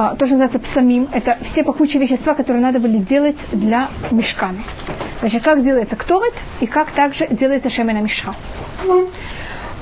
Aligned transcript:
а, 0.00 0.14
то, 0.14 0.26
что 0.26 0.36
называется 0.36 0.60
псамим, 0.60 1.08
это 1.10 1.38
все 1.50 1.64
пахучие 1.64 2.00
вещества, 2.00 2.34
которые 2.34 2.62
надо 2.62 2.78
были 2.78 2.98
делать 2.98 3.36
для 3.50 3.88
мешкана. 4.12 4.62
Значит, 5.18 5.42
как 5.42 5.64
делается 5.64 5.96
ктовет 5.96 6.34
и 6.60 6.66
как 6.66 6.92
также 6.92 7.26
делается 7.30 7.68
шемена 7.68 7.98
мешка. 7.98 8.32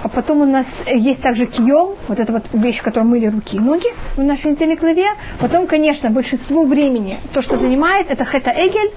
А 0.03 0.09
потом 0.09 0.41
у 0.41 0.47
нас 0.47 0.65
есть 0.87 1.21
также 1.21 1.45
кием, 1.45 1.97
вот 2.09 2.19
эта 2.19 2.33
вот 2.33 2.45
вещь, 2.55 2.81
которой 2.81 3.05
мыли 3.05 3.27
руки 3.27 3.59
и 3.59 3.61
ноги 3.61 3.89
в 4.17 4.23
нашей 4.23 4.53
недельной 4.53 4.77
главе. 4.77 5.07
Потом, 5.39 5.67
конечно, 5.67 6.09
большинство 6.09 6.65
времени 6.65 7.19
то, 7.35 7.43
что 7.43 7.59
занимает, 7.59 8.11
это 8.11 8.25
хета 8.25 8.53
эгель, 8.53 8.93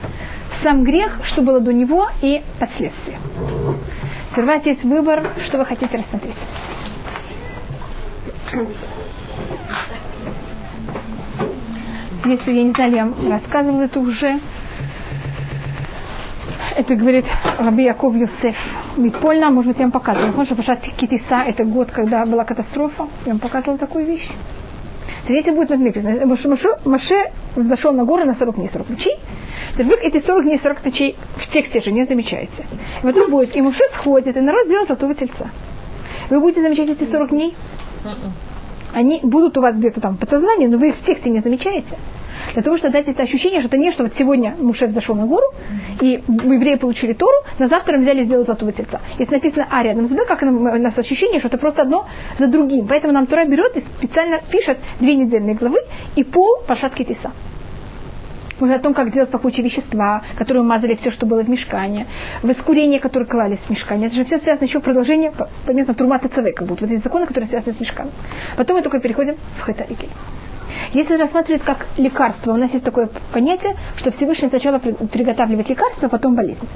сам 0.64 0.86
грех, 0.86 1.20
что 1.26 1.42
было 1.42 1.60
до 1.60 1.74
него 1.74 2.08
и 2.22 2.42
последствия. 2.62 3.18
Теперь 4.32 4.46
у 4.46 4.70
есть 4.70 4.84
выбор, 4.86 5.28
что 5.48 5.58
вы 5.58 5.66
хотите 5.66 5.98
рассмотреть. 5.98 6.36
Если, 12.26 12.52
я 12.52 12.64
не 12.64 12.72
знаю, 12.72 12.92
я 12.92 13.32
рассказывала 13.32 13.82
это 13.84 14.00
уже, 14.00 14.40
это 16.76 16.96
говорит 16.96 17.26
Раби 17.58 17.84
Яков 17.84 18.16
Юсеф. 18.16 18.56
Мипольна, 18.98 19.50
может 19.50 19.70
быть, 19.72 19.80
я 19.80 19.86
вам 19.86 19.92
показывала. 19.92 20.46
Что 20.46 20.56
Пашат 20.56 20.82
Китиса, 20.98 21.44
это 21.48 21.64
год, 21.64 21.92
когда 21.92 22.26
была 22.26 22.44
катастрофа. 22.44 23.08
Я 23.26 23.32
вам 23.32 23.40
показывала 23.40 23.78
такую 23.78 24.06
вещь. 24.06 24.28
Третий 25.28 25.52
будет 25.52 25.70
написано. 25.70 26.26
Маше, 26.26 26.76
Маше 26.86 27.32
взошел 27.56 27.94
на 27.94 28.04
горы 28.04 28.26
на 28.26 28.36
40 28.36 28.56
дней, 28.56 28.70
40 28.72 28.90
ночей. 28.90 29.16
Вы 29.78 29.94
эти 30.02 30.26
40 30.26 30.44
дней, 30.44 30.60
40 30.62 30.86
ночей 30.86 31.16
в 31.38 31.52
тексте 31.52 31.82
же 31.82 31.92
не 31.92 32.06
замечаете. 32.06 32.66
И 33.02 33.06
потом 33.06 33.30
будет, 33.30 33.56
и 33.56 33.62
Муше 33.62 33.84
сходит, 33.96 34.36
и 34.36 34.40
народ 34.40 34.68
делает 34.68 34.88
золотого 34.88 35.16
тельца. 35.16 35.50
Вы 36.30 36.40
будете 36.40 36.62
замечать 36.62 36.90
эти 36.90 37.10
40 37.10 37.30
дней? 37.30 37.56
Они 38.94 39.20
будут 39.24 39.58
у 39.58 39.62
вас 39.62 39.76
где-то 39.76 40.02
там 40.02 40.16
в 40.16 40.20
подсознании, 40.20 40.68
но 40.68 40.78
вы 40.78 40.90
их 40.90 40.98
в 40.98 41.06
тексте 41.06 41.30
не 41.30 41.40
замечаете. 41.40 41.98
Для 42.54 42.64
того, 42.64 42.78
чтобы 42.78 42.94
дать 42.94 43.08
это 43.08 43.24
ощущение, 43.24 43.60
что 43.62 43.68
это 43.68 43.78
не 43.78 43.92
что 43.92 44.04
вот 44.04 44.14
сегодня 44.18 44.56
Муше 44.60 44.90
зашел 44.90 45.16
на 45.16 45.26
гору, 45.26 45.46
и 46.02 46.24
евреи 46.28 46.76
получили 46.76 47.14
Тору, 47.14 47.36
на 47.58 47.68
завтра 47.68 47.98
мы 47.98 48.04
взяли 48.04 48.22
и 48.22 48.26
сделали 48.26 48.46
золотого 48.46 48.72
тельца. 48.72 49.02
Если 49.18 49.34
написано 49.34 49.68
А 49.70 49.84
рядом 49.84 50.08
с 50.08 50.10
Б, 50.10 50.26
как 50.26 50.42
у 50.42 50.46
нас 50.46 50.98
ощущение, 50.98 51.40
что 51.40 51.50
это 51.50 51.58
просто 51.58 51.82
одно 51.82 52.06
за 52.38 52.48
другим. 52.48 52.88
Поэтому 52.88 53.14
нам 53.14 53.28
Тора 53.28 53.46
берет 53.46 53.76
и 53.78 53.82
специально 53.98 54.40
пишет 54.50 54.78
две 55.00 55.16
недельные 55.16 55.56
главы 55.56 55.80
и 56.16 56.24
пол 56.24 56.64
пашатки 56.68 57.04
Тиса. 57.04 57.32
Мы 58.60 58.74
о 58.74 58.80
том, 58.80 58.94
как 58.94 59.14
делать 59.14 59.30
пахучие 59.30 59.64
вещества, 59.64 60.22
которые 60.38 60.64
мазали 60.64 60.96
все, 60.96 61.12
что 61.12 61.26
было 61.26 61.44
в 61.44 61.50
мешкане, 61.50 62.08
воскурение, 62.44 63.00
которое 63.00 63.26
клались 63.26 63.60
в 63.60 63.70
мешкане. 63.70 64.08
Это 64.08 64.16
же 64.16 64.26
все 64.26 64.40
связано 64.40 64.66
еще 64.66 64.80
продолжение, 64.82 65.32
понятно, 65.66 65.94
турмата 65.94 66.28
как 66.28 66.68
будто. 66.68 66.86
Вот 66.86 66.94
эти 66.94 67.02
законы, 67.02 67.26
которые 67.26 67.50
связаны 67.50 67.76
с 67.76 67.80
мешканом. 67.80 68.12
Потом 68.58 68.76
мы 68.76 68.82
только 68.82 69.00
переходим 69.00 69.36
в 69.60 69.62
хэта 69.62 69.86
Если 70.94 71.16
рассматривать 71.16 71.64
как 71.64 71.88
лекарство, 71.98 72.54
у 72.54 72.58
нас 72.58 72.72
есть 72.72 72.84
такое 72.84 73.10
понятие, 73.32 73.76
что 73.98 74.12
Всевышний 74.12 74.50
сначала 74.50 74.80
приготавливает 74.80 75.70
лекарство, 75.70 76.08
а 76.08 76.10
потом 76.10 76.36
болезнь. 76.36 76.68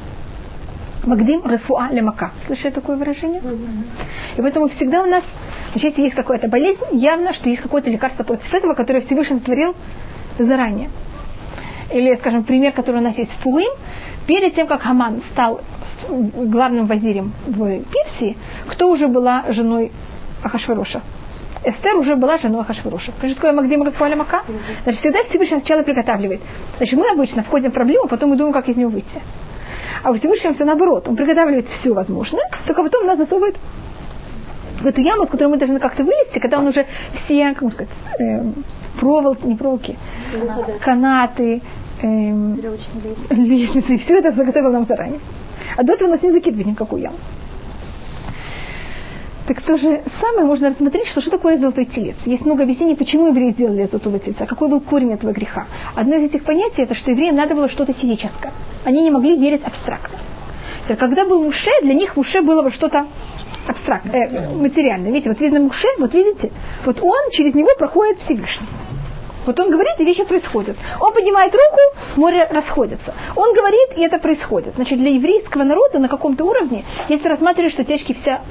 Магдим 1.06 1.42
рефуа 1.46 1.90
лемака. 1.92 2.32
Слышали 2.48 2.72
такое 2.72 2.96
выражение? 2.96 3.42
И 4.38 4.42
поэтому 4.42 4.70
всегда 4.70 5.04
у 5.04 5.06
нас, 5.06 5.24
значит, 5.74 5.98
есть 5.98 6.16
какая-то 6.16 6.48
болезнь, 6.48 6.80
явно, 6.94 7.34
что 7.34 7.50
есть 7.50 7.62
какое-то 7.62 7.90
лекарство 7.90 8.24
против 8.24 8.54
этого, 8.54 8.74
которое 8.74 9.02
Всевышний 9.02 9.42
творил 9.42 9.76
заранее 10.40 10.90
или, 11.94 12.16
скажем, 12.18 12.44
пример, 12.44 12.74
который 12.74 12.98
у 12.98 13.04
нас 13.04 13.18
есть 13.18 13.32
в 13.32 13.44
Пулым, 13.44 13.72
перед 14.28 14.56
тем, 14.56 14.68
как 14.68 14.82
Хаман 14.82 15.22
стал 15.32 15.62
главным 16.10 16.88
вазирем 16.88 17.34
в 17.48 17.84
Персии, 17.84 18.38
кто 18.68 18.90
уже 18.90 19.08
была 19.08 19.46
женой 19.50 19.92
Ахашвароша? 20.44 21.02
Эстер 21.66 21.96
уже 21.96 22.16
была 22.16 22.38
женой 22.38 22.62
Ахашвароша. 22.62 23.14
Значит, 23.20 23.38
такое 23.38 23.54
Магдим 23.54 23.80
Мака. 23.80 24.44
Значит, 24.84 25.02
всегда 25.02 25.24
Всевышний 25.30 25.60
сначала 25.60 25.84
приготавливает. 25.84 26.42
Значит, 26.78 27.00
мы 27.00 27.10
обычно 27.10 27.44
входим 27.44 27.72
в 27.72 27.74
проблему, 27.74 28.08
потом 28.08 28.32
мы 28.32 28.36
думаем, 28.36 28.54
как 28.54 28.68
из 28.68 28.76
нее 28.76 28.88
выйти. 28.88 29.22
А 30.04 30.12
у 30.12 30.16
Всевышнего 30.16 30.54
все 30.54 30.66
наоборот. 30.66 31.08
Он 31.08 31.16
приготавливает 31.16 31.68
все 31.68 31.94
возможное, 31.94 32.44
только 32.68 32.84
потом 32.84 33.06
нас 33.06 33.18
засовывает 33.18 33.56
в 34.82 34.86
эту 34.86 35.00
яму, 35.00 35.26
с 35.26 35.30
которой 35.30 35.48
мы 35.48 35.58
должны 35.58 35.80
как-то 35.80 36.04
вылезти, 36.04 36.40
когда 36.40 36.60
он 36.60 36.68
уже 36.68 36.86
все, 37.24 37.54
как 37.54 37.72
сказать, 37.72 37.90
э, 38.20 38.44
проволоки, 39.00 39.46
не 39.46 39.56
проволоки, 39.56 39.98
канаты, 40.82 41.62
эм, 42.04 42.56
лестницы, 43.30 43.96
и 43.96 43.98
все 43.98 44.20
это 44.20 44.32
заготовил 44.32 44.72
нам 44.72 44.86
заранее. 44.86 45.20
А 45.76 45.84
до 45.84 45.94
этого 45.94 46.10
нас 46.10 46.22
не 46.22 46.32
закидывает 46.32 46.68
никакую 46.68 47.02
яму. 47.02 47.18
Так 49.48 49.62
то 49.62 49.78
же 49.78 50.04
самое 50.22 50.46
можно 50.46 50.70
рассмотреть, 50.70 51.08
что, 51.08 51.20
что 51.20 51.32
такое 51.32 51.58
золотой 51.58 51.86
телец. 51.86 52.16
Есть 52.26 52.46
много 52.46 52.64
объяснений, 52.64 52.96
почему 52.96 53.28
евреи 53.28 53.52
сделали 53.52 53.86
золотого 53.86 54.18
тельца, 54.18 54.46
какой 54.46 54.70
был 54.70 54.80
корень 54.80 55.12
этого 55.12 55.32
греха. 55.32 55.68
Одно 55.96 56.16
из 56.16 56.24
этих 56.24 56.46
понятий, 56.46 56.82
это 56.82 56.96
что 56.96 57.12
евреям 57.12 57.36
надо 57.36 57.54
было 57.54 57.68
что-то 57.68 57.92
физическое. 57.94 58.54
Они 58.86 59.02
не 59.02 59.12
могли 59.12 59.38
верить 59.38 59.64
абстрактно. 59.66 60.18
Когда 60.98 61.26
был 61.26 61.44
Муше, 61.44 61.70
для 61.82 61.94
них 61.94 62.16
Муше 62.16 62.42
было 62.42 62.62
бы 62.62 62.72
что-то 62.72 63.08
абстракт, 63.68 64.06
э, 64.14 64.54
материальное. 64.56 65.12
Видите, 65.12 65.30
вот 65.30 65.40
видно 65.42 65.60
Муше, 65.60 65.88
вот 66.00 66.14
видите, 66.14 66.52
вот 66.86 67.02
он, 67.02 67.32
через 67.32 67.54
него 67.54 67.70
проходит 67.78 68.20
Всевышний. 68.20 68.68
Вот 69.46 69.60
он 69.60 69.70
говорит, 69.70 70.00
и 70.00 70.06
вещи 70.06 70.24
происходят. 70.24 70.78
Он 71.00 71.14
поднимает 71.14 71.54
руку, 71.54 72.20
море 72.20 72.48
расходится. 72.50 73.14
Он 73.36 73.54
говорит, 73.54 73.98
и 73.98 74.02
это 74.02 74.20
происходит. 74.20 74.76
Значит, 74.76 74.98
для 74.98 75.12
еврейского 75.12 75.64
народа 75.64 76.00
на 76.00 76.08
каком-то 76.08 76.46
уровне, 76.46 76.86
если 77.10 77.28
рассматривать, 77.28 77.74
что 77.74 77.84
течки 77.84 78.14
вся 78.22 78.42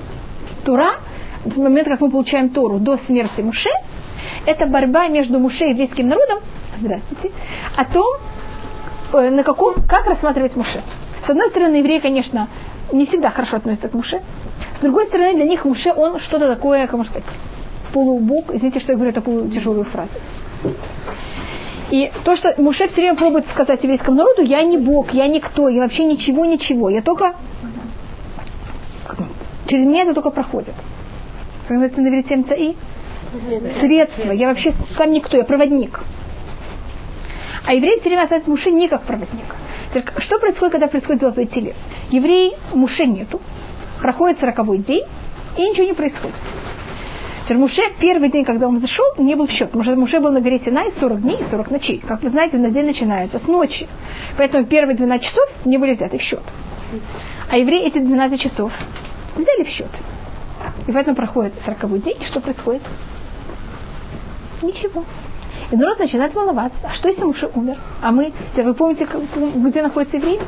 Тура, 0.64 0.96
с 1.44 1.56
момента, 1.56 1.90
как 1.90 2.00
мы 2.00 2.10
получаем 2.10 2.50
Тору 2.50 2.78
до 2.78 2.98
смерти 3.06 3.40
Муше, 3.40 3.70
это 4.46 4.66
борьба 4.66 5.08
между 5.08 5.38
Муше 5.38 5.64
и 5.64 5.70
еврейским 5.70 6.08
народом, 6.08 6.40
здравствуйте, 6.78 7.30
о 7.76 7.84
том, 7.84 8.06
э, 9.14 9.30
на 9.30 9.42
каком, 9.42 9.74
как 9.88 10.06
рассматривать 10.06 10.54
Муше. 10.56 10.82
С 11.26 11.30
одной 11.30 11.48
стороны, 11.50 11.76
евреи, 11.76 11.98
конечно, 11.98 12.48
не 12.92 13.06
всегда 13.06 13.30
хорошо 13.30 13.56
относятся 13.56 13.88
к 13.88 13.94
Муше. 13.94 14.20
С 14.78 14.80
другой 14.82 15.06
стороны, 15.06 15.34
для 15.34 15.44
них 15.44 15.64
Муше, 15.64 15.92
он 15.96 16.20
что-то 16.20 16.48
такое, 16.48 16.86
как 16.86 16.96
можно 16.96 17.12
сказать, 17.12 17.28
полубог. 17.92 18.52
Извините, 18.52 18.80
что 18.80 18.92
я 18.92 18.96
говорю 18.96 19.12
такую 19.12 19.50
тяжелую 19.50 19.84
фразу. 19.84 20.12
И 21.90 22.10
то, 22.24 22.36
что 22.36 22.54
Муше 22.56 22.86
все 22.88 22.96
время 22.96 23.16
пробует 23.16 23.46
сказать 23.48 23.82
еврейскому 23.82 24.16
народу, 24.16 24.42
я 24.42 24.62
не 24.62 24.78
Бог, 24.78 25.12
я 25.12 25.26
никто, 25.26 25.68
я 25.68 25.82
вообще 25.82 26.04
ничего, 26.04 26.44
ничего. 26.44 26.88
Я 26.88 27.02
только... 27.02 27.34
Через 29.66 29.86
меня 29.86 30.02
это 30.02 30.14
только 30.14 30.30
проходит. 30.30 30.74
Как 31.62 31.70
называется 31.70 32.00
на 32.00 32.08
иврите 32.08 32.34
и 32.56 32.76
Средство. 33.80 34.32
Я 34.32 34.48
вообще 34.48 34.74
сам 34.96 35.10
никто, 35.12 35.36
я 35.36 35.44
проводник. 35.44 36.00
А 37.64 37.74
еврей 37.74 38.00
все 38.00 38.08
время 38.08 38.24
остается 38.24 38.50
Муше 38.50 38.70
не 38.70 38.88
как 38.88 39.02
проводник. 39.02 39.54
Что 40.18 40.38
происходит, 40.38 40.72
когда 40.72 40.86
происходит 40.86 41.20
золотой 41.20 41.46
телец? 41.46 41.76
Еврей 42.10 42.54
Муше 42.74 43.06
нету, 43.06 43.40
проходит 44.00 44.40
сороковой 44.40 44.78
день, 44.78 45.04
и 45.56 45.62
ничего 45.62 45.86
не 45.86 45.92
происходит. 45.92 46.34
Теперь 47.44 47.58
Муше 47.58 47.82
первый 47.98 48.30
день, 48.30 48.44
когда 48.44 48.68
он 48.68 48.80
зашел, 48.80 49.04
не 49.18 49.34
был 49.34 49.46
в 49.46 49.50
счет. 49.50 49.68
Потому 49.68 49.84
что 49.84 49.96
Муше 49.96 50.20
был 50.20 50.30
на 50.30 50.40
горе 50.40 50.60
Синай 50.60 50.92
40 50.98 51.20
дней 51.22 51.38
и 51.40 51.50
40 51.50 51.70
ночей. 51.70 51.98
Как 52.06 52.22
вы 52.22 52.30
знаете, 52.30 52.56
на 52.56 52.70
день 52.70 52.86
начинается 52.86 53.38
с 53.38 53.46
ночи. 53.48 53.88
Поэтому 54.36 54.64
первые 54.64 54.96
12 54.96 55.26
часов 55.26 55.44
не 55.64 55.78
были 55.78 55.94
взяты 55.94 56.18
в 56.18 56.22
счет. 56.22 56.42
А 57.50 57.56
евреи 57.56 57.86
эти 57.86 57.98
12 57.98 58.40
часов 58.40 58.72
взяли 59.34 59.64
в 59.64 59.68
счет. 59.68 59.90
И 60.86 60.92
поэтому 60.92 61.16
проходит 61.16 61.54
40 61.64 62.02
день, 62.02 62.16
и 62.20 62.24
что 62.26 62.40
происходит? 62.40 62.82
Ничего. 64.62 65.04
И 65.72 65.76
народ 65.76 65.98
начинает 65.98 66.34
волноваться. 66.34 66.78
А 66.84 66.92
что 66.94 67.08
если 67.08 67.24
Муше 67.24 67.50
умер? 67.54 67.76
А 68.00 68.12
мы, 68.12 68.32
вы 68.54 68.74
помните, 68.74 69.08
где 69.56 69.82
находится 69.82 70.16
еврей? 70.16 70.40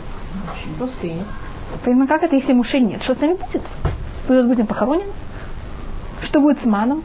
Пустыня. 0.79 1.25
Понимаете, 1.85 2.13
как 2.13 2.23
это, 2.23 2.37
если 2.37 2.53
Муше 2.53 2.79
нет? 2.79 3.03
Что 3.03 3.15
с 3.15 3.21
нами 3.21 3.35
будет? 3.35 3.63
Мы 4.29 4.45
будем 4.45 4.67
похоронены? 4.67 5.13
Что 6.25 6.41
будет 6.41 6.61
с 6.63 6.65
маном? 6.65 7.03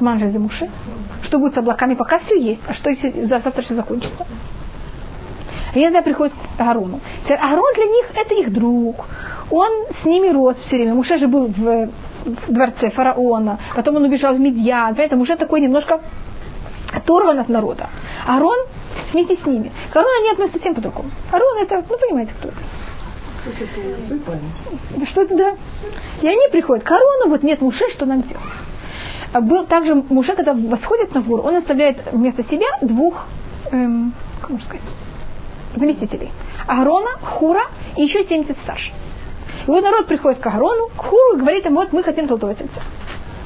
Ман 0.00 0.18
же 0.18 0.38
Муше. 0.38 0.70
Что 1.22 1.38
будет 1.38 1.54
с 1.54 1.58
облаками? 1.58 1.94
Пока 1.94 2.18
все 2.20 2.38
есть. 2.38 2.62
А 2.66 2.74
что 2.74 2.90
если 2.90 3.26
завтра 3.26 3.62
все 3.62 3.74
закончится? 3.74 4.26
И 5.74 5.80
иногда 5.82 6.02
приходит 6.02 6.32
к 6.56 6.60
Аарону. 6.60 7.00
Аарон 7.28 7.74
для 7.74 7.84
них 7.84 8.10
это 8.14 8.34
их 8.34 8.52
друг. 8.52 9.06
Он 9.50 9.70
с 10.00 10.04
ними 10.04 10.28
рос 10.28 10.56
все 10.58 10.76
время. 10.76 10.94
Муше 10.94 11.18
же 11.18 11.26
был 11.26 11.46
в, 11.46 11.88
в 12.24 12.52
дворце 12.52 12.90
фараона. 12.90 13.58
Потом 13.74 13.96
он 13.96 14.04
убежал 14.04 14.34
в 14.34 14.40
Медьян. 14.40 14.94
Поэтому 14.94 15.22
уже 15.22 15.36
такой 15.36 15.60
немножко 15.60 16.00
оторван 16.92 17.38
от 17.38 17.48
народа. 17.48 17.90
Аарон 18.26 18.58
вместе 19.12 19.36
с 19.36 19.46
ними. 19.46 19.72
К 19.92 19.96
Аарону 19.96 20.14
они 20.20 20.30
относятся 20.30 20.58
совсем 20.58 20.74
по-другому. 20.74 21.10
Аарон 21.32 21.58
это, 21.62 21.84
ну 21.88 21.96
понимаете, 21.98 22.32
кто 22.38 22.48
это. 22.48 22.58
Что 25.06 25.22
это, 25.22 25.36
да? 25.36 25.56
И 26.22 26.28
они 26.28 26.48
приходят 26.50 26.84
к 26.84 26.90
Арону, 26.90 27.28
вот 27.28 27.42
нет 27.42 27.60
Муше, 27.60 27.84
что 27.92 28.06
нам 28.06 28.22
делать? 28.22 28.42
А 29.32 29.40
был 29.40 29.66
также 29.66 29.94
Муше, 29.94 30.34
когда 30.34 30.54
восходит 30.54 31.14
на 31.14 31.22
гору, 31.22 31.42
он 31.42 31.56
оставляет 31.56 31.98
вместо 32.12 32.42
себя 32.44 32.66
двух, 32.82 33.26
эм, 33.70 34.12
как 34.40 34.50
можно 34.50 34.66
сказать, 34.66 34.84
заместителей. 35.76 36.30
Аарона, 36.66 37.10
Хура 37.20 37.64
и 37.96 38.02
еще 38.02 38.24
70 38.24 38.56
старших. 38.64 38.92
И 39.66 39.70
вот 39.70 39.82
народ 39.82 40.06
приходит 40.06 40.40
к 40.40 40.46
Аарону, 40.46 40.88
к 40.88 41.00
Хуру 41.00 41.36
и 41.36 41.40
говорит 41.40 41.64
ему, 41.64 41.76
вот 41.76 41.92
мы 41.92 42.02
хотим 42.02 42.26
золотого 42.26 42.54
тельца. 42.54 42.82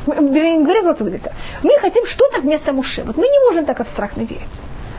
Мы, 0.07 0.17
не 0.17 0.65
говорим 0.65 0.89
это. 0.89 1.33
Мы 1.63 1.71
хотим 1.81 2.07
что-то 2.07 2.41
вместо 2.41 2.73
Муше. 2.73 3.03
Вот 3.05 3.17
мы 3.17 3.25
не 3.25 3.51
можем 3.51 3.67
так 3.67 3.81
абстрактно 3.81 4.23
верить. 4.23 4.43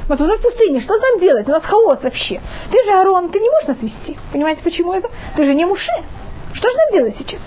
Вот 0.08 0.20
мы 0.20 0.38
в 0.38 0.42
пустыне, 0.42 0.82
что 0.82 0.98
нам 0.98 1.20
делать? 1.20 1.48
У 1.48 1.52
нас 1.52 1.64
хаос 1.64 2.00
вообще. 2.04 2.42
Ты 2.72 2.84
же 2.84 2.92
Арон, 2.92 3.30
ты 3.30 3.40
не 3.40 3.50
можешь 3.50 3.68
нас 3.68 3.78
вести. 3.82 4.18
Понимаете, 4.32 4.62
почему 4.64 4.94
это? 4.94 5.10
Ты 5.36 5.46
же 5.46 5.54
не 5.54 5.66
Муше. 5.66 5.92
Что 6.54 6.70
же 6.70 6.76
нам 6.78 6.92
делать 7.00 7.16
сейчас? 7.18 7.42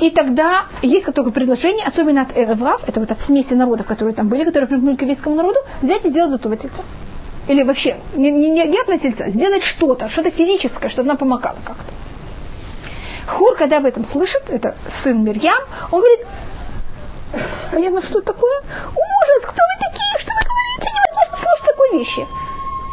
И 0.00 0.10
тогда 0.10 0.66
есть 0.80 1.04
только 1.12 1.30
предложение, 1.30 1.84
особенно 1.84 2.22
от 2.22 2.36
Эреврав, 2.36 2.88
это 2.88 3.00
вот 3.00 3.10
от 3.10 3.20
смеси 3.22 3.52
народов, 3.52 3.86
которые 3.86 4.14
там 4.14 4.28
были, 4.28 4.44
которые 4.44 4.66
примкнули 4.66 4.96
к 4.96 5.02
еврейскому 5.02 5.36
народу, 5.36 5.58
взять 5.82 6.04
и 6.06 6.08
сделать 6.08 6.30
золотого 6.30 6.56
тельца. 6.56 6.82
Или 7.48 7.62
вообще, 7.64 7.96
не, 8.14 8.30
не, 8.30 8.48
не 8.48 8.80
от 8.80 9.02
тельца, 9.02 9.28
сделать 9.28 9.62
что-то, 9.64 10.08
что-то 10.08 10.30
физическое, 10.30 10.88
чтобы 10.88 11.08
нам 11.08 11.18
помогало 11.18 11.58
как-то. 11.64 11.92
Хур, 13.26 13.56
когда 13.56 13.76
об 13.76 13.84
этом 13.84 14.06
слышит, 14.10 14.42
это 14.48 14.74
сын 15.02 15.22
Мирьям, 15.22 15.62
он 15.90 16.00
говорит, 16.00 16.26
понятно, 17.70 18.02
что 18.02 18.22
такое? 18.22 18.60
Ужас, 18.60 19.42
кто 19.42 19.60
вы 19.60 19.90
такие, 19.90 20.18
что 20.18 20.32
вы 20.32 20.46
говорите, 20.48 20.99
слушать 21.50 21.66
такой 21.66 21.98
вещи. 21.98 22.26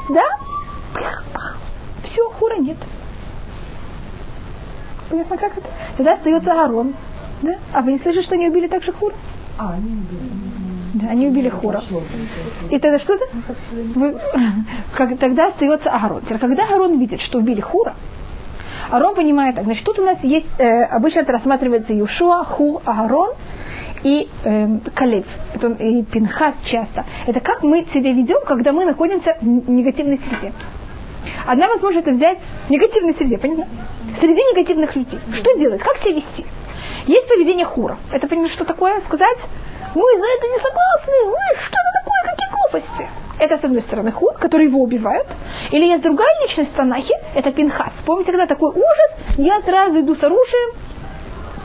Да? 0.10 0.24
Все, 2.04 2.30
хура 2.30 2.56
нет. 2.58 2.78
Понятно, 5.10 5.38
как 5.38 5.58
это? 5.58 5.68
Тогда 5.96 6.14
остается 6.14 6.52
Аарон. 6.52 6.94
Да? 7.42 7.56
А 7.72 7.82
вы 7.82 7.94
не 7.94 8.00
слышите, 8.00 8.24
что 8.24 8.36
они 8.36 8.50
убили 8.50 8.68
также 8.68 8.92
Хура? 8.92 9.16
А, 9.58 9.74
они 9.74 9.92
убили. 9.92 10.32
Да, 10.96 11.10
они 11.10 11.28
убили 11.28 11.50
Хура. 11.50 11.82
И 12.70 12.80
тогда 12.80 13.00
что-то? 13.00 13.26
Вы, 13.96 14.20
как, 14.96 15.18
тогда 15.20 15.48
остается 15.48 15.90
Аарон. 15.92 16.22
Теперь, 16.22 16.40
когда 16.40 16.64
Аарон 16.64 17.00
видит, 17.00 17.22
что 17.22 17.38
убили 17.38 17.62
Хура, 17.62 17.96
Аарон 18.90 19.16
понимает 19.16 19.56
так. 19.56 19.66
Значит, 19.66 19.86
тут 19.86 20.00
у 20.00 20.06
нас 20.06 20.18
есть, 20.24 20.48
э, 20.58 20.84
обычно 20.84 21.20
это 21.20 21.34
рассматривается 21.34 21.94
Юшуа, 21.94 22.44
Ху, 22.44 22.82
Аарон 22.86 23.32
и 24.08 24.30
э, 24.44 24.68
Калев, 24.96 25.26
это, 25.54 25.68
и 25.68 26.02
Пинхас 26.04 26.56
часто. 26.72 27.06
Это 27.26 27.42
как 27.42 27.62
мы 27.62 27.86
себя 27.94 28.14
ведем, 28.14 28.40
когда 28.46 28.72
мы 28.72 28.86
находимся 28.86 29.36
в 29.42 29.70
негативной 29.70 30.18
среде. 30.20 30.54
Одна 31.46 31.68
возможность 31.68 32.08
это 32.08 32.16
взять 32.16 32.38
в 32.68 32.70
негативной 32.70 33.16
среде, 33.16 33.38
понятно? 33.38 33.68
Среди 34.22 34.40
негативных 34.40 34.96
людей. 34.96 35.20
Что 35.34 35.58
делать? 35.58 35.82
Как 35.82 35.98
себя 35.98 36.14
вести? 36.14 36.46
Есть 37.06 37.28
поведение 37.28 37.66
хура. 37.66 37.98
Это, 38.14 38.28
понимаете, 38.30 38.54
что 38.54 38.64
такое? 38.64 39.02
Сказать, 39.02 39.40
мы 39.94 40.20
за 40.20 40.26
это 40.26 40.48
не 40.48 40.58
согласны, 40.58 41.14
мы 41.26 41.58
что 41.66 41.78
это 41.78 41.92
такое, 42.00 42.32
какие 42.32 42.50
глупости. 42.50 43.10
Это, 43.40 43.58
с 43.58 43.64
одной 43.66 43.82
стороны, 43.82 44.12
хур, 44.12 44.34
который 44.40 44.68
его 44.68 44.82
убивают. 44.82 45.28
Или 45.72 45.86
есть 45.86 46.02
другая 46.02 46.34
личность 46.44 46.72
в 46.72 46.76
Танахе, 46.76 47.14
это 47.36 47.52
Пинхас. 47.52 47.92
Помните, 48.06 48.32
когда 48.32 48.48
такой 48.48 48.72
ужас, 48.72 49.38
я 49.38 49.60
сразу 49.62 50.00
иду 50.00 50.16
с 50.16 50.24
оружием, 50.24 50.76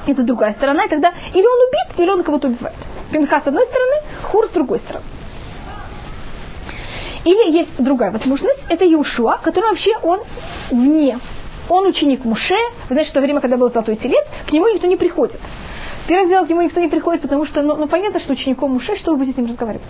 это 0.07 0.23
другая 0.23 0.55
сторона, 0.55 0.85
и 0.85 0.89
тогда 0.89 1.13
или 1.33 1.47
он 1.47 1.69
убит, 1.69 1.99
или 1.99 2.11
он 2.11 2.23
кого-то 2.23 2.49
убивает. 2.49 2.77
Пинхас 3.11 3.45
с 3.45 3.47
одной 3.47 3.65
стороны, 3.67 3.95
хур 4.25 4.47
с 4.47 4.51
другой 4.51 4.79
стороны. 4.81 5.05
Или 7.25 7.57
есть 7.57 7.71
другая 7.79 8.11
возможность, 8.11 8.59
это 8.69 8.85
Иушуа, 8.93 9.39
который 9.43 9.71
вообще 9.71 9.93
он 10.03 10.21
вне. 10.71 11.19
Он 11.69 11.87
ученик 11.87 12.25
Муше, 12.25 12.57
вы 12.89 12.95
знаете, 12.95 13.11
что 13.11 13.21
время, 13.21 13.41
когда 13.41 13.57
был 13.57 13.71
золотой 13.71 13.97
телец, 13.97 14.25
к 14.49 14.53
нему 14.53 14.67
никто 14.69 14.87
не 14.89 14.97
приходит. 14.97 15.41
Первым 16.09 16.29
делом 16.29 16.47
к 16.47 16.51
нему 16.51 16.63
никто 16.63 16.81
не 16.81 16.89
приходит, 16.89 17.23
потому 17.23 17.47
что, 17.47 17.63
ну, 17.63 17.77
ну 17.77 17.87
понятно, 17.87 18.19
что 18.19 18.33
учеником 18.33 18.73
Муше, 18.73 18.97
что 18.97 19.13
вы 19.13 19.19
будете 19.19 19.35
с 19.35 19.37
ним 19.39 19.51
разговаривать? 19.51 19.87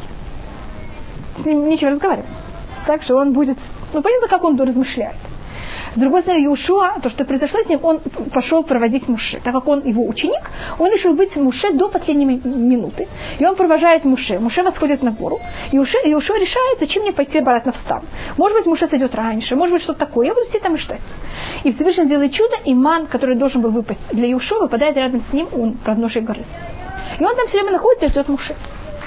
С 1.43 1.47
ним 1.47 1.67
нечего 1.69 1.91
разговаривать. 1.91 2.29
Так 2.87 3.03
что 3.03 3.17
он 3.17 3.33
будет, 3.33 3.57
ну 3.95 4.03
понятно, 4.03 4.29
как 4.29 4.45
он 4.45 4.61
размышляет. 4.61 5.17
С 5.95 5.99
другой 5.99 6.23
стороны, 6.23 6.45
Иушуа, 6.47 7.01
то, 7.03 7.11
что 7.11 7.25
произошло 7.25 7.61
с 7.61 7.69
ним, 7.69 7.81
он 7.83 8.01
пошел 8.33 8.63
проводить 8.63 9.09
Муше. 9.09 9.41
Так 9.45 9.53
как 9.53 9.69
он 9.69 9.85
его 9.85 10.07
ученик, 10.07 10.51
он 10.79 10.91
решил 10.91 11.15
быть 11.15 11.37
Муше 11.37 11.73
до 11.73 11.89
последней 11.89 12.25
минуты. 12.25 13.09
И 13.39 13.45
он 13.45 13.57
провожает 13.57 14.05
Муше. 14.05 14.39
Муше 14.39 14.63
восходит 14.63 15.03
на 15.03 15.11
гору. 15.11 15.39
И 15.71 15.77
Иушуа 15.77 16.37
решает, 16.39 16.79
зачем 16.81 17.03
мне 17.03 17.13
пойти 17.13 17.39
обратно 17.39 17.73
в 17.73 17.77
стан. 17.77 18.03
Может 18.39 18.59
быть, 18.59 18.67
Муше 18.67 18.89
сойдет 18.89 19.15
раньше, 19.15 19.55
может 19.55 19.75
быть, 19.75 19.83
что-то 19.83 20.01
такое. 20.01 20.29
Я 20.29 20.35
буду 20.35 20.47
сидеть 20.47 20.63
там 20.63 20.75
и 20.75 20.79
ждать. 20.79 21.01
И 21.65 21.73
Всевышний 21.73 22.07
делает 22.07 22.33
чудо, 22.33 22.57
и 22.65 22.75
ман, 22.75 23.07
который 23.07 23.37
должен 23.37 23.61
был 23.61 23.71
выпасть 23.71 24.01
для 24.13 24.31
Иушуа, 24.33 24.61
выпадает 24.61 24.97
рядом 24.97 25.23
с 25.29 25.33
ним 25.33 25.49
у 25.53 25.73
подножия 25.85 26.23
горы. 26.23 26.45
И 27.19 27.25
он 27.25 27.37
там 27.37 27.47
все 27.49 27.59
время 27.59 27.73
находится 27.73 28.07
и 28.07 28.09
ждет 28.09 28.29
Муше. 28.29 28.57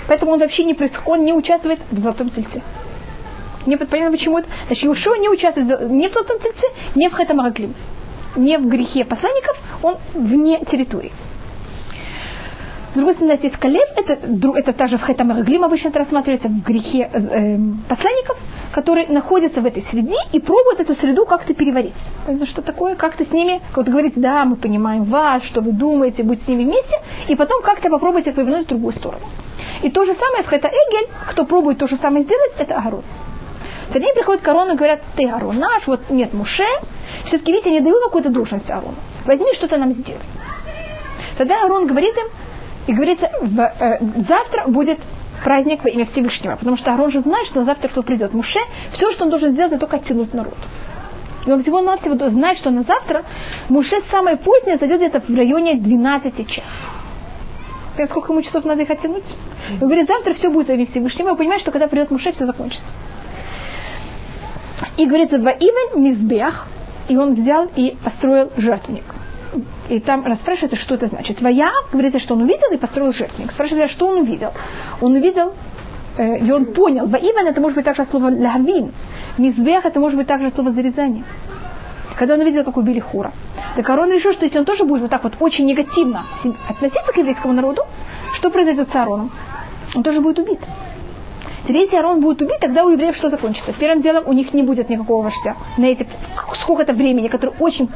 Поэтому 0.08 0.34
он 0.34 0.40
вообще 0.40 0.64
не, 0.64 0.78
он 1.06 1.24
не 1.24 1.34
участвует 1.34 1.80
в 1.90 2.00
золотом 2.00 2.30
тельце. 2.30 2.62
Не 3.66 3.78
понятно, 3.78 4.12
почему 4.12 4.40
это. 4.40 4.48
Значит, 4.68 4.84
Иешуа 4.84 5.18
не 5.18 5.30
участвует 5.30 5.90
ни 5.90 6.08
в 6.08 6.14
Золотом 6.14 6.40
Тельце, 6.40 6.68
ни 6.96 7.08
в 7.08 7.14
Хэтамараглим. 7.14 7.74
Не 8.36 8.58
в 8.58 8.68
грехе 8.68 9.06
посланников, 9.06 9.58
он 9.82 9.98
вне 10.14 10.60
территории. 10.70 11.12
С 12.96 12.98
другой 12.98 13.16
стороны, 13.16 13.36
здесь 13.36 13.52
Калев, 13.60 13.90
это, 13.98 14.20
это 14.58 14.72
также 14.72 14.98
в 14.98 15.02
Хэтамараглим 15.02 15.66
обычно 15.66 15.90
это 15.90 16.00
рассматривается 16.00 16.48
в 16.48 16.64
грехе 16.64 17.10
э, 17.12 17.58
посланников, 17.90 18.38
которые 18.72 19.08
находятся 19.10 19.60
в 19.60 19.66
этой 19.66 19.84
среде 19.92 20.16
и 20.32 20.40
пробуют 20.40 20.80
эту 20.80 20.96
среду 20.96 21.26
как-то 21.26 21.54
переварить. 21.54 21.94
Что 22.46 22.62
такое? 22.62 22.96
Как-то 22.96 23.26
с 23.26 23.32
ними, 23.32 23.62
вот 23.76 23.88
говорить, 23.88 24.14
да, 24.16 24.46
мы 24.46 24.56
понимаем 24.56 25.04
вас, 25.04 25.44
что 25.44 25.60
вы 25.60 25.74
думаете, 25.74 26.24
быть 26.24 26.42
с 26.44 26.48
ними 26.48 26.64
вместе, 26.64 27.02
и 27.28 27.36
потом 27.36 27.62
как-то 27.64 27.90
попробуйте 27.90 28.32
повернуть 28.32 28.66
в 28.66 28.70
другую 28.70 28.94
сторону. 28.94 29.26
И 29.84 29.90
то 29.90 30.06
же 30.06 30.14
самое 30.14 30.44
в 30.44 30.48
Хэта 30.48 30.70
Эгель, 30.70 31.10
кто 31.32 31.44
пробует 31.46 31.78
то 31.78 31.88
же 31.88 31.98
самое 31.98 32.24
сделать, 32.24 32.54
это 32.58 32.76
Агород. 32.76 33.04
К 33.92 33.96
ней 33.96 34.14
приходит 34.14 34.42
корона 34.42 34.72
и 34.72 34.76
говорят, 34.76 35.02
ты 35.16 35.28
Арон 35.30 35.58
наш, 35.58 35.86
вот 35.88 36.10
нет 36.10 36.34
Муше, 36.34 36.66
все-таки, 37.26 37.52
видите, 37.52 37.72
не 37.72 37.82
даю 37.82 38.00
какую-то 38.06 38.30
должность 38.30 38.70
Арону. 38.70 38.96
Возьми 39.26 39.54
что-то 39.56 39.78
нам 39.78 39.94
сделай. 39.94 40.22
Тогда 41.38 41.64
Арон 41.66 41.88
говорит 41.88 42.16
им, 42.16 42.26
и 42.88 42.94
говорится, 42.94 43.30
в, 43.42 43.60
э, 43.60 44.00
завтра 44.28 44.68
будет 44.68 45.00
праздник 45.44 45.84
во 45.84 45.90
имя 45.90 46.06
Всевышнего, 46.06 46.56
потому 46.56 46.78
что 46.78 46.94
Арон 46.94 47.12
же 47.12 47.22
знает, 47.22 47.48
что 47.48 47.64
завтра 47.64 47.90
кто 47.90 48.04
придет. 48.04 48.34
Муше, 48.34 48.60
все, 48.94 49.12
что 49.14 49.26
он 49.26 49.30
должен 49.30 49.54
сделать, 49.54 49.72
это 49.72 49.82
только 49.82 49.98
оттянуть 49.98 50.34
народ. 50.34 50.58
И 51.46 51.52
он 51.52 51.62
всего-навсего 51.62 52.16
знает, 52.30 52.58
что 52.60 52.72
на 52.72 52.84
завтра 52.84 53.24
Муше 53.70 53.96
самое 54.10 54.38
позднее 54.38 54.78
зайдет 54.78 55.00
где-то 55.00 55.22
в 55.22 55.36
районе 55.36 55.76
12 55.76 56.48
часов. 56.48 56.64
Сколько 58.10 58.34
ему 58.34 58.42
часов 58.42 58.66
надо 58.66 58.82
их 58.82 58.90
оттянуть? 58.90 59.24
И 59.74 59.78
говорит, 59.78 60.08
завтра 60.08 60.34
все 60.34 60.50
будет 60.50 60.68
во 60.68 60.74
имя 60.74 60.86
Всевышнего. 60.88 61.36
Понимаешь, 61.36 61.62
что 61.62 61.72
когда 61.72 61.88
придет 61.88 62.12
Муше, 62.12 62.32
все 62.34 62.46
закончится. 62.46 62.84
И 64.98 65.06
говорится, 65.06 65.38
Ваивен 65.38 66.04
Мизбех, 66.04 66.68
и 67.08 67.18
он 67.18 67.36
взял 67.36 67.70
и 67.76 67.96
построил 68.04 68.52
жертвенник. 68.58 69.04
И 69.90 70.00
там 70.00 70.26
расспрашивается, 70.26 70.78
что 70.78 70.96
это 70.96 71.08
значит. 71.08 71.42
Вая, 71.42 71.72
говорится, 71.92 72.20
что 72.20 72.34
он 72.34 72.42
увидел 72.42 72.72
и 72.74 72.78
построил 72.78 73.14
жертвенник. 73.14 73.52
Спрашивается, 73.52 73.94
что 73.94 74.08
он 74.08 74.22
увидел. 74.22 74.52
Он 75.02 75.14
увидел, 75.14 75.54
э, 76.18 76.40
и 76.40 76.52
он 76.52 76.74
понял. 76.74 77.06
Ваивен 77.06 77.48
это 77.48 77.62
может 77.62 77.76
быть 77.76 77.86
также 77.86 78.06
слово 78.06 78.32
лавин. 78.32 78.92
Мизбех 79.38 79.86
это 79.86 80.00
может 80.00 80.18
быть 80.18 80.28
также 80.28 80.52
слово 80.52 80.72
зарезание. 80.72 81.24
Когда 82.18 82.36
он 82.36 82.42
увидел, 82.42 82.64
как 82.64 82.78
убили 82.78 83.00
Хура. 83.00 83.34
Так 83.76 83.90
Арон 83.90 84.12
решил, 84.12 84.34
что 84.34 84.46
если 84.46 84.58
он 84.58 84.66
тоже 84.66 84.86
будет 84.86 85.02
вот 85.02 85.12
так 85.12 85.24
вот 85.24 85.34
очень 85.40 85.66
негативно 85.66 86.24
относиться 86.70 87.12
к 87.12 87.18
еврейскому 87.18 87.54
народу, 87.54 87.82
что 88.36 88.50
произойдет 88.50 88.90
с 88.90 88.96
Ароном? 88.96 89.32
Он 89.94 90.04
тоже 90.04 90.22
будет 90.22 90.40
убит. 90.40 90.60
Третий 91.68 91.98
Арон 91.98 92.22
будет 92.22 92.42
убит, 92.42 92.60
тогда 92.62 92.86
у 92.86 92.90
евреев 92.90 93.16
что 93.16 93.30
закончится? 93.30 93.74
Первым 93.74 94.02
делом 94.02 94.24
у 94.28 94.34
них 94.34 94.54
не 94.54 94.62
будет 94.64 94.90
никакого 94.90 95.24
вождя. 95.24 95.56
На 95.78 95.86
эти 95.86 96.08
сколько-то 96.62 96.94
времени, 96.94 97.28
которое 97.28 97.56
очень 97.60 97.90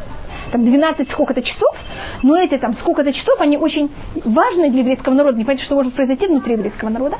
там 0.51 0.65
12 0.65 1.09
сколько-то 1.11 1.43
часов, 1.43 1.75
но 2.23 2.35
эти 2.35 2.57
там 2.57 2.73
сколько-то 2.73 3.13
часов, 3.13 3.39
они 3.39 3.57
очень 3.57 3.91
важны 4.25 4.71
для 4.71 4.79
еврейского 4.79 5.13
народа. 5.13 5.37
Не 5.37 5.45
понятно, 5.45 5.65
что 5.65 5.75
может 5.75 5.93
произойти 5.93 6.25
внутри 6.25 6.53
еврейского 6.53 6.89
народа. 6.89 7.17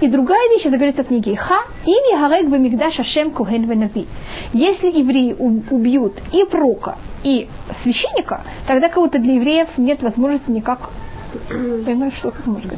И 0.00 0.08
другая 0.08 0.50
вещь, 0.50 0.66
это 0.66 0.76
говорится 0.76 1.04
в 1.04 1.06
книге 1.06 1.36
Ха, 1.36 1.60
или 1.86 2.18
Харек 2.18 2.48
Бамигдаш 2.48 2.98
Ашем 2.98 3.30
Куген 3.30 3.64
Венави. 3.64 4.06
Если 4.52 4.88
евреи 4.88 5.34
убьют 5.38 6.14
и 6.32 6.44
прока, 6.44 6.98
и 7.22 7.48
священника, 7.82 8.42
тогда 8.66 8.88
кого-то 8.88 9.18
для 9.18 9.34
евреев 9.34 9.68
нет 9.76 10.02
возможности 10.02 10.50
никак 10.50 10.90
Понимаешь, 11.48 12.14
что 12.14 12.30
как 12.30 12.46
можно 12.46 12.70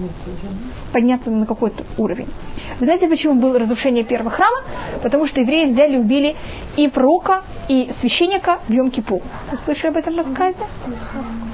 подняться 0.93 1.31
на 1.31 1.47
какой-то 1.47 1.85
уровень. 1.99 2.29
Вы 2.79 2.87
знаете, 2.87 3.09
почему 3.09 3.35
было 3.41 3.59
разрушение 3.59 4.05
первого 4.05 4.31
храма? 4.31 4.59
Потому 5.03 5.27
что 5.27 5.41
евреи 5.41 5.73
взяли, 5.73 5.97
убили 5.97 6.37
и 6.77 6.89
пророка, 6.89 7.43
и 7.69 7.91
священника 8.01 8.61
в 8.69 8.71
Йом-Кипур. 8.71 9.23
Вы 9.51 9.59
слышали 9.65 9.91
об 9.91 9.97
этом 9.97 10.17
рассказе? 10.17 10.59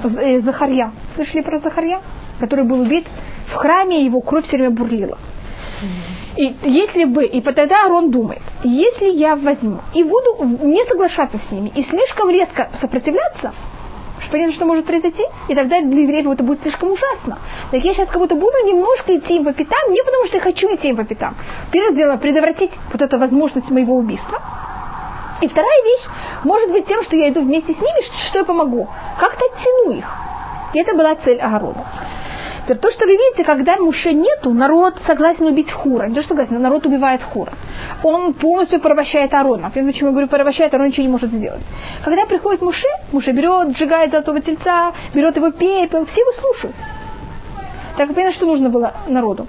Э, 0.03 0.39
Захарья. 0.41 0.91
Слышали 1.15 1.41
про 1.41 1.59
Захарья? 1.59 2.01
Который 2.39 2.65
был 2.65 2.79
убит 2.79 3.05
в 3.47 3.53
храме, 3.55 4.03
его 4.03 4.21
кровь 4.21 4.45
все 4.47 4.57
время 4.57 4.71
бурлила. 4.71 5.17
И 6.37 6.55
если 6.63 7.05
бы, 7.05 7.25
и 7.25 7.41
тогда 7.41 7.85
Арон 7.85 8.11
думает, 8.11 8.41
если 8.63 9.11
я 9.11 9.35
возьму 9.35 9.79
и 9.93 10.03
буду 10.03 10.45
не 10.63 10.85
соглашаться 10.85 11.39
с 11.47 11.51
ними, 11.51 11.71
и 11.75 11.83
слишком 11.83 12.29
резко 12.29 12.69
сопротивляться, 12.79 13.53
понятно, 14.29 14.53
что 14.53 14.65
может 14.65 14.85
произойти, 14.85 15.23
и 15.47 15.55
тогда 15.55 15.81
для 15.81 16.01
евреев 16.03 16.27
это 16.27 16.43
будет 16.43 16.61
слишком 16.61 16.91
ужасно. 16.91 17.39
Так 17.71 17.81
я 17.83 17.93
сейчас 17.93 18.07
как 18.09 18.19
будто 18.19 18.35
буду 18.35 18.57
немножко 18.65 19.15
идти 19.17 19.37
им 19.37 19.45
по 19.45 19.53
пятам, 19.53 19.91
не 19.91 20.03
потому 20.03 20.25
что 20.27 20.37
я 20.37 20.43
хочу 20.43 20.67
идти 20.75 20.89
им 20.89 20.97
по 20.97 21.03
пятам. 21.03 21.35
Первое 21.71 21.95
дело, 21.95 22.17
предотвратить 22.17 22.71
вот 22.91 23.01
эту 23.01 23.17
возможность 23.17 23.69
моего 23.69 23.95
убийства. 23.95 24.41
И 25.41 25.47
вторая 25.47 25.83
вещь, 25.83 26.07
может 26.43 26.71
быть 26.71 26.85
тем, 26.85 27.03
что 27.03 27.15
я 27.15 27.29
иду 27.29 27.41
вместе 27.41 27.73
с 27.73 27.77
ними, 27.77 28.27
что 28.29 28.39
я 28.39 28.45
помогу. 28.45 28.87
Как-то 29.19 29.43
оттяну 29.45 29.97
их. 29.97 30.07
И 30.73 30.79
это 30.79 30.95
была 30.95 31.15
цель 31.15 31.39
огорода. 31.39 31.83
Теперь 32.63 32.77
то, 32.77 32.91
что 32.91 33.05
вы 33.05 33.11
видите, 33.11 33.43
когда 33.43 33.77
Муше 33.77 34.13
нету, 34.13 34.53
народ 34.53 34.93
согласен 35.07 35.47
убить 35.47 35.71
Хура. 35.71 36.05
Не 36.07 36.15
то, 36.15 36.21
что 36.21 36.29
согласен, 36.29 36.53
но 36.55 36.59
народ 36.59 36.85
убивает 36.85 37.23
Хура. 37.23 37.53
Он 38.03 38.33
полностью 38.33 38.79
порабощает 38.79 39.33
Арона. 39.33 39.71
Понимаете, 39.71 39.97
почему 39.97 40.09
я 40.09 40.11
говорю 40.11 40.27
порабощает, 40.27 40.73
Арон 40.73 40.87
ничего 40.87 41.03
не 41.03 41.11
может 41.11 41.31
сделать. 41.31 41.61
Когда 42.03 42.25
приходит 42.25 42.61
Муше, 42.61 42.87
Муше 43.11 43.31
берет, 43.31 43.75
сжигает 43.75 44.11
золотого 44.11 44.41
тельца, 44.41 44.93
берет 45.13 45.35
его 45.37 45.51
пепел, 45.51 46.05
все 46.05 46.21
его 46.21 46.31
слушают. 46.39 46.75
Так 47.97 48.13
понятно, 48.13 48.33
что 48.33 48.45
нужно 48.45 48.69
было 48.69 48.93
народу. 49.07 49.47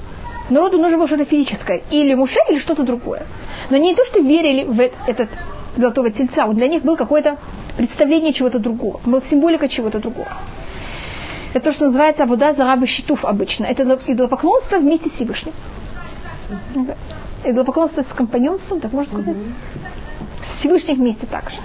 Народу 0.49 0.79
нужно 0.79 0.97
было 0.97 1.07
что-то 1.07 1.27
физическое. 1.27 1.83
Или 1.91 2.15
Муше, 2.15 2.39
или 2.49 2.61
что-то 2.61 2.83
другое. 2.83 3.27
Но 3.71 3.77
не 3.77 3.95
то, 3.95 4.05
что 4.07 4.21
верили 4.21 4.65
в 4.65 4.81
этот 5.07 5.29
золотого 5.77 6.11
тельца. 6.11 6.47
Он 6.47 6.55
для 6.55 6.69
них 6.69 6.83
был 6.83 6.97
какое-то 6.97 7.37
представление 7.77 8.33
чего-то 8.33 8.59
другого. 8.59 9.01
Был 9.05 9.23
символика 9.31 9.69
чего-то 9.69 9.99
другого. 9.99 10.29
Это 11.55 11.67
то, 11.67 11.73
что 11.73 11.87
называется 11.87 12.23
Абуда 12.23 12.55
Зараба 12.55 12.87
Щитов 12.87 13.25
обычно. 13.25 13.67
Это 13.67 13.83
идолопоклонство 13.83 14.79
вместе 14.79 15.11
с 15.11 15.13
Всевышним. 15.13 15.53
Идолопоклонство 17.45 18.03
с 18.03 18.15
компаньонством, 18.15 18.81
так 18.81 18.93
можно 18.93 19.21
сказать? 19.21 19.37
С 19.37 20.61
Всевышним 20.61 20.97
вместе 20.97 21.27
также. 21.27 21.57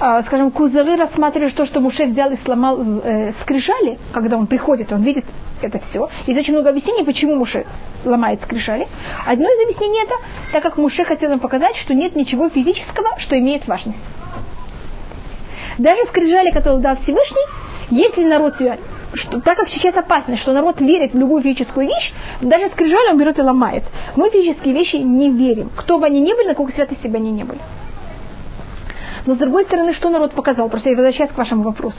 А, 0.00 0.22
скажем, 0.22 0.52
Кузары 0.52 0.96
рассматривали 0.96 1.50
то, 1.50 1.66
что 1.66 1.80
Муше 1.80 2.06
взял 2.06 2.30
и 2.30 2.36
сломал 2.44 2.80
э, 2.80 3.32
скрижали, 3.42 3.98
когда 4.12 4.36
он 4.36 4.46
приходит, 4.46 4.92
он 4.92 5.02
видит 5.02 5.24
это 5.60 5.80
все. 5.80 6.08
Есть 6.26 6.38
очень 6.38 6.52
много 6.52 6.70
объяснений, 6.70 7.04
почему 7.04 7.34
Муше 7.34 7.66
ломает 8.04 8.40
скрижали. 8.42 8.86
Одно 9.26 9.44
из 9.44 9.62
объяснений 9.64 10.04
это, 10.04 10.14
так 10.52 10.62
как 10.62 10.76
Муше 10.76 11.04
хотел 11.04 11.32
им 11.32 11.40
показать, 11.40 11.74
что 11.76 11.94
нет 11.94 12.14
ничего 12.14 12.48
физического, 12.48 13.18
что 13.18 13.36
имеет 13.36 13.66
важность. 13.66 13.98
Даже 15.78 16.02
скрижали, 16.08 16.50
которые 16.50 16.80
дал 16.80 16.96
Всевышний, 16.98 17.46
если 17.90 18.24
народ 18.24 18.54
что, 19.14 19.40
так 19.40 19.56
как 19.56 19.68
сейчас 19.68 19.96
опасно, 19.96 20.36
что 20.36 20.52
народ 20.52 20.80
верит 20.80 21.12
в 21.12 21.18
любую 21.18 21.42
физическую 21.42 21.86
вещь, 21.86 22.12
даже 22.40 22.68
скрижали 22.70 23.10
он 23.10 23.18
берет 23.18 23.38
и 23.38 23.42
ломает. 23.42 23.84
Мы 24.16 24.30
в 24.30 24.32
физические 24.32 24.74
вещи 24.74 24.96
не 24.96 25.30
верим. 25.30 25.70
Кто 25.76 25.98
бы 25.98 26.06
они 26.06 26.20
ни 26.20 26.32
были, 26.32 26.48
на 26.48 26.54
какой 26.54 26.72
святости 26.72 27.06
бы 27.06 27.16
они 27.16 27.30
ни 27.30 27.42
были. 27.42 27.60
Но 29.26 29.34
с 29.34 29.38
другой 29.38 29.64
стороны, 29.64 29.92
что 29.94 30.08
народ 30.10 30.32
показал? 30.32 30.68
Просто 30.68 30.90
я 30.90 30.96
возвращаюсь 30.96 31.30
к 31.30 31.36
вашему 31.36 31.62
вопросу. 31.62 31.98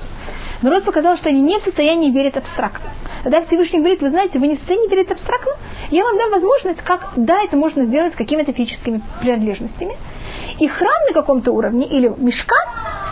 Народ 0.61 0.83
показал, 0.83 1.17
что 1.17 1.29
они 1.29 1.41
не 1.41 1.59
в 1.59 1.63
состоянии 1.63 2.11
верить 2.11 2.35
абстрактно. 2.35 2.89
Когда 3.23 3.41
Всевышний 3.43 3.79
говорит, 3.79 4.01
вы 4.01 4.09
знаете, 4.09 4.39
вы 4.39 4.47
не 4.47 4.55
в 4.55 4.59
состоянии 4.59 4.89
верить 4.89 5.11
абстрактно, 5.11 5.51
я 5.89 6.03
вам 6.03 6.17
дам 6.17 6.31
возможность, 6.31 6.81
как, 6.81 7.11
да, 7.15 7.43
это 7.43 7.55
можно 7.55 7.85
сделать 7.85 8.13
с 8.13 8.15
какими-то 8.15 8.51
физическими 8.53 9.01
принадлежностями. 9.21 9.95
И 10.59 10.67
храм 10.67 11.05
на 11.07 11.13
каком-то 11.13 11.51
уровне, 11.51 11.87
или 11.87 12.11
мешка, 12.17 12.55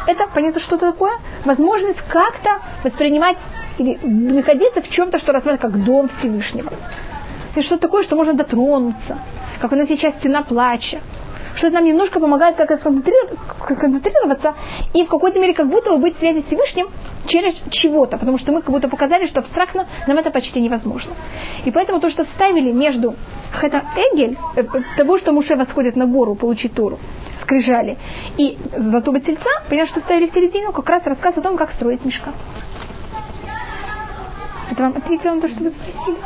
это, 0.08 0.28
понятно, 0.34 0.62
что-то 0.62 0.92
такое, 0.92 1.14
возможность 1.46 2.00
как-то 2.10 2.60
воспринимать 2.84 3.38
или 3.78 3.98
находиться 4.04 4.82
в 4.82 4.90
чем-то, 4.90 5.20
что 5.20 5.32
рассматривается 5.32 5.68
как 5.68 5.86
дом 5.86 6.10
Всевышнего. 6.20 6.72
Это 7.52 7.64
что-то 7.64 7.84
такое, 7.84 8.04
что 8.04 8.16
можно 8.16 8.34
дотронуться, 8.34 9.18
как 9.60 9.72
у 9.72 9.76
нас 9.76 9.88
сейчас 9.88 10.16
стена 10.16 10.44
плача, 10.44 11.00
что 11.58 11.68
это 11.68 11.76
нам 11.76 11.86
немножко 11.86 12.20
помогает 12.20 12.56
как 12.56 12.68
концентрироваться 12.70 14.54
и 14.94 15.04
в 15.04 15.08
какой-то 15.08 15.40
мере 15.40 15.54
как 15.54 15.68
будто 15.68 15.92
бы 15.92 15.98
быть 15.98 16.16
в 16.16 16.20
связи 16.20 16.42
с 16.42 16.46
Всевышним 16.46 16.88
через 17.28 17.56
чего-то, 17.72 18.18
потому 18.18 18.38
что 18.38 18.52
мы 18.52 18.62
как 18.62 18.72
будто 18.72 18.88
показали, 18.88 19.28
что 19.28 19.40
абстрактно 19.40 19.88
нам 20.08 20.18
это 20.18 20.32
почти 20.32 20.62
невозможно. 20.62 21.14
И 21.66 21.72
поэтому 21.72 22.00
то, 22.00 22.10
что 22.10 22.26
вставили 22.26 22.72
между 22.72 23.16
Хета 23.60 23.84
Эгель, 23.96 24.38
э, 24.56 24.64
того, 24.98 25.18
что 25.18 25.32
Муше 25.32 25.56
восходит 25.56 25.96
на 25.96 26.06
гору 26.06 26.36
получить 26.36 26.74
Туру, 26.74 27.00
скрижали, 27.42 27.98
и 28.38 28.58
золотого 28.76 29.20
тельца, 29.20 29.50
понятно, 29.70 29.92
что 29.92 30.02
ставили 30.02 30.28
в 30.28 30.34
середину, 30.34 30.72
как 30.74 30.88
раз 30.90 31.06
рассказ 31.06 31.38
о 31.38 31.42
том, 31.42 31.58
как 31.58 31.72
строить 31.72 32.06
мешка. 32.06 32.32
Это 34.72 34.84
вам 34.84 34.98
ответила 34.98 35.34
на 35.36 35.42
то, 35.42 35.48
что 35.48 35.64
вы 35.64 35.72
спросили? 35.72 36.18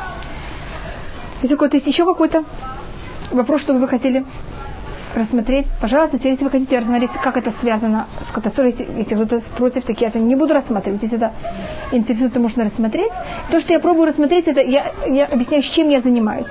Есть, 1.42 1.54
какой-то, 1.54 1.78
есть 1.78 1.88
еще 1.88 2.06
какой-то 2.06 2.44
вопрос, 3.32 3.62
что 3.62 3.74
вы 3.74 3.88
хотели 3.88 4.26
рассмотреть, 5.16 5.68
пожалуйста, 5.80 6.18
если 6.24 6.44
вы 6.44 6.50
хотите 6.50 6.80
рассмотреть, 6.80 7.12
как 7.24 7.38
это 7.38 7.52
связано 7.60 8.08
с 8.30 8.34
катастрофой, 8.34 8.76
если, 8.78 8.98
если 8.98 9.16
кто-то 9.16 9.42
против, 9.58 9.84
так 9.84 10.00
я 10.00 10.08
это 10.08 10.20
не 10.20 10.36
буду 10.36 10.54
рассматривать. 10.54 11.02
Если 11.02 11.18
это 11.18 11.34
интересует, 11.92 12.34
то 12.34 12.40
можно 12.40 12.66
рассмотреть. 12.66 13.12
То, 13.50 13.60
что 13.60 13.74
я 13.74 13.80
пробую 13.80 14.08
рассмотреть, 14.08 14.48
это 14.48 14.62
я, 14.62 14.92
я 15.08 15.26
объясняю, 15.26 15.64
с 15.64 15.70
чем 15.72 15.90
я 15.90 16.02
занимаюсь. 16.02 16.48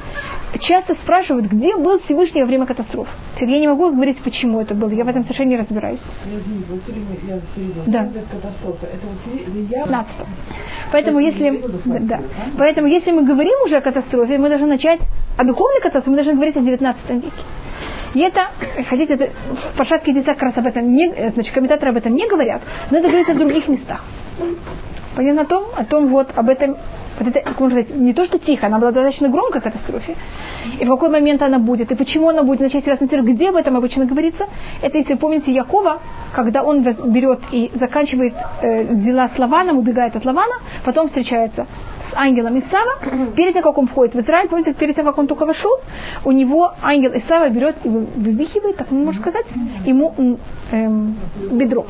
Часто 0.58 0.94
спрашивают, 0.94 1.46
где 1.46 1.76
был 1.76 2.00
Всевышний 2.00 2.42
во 2.42 2.46
время 2.46 2.66
катастроф. 2.66 3.08
Я 3.40 3.58
не 3.58 3.68
могу 3.68 3.90
говорить, 3.90 4.18
почему 4.18 4.60
это 4.60 4.74
было. 4.74 4.90
Я 4.90 5.04
в 5.04 5.08
этом 5.08 5.22
совершенно 5.22 5.48
не 5.48 5.56
разбираюсь. 5.56 6.02
Да. 7.86 8.02
Это 8.02 8.20
Поэтому 10.92 11.20
если, 11.20 11.62
да, 12.00 12.20
поэтому 12.58 12.88
если 12.88 13.12
мы 13.12 13.24
говорим 13.24 13.54
уже 13.64 13.76
о 13.76 13.80
катастрофе, 13.80 14.38
мы 14.38 14.48
должны 14.48 14.66
начать 14.66 15.00
о 15.36 15.44
духовной 15.44 15.80
катастрофе, 15.80 16.10
мы 16.10 16.16
должны 16.16 16.34
говорить 16.34 16.56
о 16.56 16.60
19 16.60 17.10
веке. 17.10 17.30
И 18.14 18.20
это, 18.20 18.50
хотите, 18.88 19.14
это, 19.14 19.30
в 19.72 19.78
Пашатке 19.78 20.20
как 20.22 20.42
раз 20.42 20.56
об 20.56 20.66
этом 20.66 20.94
не, 20.94 21.08
э, 21.08 21.30
значит, 21.32 21.54
комментаторы 21.54 21.92
об 21.92 21.96
этом 21.96 22.14
не 22.14 22.28
говорят, 22.28 22.60
но 22.90 22.98
это 22.98 23.08
говорится 23.08 23.34
в 23.34 23.38
других 23.38 23.68
местах. 23.68 24.04
Понятно 25.20 25.42
о 25.42 25.44
том, 25.44 25.64
о 25.76 25.84
том 25.84 26.08
вот, 26.08 26.28
об 26.34 26.48
этом, 26.48 26.78
вот 27.18 27.28
это, 27.28 27.40
как 27.42 27.60
можно 27.60 27.82
сказать, 27.82 28.00
не 28.00 28.14
то, 28.14 28.24
что 28.24 28.38
тихо, 28.38 28.68
она 28.68 28.78
была 28.78 28.90
достаточно 28.90 29.28
громкой 29.28 29.60
катастрофе. 29.60 30.16
И 30.80 30.84
в 30.86 30.88
какой 30.88 31.10
момент 31.10 31.42
она 31.42 31.58
будет, 31.58 31.92
и 31.92 31.94
почему 31.94 32.30
она 32.30 32.42
будет, 32.42 32.72
если 32.72 32.90
рассмотреть, 32.90 33.22
где 33.24 33.50
об 33.50 33.56
этом 33.56 33.76
обычно 33.76 34.06
говорится, 34.06 34.46
это, 34.80 34.96
если 34.96 35.12
вы 35.12 35.18
помните, 35.18 35.52
Якова, 35.52 36.00
когда 36.32 36.62
он 36.62 36.82
берет 36.82 37.40
и 37.52 37.70
заканчивает 37.74 38.32
э, 38.62 38.94
дела 38.94 39.28
с 39.28 39.38
Лаваном, 39.38 39.76
убегает 39.76 40.16
от 40.16 40.24
Лавана, 40.24 40.54
потом 40.86 41.08
встречается 41.08 41.66
с 42.10 42.14
ангелом 42.14 42.58
Исава, 42.58 43.32
перед 43.36 43.52
тем, 43.52 43.62
как 43.62 43.76
он 43.76 43.88
входит 43.88 44.14
в 44.14 44.20
Израиль, 44.20 44.48
помните, 44.48 44.72
перед 44.72 44.96
тем, 44.96 45.04
как 45.04 45.18
он 45.18 45.26
только 45.26 45.44
вошел, 45.44 45.80
у 46.24 46.32
него 46.32 46.72
ангел 46.80 47.12
Исава 47.12 47.50
берет 47.50 47.76
и 47.84 47.90
вывихивает, 47.90 48.78
так 48.78 48.90
можно 48.90 49.20
сказать, 49.20 49.46
ему 49.84 50.38
эм, 50.72 51.14
бедро. 51.52 51.84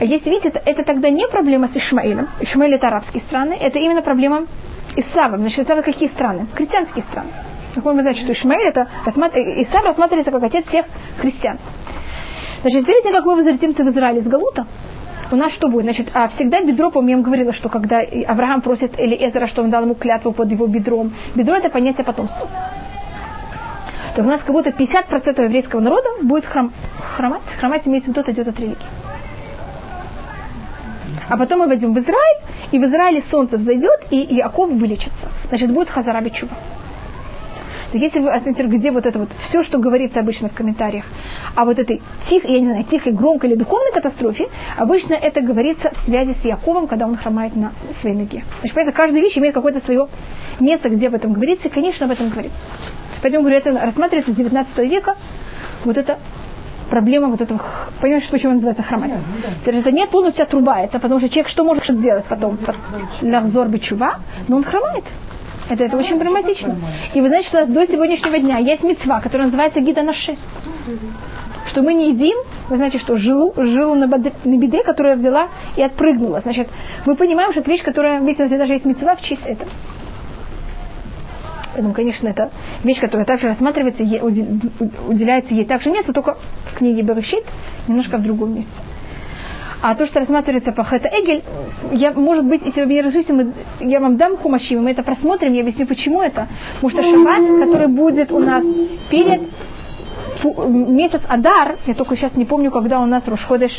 А 0.00 0.04
если 0.04 0.30
видите, 0.30 0.48
это, 0.64 0.82
тогда 0.82 1.10
не 1.10 1.28
проблема 1.28 1.68
с 1.68 1.76
Ишмаилем. 1.76 2.26
Ишмаиль 2.40 2.74
это 2.74 2.88
арабские 2.88 3.22
страны, 3.24 3.52
это 3.60 3.78
именно 3.78 4.00
проблема 4.00 4.46
Исава. 4.96 5.36
Значит, 5.36 5.66
Исава 5.66 5.82
какие 5.82 6.08
страны? 6.08 6.46
Христианские 6.54 7.04
страны. 7.10 7.28
Как 7.74 7.84
мы 7.84 8.00
знаем, 8.00 8.16
что 8.16 8.32
Ишмаиль 8.32 8.66
это 8.66 8.88
Исав 9.04 9.84
рассматривается 9.84 10.30
как 10.30 10.42
отец 10.42 10.66
всех 10.68 10.86
христиан. 11.18 11.58
Значит, 12.62 12.86
перед 12.86 13.02
тем, 13.02 13.12
как 13.12 13.26
мы 13.26 13.36
возвратимся 13.36 13.84
в 13.84 13.90
Израиль 13.90 14.18
из 14.18 14.26
Галута, 14.26 14.66
у 15.32 15.36
нас 15.36 15.52
что 15.52 15.68
будет? 15.68 15.84
Значит, 15.84 16.08
а 16.14 16.28
всегда 16.28 16.62
бедро, 16.62 16.90
помню, 16.90 17.18
я 17.18 17.22
говорила, 17.22 17.52
что 17.52 17.68
когда 17.68 18.00
Авраам 18.26 18.62
просит 18.62 18.98
или 18.98 19.14
Эзера, 19.14 19.48
что 19.48 19.62
он 19.62 19.70
дал 19.70 19.82
ему 19.82 19.96
клятву 19.96 20.32
под 20.32 20.50
его 20.50 20.66
бедром, 20.66 21.12
бедро 21.34 21.56
это 21.56 21.68
понятие 21.68 22.06
потомства. 22.06 22.48
То 24.16 24.22
у 24.22 24.24
нас 24.24 24.40
как 24.40 24.52
будто 24.52 24.70
50% 24.70 25.44
еврейского 25.44 25.80
народа 25.80 26.08
будет 26.22 26.46
храм, 26.46 26.72
хромать. 27.16 27.42
Хромать 27.58 27.86
имеется 27.86 28.10
в 28.10 28.16
виду, 28.16 28.30
идет 28.30 28.48
от 28.48 28.58
религии. 28.58 28.99
А 31.28 31.36
потом 31.36 31.60
мы 31.60 31.66
войдем 31.66 31.92
в 31.92 31.98
Израиль, 31.98 32.38
и 32.72 32.78
в 32.78 32.84
Израиле 32.84 33.22
солнце 33.30 33.56
взойдет, 33.56 34.06
и 34.10 34.16
Яков 34.16 34.70
вылечится. 34.70 35.28
Значит, 35.48 35.72
будет 35.72 35.88
Хазараби 35.90 36.30
Чува. 36.30 36.56
Если 37.92 38.20
вы 38.20 38.30
оцените, 38.30 38.62
где 38.64 38.92
вот 38.92 39.04
это 39.04 39.18
вот 39.18 39.30
все, 39.48 39.64
что 39.64 39.78
говорится 39.78 40.20
обычно 40.20 40.48
в 40.48 40.54
комментариях, 40.54 41.04
а 41.56 41.64
вот 41.64 41.78
этой 41.78 42.00
тихой, 42.28 42.52
я 42.52 42.60
не 42.60 42.66
знаю, 42.66 42.84
тихой, 42.84 43.12
громкой 43.12 43.50
или 43.50 43.56
духовной 43.56 43.90
катастрофе, 43.92 44.48
обычно 44.76 45.14
это 45.14 45.40
говорится 45.40 45.90
в 45.90 46.04
связи 46.04 46.36
с 46.40 46.44
Яковом, 46.44 46.86
когда 46.86 47.06
он 47.06 47.16
хромает 47.16 47.56
на 47.56 47.72
своей 48.00 48.14
ноге. 48.14 48.44
Значит, 48.60 48.74
поэтому 48.76 48.96
каждая 48.96 49.20
вещь 49.20 49.36
имеет 49.38 49.54
какое-то 49.54 49.80
свое 49.84 50.06
место, 50.60 50.88
где 50.88 51.08
об 51.08 51.14
этом 51.14 51.32
говорится, 51.32 51.66
и, 51.66 51.70
конечно, 51.70 52.06
об 52.06 52.12
этом 52.12 52.28
говорится. 52.28 52.58
Поэтому, 53.22 53.42
говорю, 53.42 53.58
это 53.58 53.72
рассматривается 53.72 54.32
с 54.32 54.36
19 54.36 54.78
века, 54.90 55.16
вот 55.84 55.96
это 55.96 56.18
проблема 56.90 57.28
вот 57.28 57.40
этого, 57.40 57.60
понимаешь, 58.00 58.28
почему 58.30 58.54
называется 58.54 58.82
хромать? 58.82 59.12
Это 59.64 59.90
не 59.90 60.06
полностью 60.06 60.42
отрубается, 60.42 60.98
потому 60.98 61.20
что 61.20 61.28
человек 61.28 61.48
что 61.48 61.64
может 61.64 61.86
сделать 61.86 62.24
потом? 62.28 62.58
Лахзор 63.22 63.68
бичува, 63.68 64.16
но 64.48 64.56
он 64.56 64.64
хромает. 64.64 65.04
Это, 65.70 65.84
это 65.84 65.96
очень 65.96 66.18
драматично. 66.18 66.76
И 67.14 67.20
вы 67.20 67.28
знаете, 67.28 67.48
что 67.48 67.58
у 67.58 67.60
нас 67.60 67.70
до 67.70 67.86
сегодняшнего 67.86 68.38
дня 68.38 68.58
есть 68.58 68.82
мецва, 68.82 69.20
которая 69.20 69.46
называется 69.46 69.80
гида 69.80 70.02
наши. 70.02 70.36
Что 71.68 71.82
мы 71.82 71.94
не 71.94 72.10
едим, 72.10 72.36
вы 72.68 72.76
знаете, 72.76 72.98
что 72.98 73.16
жилу, 73.16 73.52
жилу 73.56 73.94
на, 73.94 74.08
беде, 74.08 74.32
на 74.44 74.58
беде, 74.58 74.82
которую 74.82 75.12
я 75.12 75.18
взяла 75.18 75.48
и 75.76 75.82
отпрыгнула. 75.82 76.40
Значит, 76.40 76.68
мы 77.06 77.14
понимаем, 77.14 77.52
что 77.52 77.60
это 77.60 77.70
вещь, 77.70 77.84
которая, 77.84 78.18
видите, 78.20 78.48
даже 78.48 78.72
есть 78.72 78.84
мецва 78.84 79.14
в 79.14 79.22
честь 79.22 79.46
этого. 79.46 79.70
Поэтому, 81.80 81.94
конечно, 81.94 82.28
это 82.28 82.50
вещь, 82.84 83.00
которая 83.00 83.24
также 83.24 83.48
рассматривается, 83.48 84.02
ей, 84.02 84.20
уделяется 84.20 85.54
ей 85.54 85.64
также 85.64 85.90
место, 85.90 86.12
только 86.12 86.36
в 86.70 86.76
книге 86.76 87.00
Берешит, 87.00 87.42
немножко 87.88 88.18
в 88.18 88.22
другом 88.22 88.54
месте. 88.54 88.70
А 89.80 89.94
то, 89.94 90.06
что 90.06 90.20
рассматривается 90.20 90.72
по 90.72 90.84
Хэта 90.84 91.08
Эгель, 91.08 91.42
я, 91.92 92.12
может 92.12 92.44
быть, 92.44 92.60
если 92.66 92.82
вы 92.82 92.86
меня 92.86 93.02
разрешите, 93.04 93.54
я 93.80 93.98
вам 93.98 94.18
дам 94.18 94.36
хумаши, 94.36 94.78
мы 94.78 94.90
это 94.90 95.02
просмотрим, 95.02 95.54
я 95.54 95.62
объясню, 95.62 95.86
почему 95.86 96.20
это. 96.20 96.48
Потому 96.82 96.90
что 96.90 97.02
шаббат, 97.02 97.64
который 97.64 97.88
будет 97.88 98.30
у 98.30 98.40
нас 98.40 98.62
перед 99.10 99.40
месяц 100.68 101.22
Адар, 101.30 101.76
я 101.86 101.94
только 101.94 102.14
сейчас 102.14 102.36
не 102.36 102.44
помню, 102.44 102.70
когда 102.70 103.00
у 103.00 103.06
нас 103.06 103.26
Рушходыш 103.26 103.72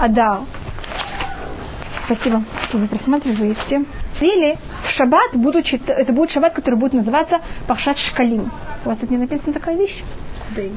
Адар. 0.00 0.38
Спасибо, 2.06 2.44
что 2.66 2.78
вы 2.78 2.86
просматриваете. 2.86 3.84
Недели 4.20 4.58
в 4.84 4.90
шаббат 4.96 5.34
буду 5.34 5.62
читать, 5.62 5.98
это 5.98 6.12
будет 6.12 6.30
шаббат, 6.30 6.54
который 6.54 6.78
будет 6.78 6.92
называться 6.92 7.40
Пашат 7.66 7.98
Шкалим. 7.98 8.50
У 8.84 8.88
вас 8.88 8.98
тут 8.98 9.10
не 9.10 9.18
написана 9.18 9.52
такая 9.52 9.76
вещь? 9.76 10.02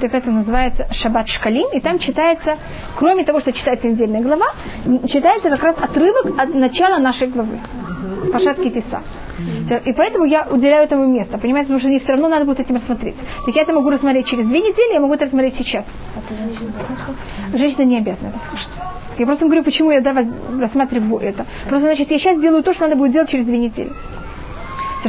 Так 0.02 0.14
это 0.14 0.32
называется 0.32 0.88
Шаббат 0.92 1.28
Шкалим, 1.28 1.68
и 1.74 1.80
там 1.80 2.00
читается, 2.00 2.58
кроме 2.96 3.24
того, 3.24 3.40
что 3.40 3.54
читается 3.54 3.88
недельная 3.88 4.22
глава, 4.22 4.48
читается 5.08 5.50
как 5.50 5.64
раз 5.64 5.76
отрывок 5.80 6.40
от 6.40 6.54
начала 6.54 6.98
нашей 6.98 7.28
главы. 7.28 7.60
Пашат 8.32 8.58
Китиса. 8.58 9.02
И 9.86 9.94
поэтому 9.94 10.26
я 10.26 10.48
уделяю 10.50 10.84
этому 10.84 11.08
место, 11.08 11.38
понимаете, 11.38 11.68
потому 11.68 11.80
что 11.80 11.90
мне 11.90 12.00
все 12.00 12.12
равно 12.12 12.28
надо 12.28 12.46
будет 12.46 12.60
этим 12.60 12.76
рассмотреть. 12.76 13.16
Так 13.46 13.56
я 13.56 13.62
это 13.62 13.74
могу 13.74 13.90
рассмотреть 13.90 14.28
через 14.28 14.46
две 14.46 14.60
недели, 14.60 14.94
я 14.94 15.00
могу 15.00 15.14
это 15.14 15.26
рассмотреть 15.26 15.56
сейчас. 15.56 15.86
Женщина 17.54 17.84
не 17.84 17.98
обязана 17.98 18.30
это 18.30 18.40
слушать. 18.50 18.70
Я 19.18 19.26
просто 19.26 19.46
говорю, 19.46 19.64
почему 19.64 19.92
я 19.92 20.02
да, 20.02 20.16
рассматриваю 20.60 21.20
это. 21.22 21.46
Просто, 21.68 21.88
значит, 21.88 22.10
я 22.12 22.20
сейчас 22.20 22.40
делаю 22.40 22.64
то, 22.64 22.74
что 22.74 22.84
надо 22.84 22.96
будет 22.96 23.12
делать 23.12 23.30
через 23.30 23.46
две 23.46 23.58
недели. 23.58 23.92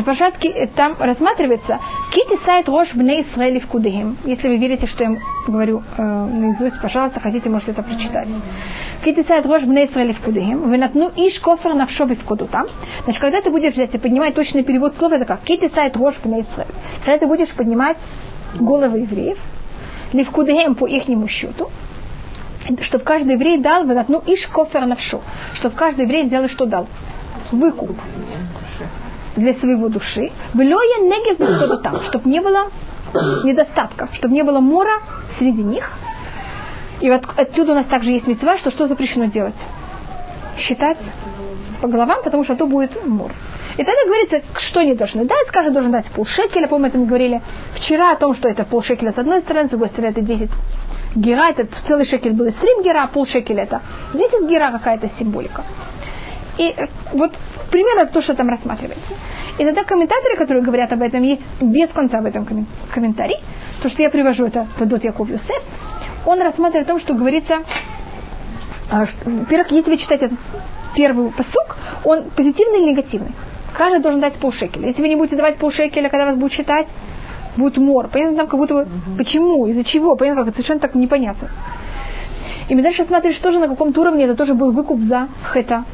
Пашатки 0.04 0.46
э, 0.46 0.68
там 0.68 0.94
рассматривается 0.98 1.80
Кити 2.12 2.38
сайт 2.44 2.68
Рош 2.68 2.94
Бне 2.94 3.22
Исраэли 3.22 3.58
в 3.58 3.66
Кудыгим. 3.66 4.16
Если 4.24 4.46
вы 4.46 4.56
верите, 4.56 4.86
что 4.86 5.02
я 5.02 5.16
говорю 5.48 5.82
э, 5.98 6.02
наизусть, 6.02 6.80
пожалуйста, 6.80 7.18
хотите, 7.18 7.50
можете 7.50 7.72
это 7.72 7.82
прочитать. 7.82 8.28
Кити 9.04 9.26
сайт 9.26 9.46
Рош 9.46 9.64
Бне 9.64 9.86
Исраэли 9.86 10.12
в 10.12 10.20
Кудыгим. 10.20 10.70
Вы 10.70 10.78
натну 10.78 11.10
иш 11.16 11.40
кофер 11.40 11.74
на 11.74 11.86
вшобе 11.86 12.14
в 12.14 12.24
куду 12.24 12.46
там. 12.46 12.66
Значит, 13.04 13.20
когда 13.20 13.40
ты 13.40 13.50
будешь 13.50 13.72
взять 13.72 13.92
и 13.92 13.98
поднимать 13.98 14.34
точный 14.34 14.62
перевод 14.62 14.94
слова, 14.94 15.14
это 15.14 15.24
как 15.24 15.40
Кити 15.40 15.68
сайт 15.74 15.96
Рош 15.96 16.14
Бне 16.22 16.42
Исраэль. 16.42 16.70
Когда 17.04 17.18
ты 17.18 17.26
будешь 17.26 17.50
поднимать 17.50 17.96
головы 18.54 19.00
евреев, 19.00 19.38
Ливкудеем 20.12 20.76
по 20.76 20.86
ихнему 20.86 21.26
счету, 21.26 21.68
чтобы 22.82 23.04
каждый 23.04 23.34
еврей 23.34 23.58
дал, 23.58 23.84
ну, 23.84 24.22
иш 24.26 24.46
кофер 24.48 24.86
навшу, 24.86 25.20
чтобы 25.54 25.74
каждый 25.74 26.04
еврей 26.04 26.26
сделал, 26.26 26.48
что 26.48 26.66
дал? 26.66 26.86
Выкуп 27.52 27.96
для 29.36 29.54
своего 29.54 29.88
души. 29.88 30.30
Влёя 30.54 31.00
негев 31.00 31.82
там, 31.82 32.00
чтобы 32.02 32.28
не 32.28 32.40
было 32.40 32.70
недостатка, 33.44 34.08
чтобы 34.14 34.34
не 34.34 34.42
было 34.42 34.60
мора 34.60 35.00
среди 35.38 35.62
них. 35.62 35.90
И 37.00 37.10
вот 37.10 37.22
отсюда 37.36 37.72
у 37.72 37.74
нас 37.74 37.86
также 37.86 38.10
есть 38.10 38.26
мецва, 38.26 38.58
что 38.58 38.70
что 38.70 38.86
запрещено 38.86 39.26
делать? 39.26 39.54
Считать 40.58 40.98
по 41.80 41.88
головам, 41.88 42.18
потому 42.22 42.44
что 42.44 42.56
то 42.56 42.66
будет 42.66 43.06
мор. 43.06 43.32
И 43.74 43.84
тогда 43.84 44.04
говорится, 44.04 44.42
что 44.68 44.80
они 44.80 44.94
должны 44.94 45.24
дать. 45.24 45.48
Каждый 45.50 45.72
должен 45.72 45.92
дать 45.92 46.10
полшекеля. 46.10 46.68
Помню, 46.68 46.88
это 46.88 46.98
мы 46.98 47.06
говорили 47.06 47.40
вчера 47.74 48.12
о 48.12 48.16
том, 48.16 48.34
что 48.34 48.48
это 48.48 48.64
полшекеля 48.64 49.12
с 49.12 49.18
одной 49.18 49.40
стороны, 49.40 49.68
с 49.68 49.70
другой 49.70 49.88
стороны 49.88 50.10
это 50.10 50.20
10 50.20 50.50
гера. 51.16 51.48
Это 51.48 51.66
целый 51.86 52.06
шекель 52.06 52.32
был 52.32 52.46
из 52.46 52.54
3 52.56 52.82
гера, 52.84 53.04
а 53.04 53.06
полшекеля 53.06 53.62
это 53.62 53.80
10 54.12 54.48
гера 54.50 54.70
какая-то 54.72 55.08
символика. 55.18 55.64
И 56.60 56.76
вот 57.14 57.32
примерно 57.70 58.06
то, 58.06 58.20
что 58.20 58.34
там 58.34 58.50
рассматривается. 58.50 59.14
И 59.58 59.64
тогда 59.64 59.82
комментаторы, 59.82 60.36
которые 60.36 60.62
говорят 60.62 60.92
об 60.92 61.00
этом, 61.00 61.22
есть 61.22 61.40
без 61.62 61.88
конца 61.88 62.18
об 62.18 62.26
этом 62.26 62.46
комментарий. 62.92 63.36
То, 63.82 63.88
что 63.88 64.02
я 64.02 64.10
привожу, 64.10 64.44
это 64.44 64.66
Тодот 64.78 65.02
Яков 65.02 65.30
Юсеф. 65.30 65.62
Он 66.26 66.38
рассматривает 66.42 66.86
о 66.86 66.92
том, 66.92 67.00
что 67.00 67.14
говорится, 67.14 67.60
а, 68.90 69.06
во-первых, 69.24 69.70
если 69.70 69.90
вы 69.90 69.96
читаете 69.96 70.26
этот 70.26 70.38
первый 70.94 71.30
посук, 71.30 71.78
он 72.04 72.24
позитивный 72.36 72.80
или 72.80 72.90
негативный. 72.90 73.32
Каждый 73.72 74.02
должен 74.02 74.20
дать 74.20 74.34
полшекеля. 74.34 74.88
Если 74.88 75.00
вы 75.00 75.08
не 75.08 75.16
будете 75.16 75.36
давать 75.36 75.56
полшекеля, 75.56 76.10
когда 76.10 76.26
вас 76.26 76.36
будут 76.36 76.52
читать, 76.52 76.88
будет 77.56 77.78
мор. 77.78 78.08
Понятно, 78.08 78.36
там 78.36 78.48
как 78.48 78.60
будто 78.60 78.74
бы, 78.74 78.82
угу. 78.82 79.16
почему, 79.16 79.66
из-за 79.68 79.84
чего, 79.84 80.14
понятно, 80.14 80.42
как 80.42 80.48
это 80.48 80.56
совершенно 80.56 80.80
так 80.80 80.94
непонятно. 80.94 81.48
И 82.68 82.74
мы 82.74 82.82
дальше 82.82 83.04
смотришь 83.04 83.38
тоже 83.38 83.58
на 83.58 83.68
каком-то 83.68 84.02
уровне 84.02 84.24
это 84.24 84.34
тоже 84.34 84.52
был 84.52 84.72
выкуп 84.72 85.00
за 85.00 85.28
хета 85.52 85.84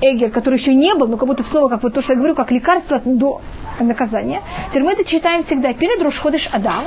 Эгер, 0.00 0.30
который 0.30 0.58
еще 0.58 0.74
не 0.74 0.94
был, 0.94 1.08
но 1.08 1.16
как 1.16 1.26
будто 1.26 1.42
снова, 1.44 1.68
как 1.68 1.82
вот 1.82 1.94
то, 1.94 2.02
что 2.02 2.12
я 2.12 2.18
говорю, 2.18 2.34
как 2.34 2.50
лекарство 2.50 3.00
до 3.04 3.40
наказания. 3.80 4.42
Теперь 4.70 4.84
мы 4.84 4.92
это 4.92 5.04
читаем 5.04 5.44
всегда 5.44 5.72
перед 5.72 6.00
Рошходыш 6.02 6.48
Адам. 6.52 6.84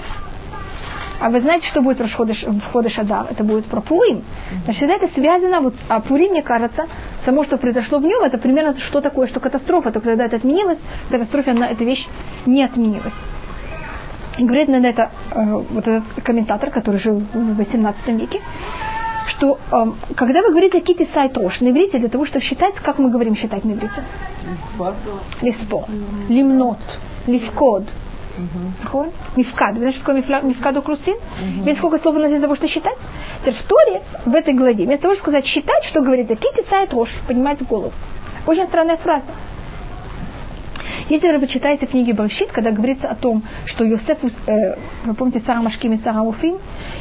А 1.20 1.30
вы 1.30 1.42
знаете, 1.42 1.68
что 1.68 1.82
будет 1.82 2.02
Рошходыш, 2.02 2.46
Ходыш 2.74 2.98
Адам? 3.00 3.28
Это 3.30 3.44
будет 3.44 3.66
про 3.66 3.82
Пурим. 3.82 4.24
Значит, 4.66 4.78
всегда 4.78 4.96
это 4.96 5.08
связано, 5.14 5.62
вот, 5.62 5.74
а 5.88 6.02
Пурим, 6.02 6.32
мне 6.32 6.42
кажется, 6.42 6.88
само, 7.24 7.46
что 7.46 7.58
произошло 7.58 8.00
в 8.00 8.04
нем, 8.04 8.24
это 8.24 8.38
примерно 8.38 8.78
что 8.80 9.02
такое, 9.02 9.28
что 9.28 9.40
катастрофа. 9.40 9.92
Только 9.92 10.10
когда 10.10 10.26
это 10.26 10.36
отменилось, 10.38 10.80
в 11.08 11.12
катастрофе 11.12 11.52
она, 11.52 11.70
эта 11.70 11.84
вещь 11.84 12.06
не 12.46 12.64
отменилась. 12.64 13.14
И 14.38 14.44
говорит 14.44 14.68
на 14.68 14.76
это 14.86 15.12
э, 15.32 15.64
вот 15.70 15.88
этот 15.88 16.04
комментатор, 16.24 16.70
который 16.70 17.00
жил 17.00 17.24
в 17.34 17.56
18 17.56 18.08
веке, 18.08 18.42
что 19.28 19.60
эм, 19.72 19.98
когда 20.16 20.42
вы 20.42 20.50
говорите 20.50 20.80
кити 20.82 21.08
сайтрош 21.14 21.60
на 21.62 21.70
иврите, 21.70 22.00
для 22.00 22.10
того, 22.10 22.26
чтобы 22.26 22.44
считать, 22.44 22.76
как 22.76 23.00
мы 23.00 23.10
говорим 23.10 23.36
считать 23.36 23.64
на 23.64 23.72
иврите? 23.72 24.04
Лиспо. 25.42 25.86
Лимнот. 26.30 26.80
Лифкод. 27.28 27.84
Угу. 28.38 29.12
Мифкад. 29.38 29.74
Вы 29.74 29.80
знаете, 29.80 30.00
что 30.00 30.14
такое 30.14 30.42
мифкад 30.42 30.78
окрусин? 30.78 31.16
Угу. 31.16 31.76
Сколько 31.78 32.00
слов 32.00 32.16
у 32.16 32.20
нас 32.20 32.30
для 32.30 32.42
того, 32.42 32.56
чтобы 32.56 32.72
считать? 32.72 32.98
Теперь 33.42 33.56
в 33.56 33.64
Торе, 33.64 34.02
в 34.26 34.36
этой 34.36 34.54
главе, 34.54 34.86
вместо 34.86 35.04
того, 35.04 35.16
чтобы 35.16 35.32
сказать 35.32 35.46
считать, 35.46 35.84
что 35.86 36.02
говорит, 36.02 36.28
кити 36.28 36.70
сайтрош, 36.70 37.10
поднимать 37.28 37.66
голову. 37.66 37.94
Очень 38.46 38.66
странная 38.66 38.98
фраза. 38.98 39.26
Если 41.10 41.32
вы 41.32 41.40
почитаете 41.40 41.86
книги 41.86 42.12
Барщит, 42.12 42.52
когда 42.52 42.72
говорится 42.72 43.08
о 43.08 43.16
том, 43.16 43.44
что 43.66 43.84
Йосеф, 43.84 44.18
э, 44.48 44.76
вы 45.06 45.14
помните, 45.14 45.42
Сара 45.46 45.62
Машким 45.62 45.94
и 45.94 45.98
Сара 45.98 46.22
Уфим, 46.22 46.58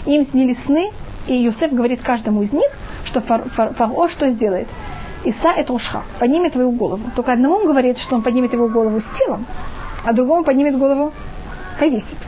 им 0.06 0.26
снили 0.30 0.56
сны, 0.66 0.90
и 1.26 1.34
Юсеф 1.34 1.72
говорит 1.72 2.02
каждому 2.02 2.42
из 2.42 2.52
них, 2.52 2.70
что 3.06 3.20
фар, 3.20 3.48
фар, 3.50 3.74
фараон 3.74 4.10
что 4.10 4.30
сделает? 4.30 4.68
Иса 5.24 5.52
это 5.56 5.72
ушха, 5.72 6.02
поднимет 6.18 6.52
твою 6.52 6.70
голову. 6.72 7.10
Только 7.16 7.32
одному 7.32 7.56
он 7.56 7.66
говорит, 7.66 7.98
что 7.98 8.16
он 8.16 8.22
поднимет 8.22 8.52
его 8.52 8.68
голову 8.68 9.00
с 9.00 9.18
телом, 9.18 9.46
а 10.04 10.12
другому 10.12 10.44
поднимет 10.44 10.78
голову 10.78 11.12
повесит. 11.78 12.18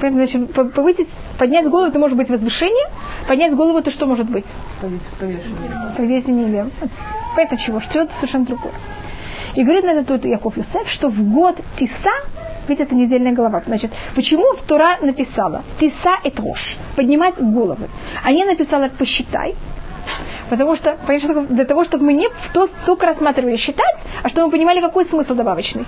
Значит, 0.00 0.52
повысить, 0.52 1.08
поднять 1.38 1.66
голову 1.68 1.88
это 1.88 1.98
может 1.98 2.16
быть 2.16 2.28
возвышение, 2.28 2.86
поднять 3.26 3.54
голову 3.54 3.78
это 3.78 3.90
что 3.90 4.06
может 4.06 4.28
быть? 4.28 4.44
Повесение. 4.80 5.94
Повесение. 5.96 6.70
Понятно 7.34 7.56
чего? 7.58 7.80
Что 7.80 8.00
это 8.00 8.12
совершенно 8.16 8.44
другое. 8.44 8.74
И 9.54 9.62
говорит 9.62 9.84
на 9.84 9.90
это 9.90 10.04
тут 10.04 10.24
Яков 10.24 10.56
Юсеф, 10.56 10.88
что 10.88 11.08
в 11.08 11.32
год 11.32 11.56
Тиса 11.78 12.10
ведь 12.68 12.80
это 12.80 12.94
недельная 12.94 13.32
голова. 13.32 13.62
Значит, 13.66 13.92
почему 14.14 14.44
в 14.56 14.62
Тура 14.62 14.98
написала 15.00 15.62
«Тиса 15.78 16.16
и 16.24 16.30
трош»– 16.30 16.76
поднимать 16.96 17.34
головы. 17.38 17.88
А 18.22 18.32
не 18.32 18.44
написала 18.44 18.88
«посчитай», 18.88 19.54
Потому 20.50 20.76
что, 20.76 20.98
понимаешь, 21.06 21.48
для 21.48 21.64
того, 21.64 21.84
чтобы 21.84 22.04
мы 22.04 22.12
не 22.12 22.28
только 22.52 23.06
рассматривали 23.06 23.56
считать, 23.56 23.96
а 24.22 24.28
чтобы 24.28 24.46
мы 24.46 24.52
понимали, 24.52 24.80
какой 24.80 25.06
смысл 25.06 25.34
добавочный. 25.34 25.86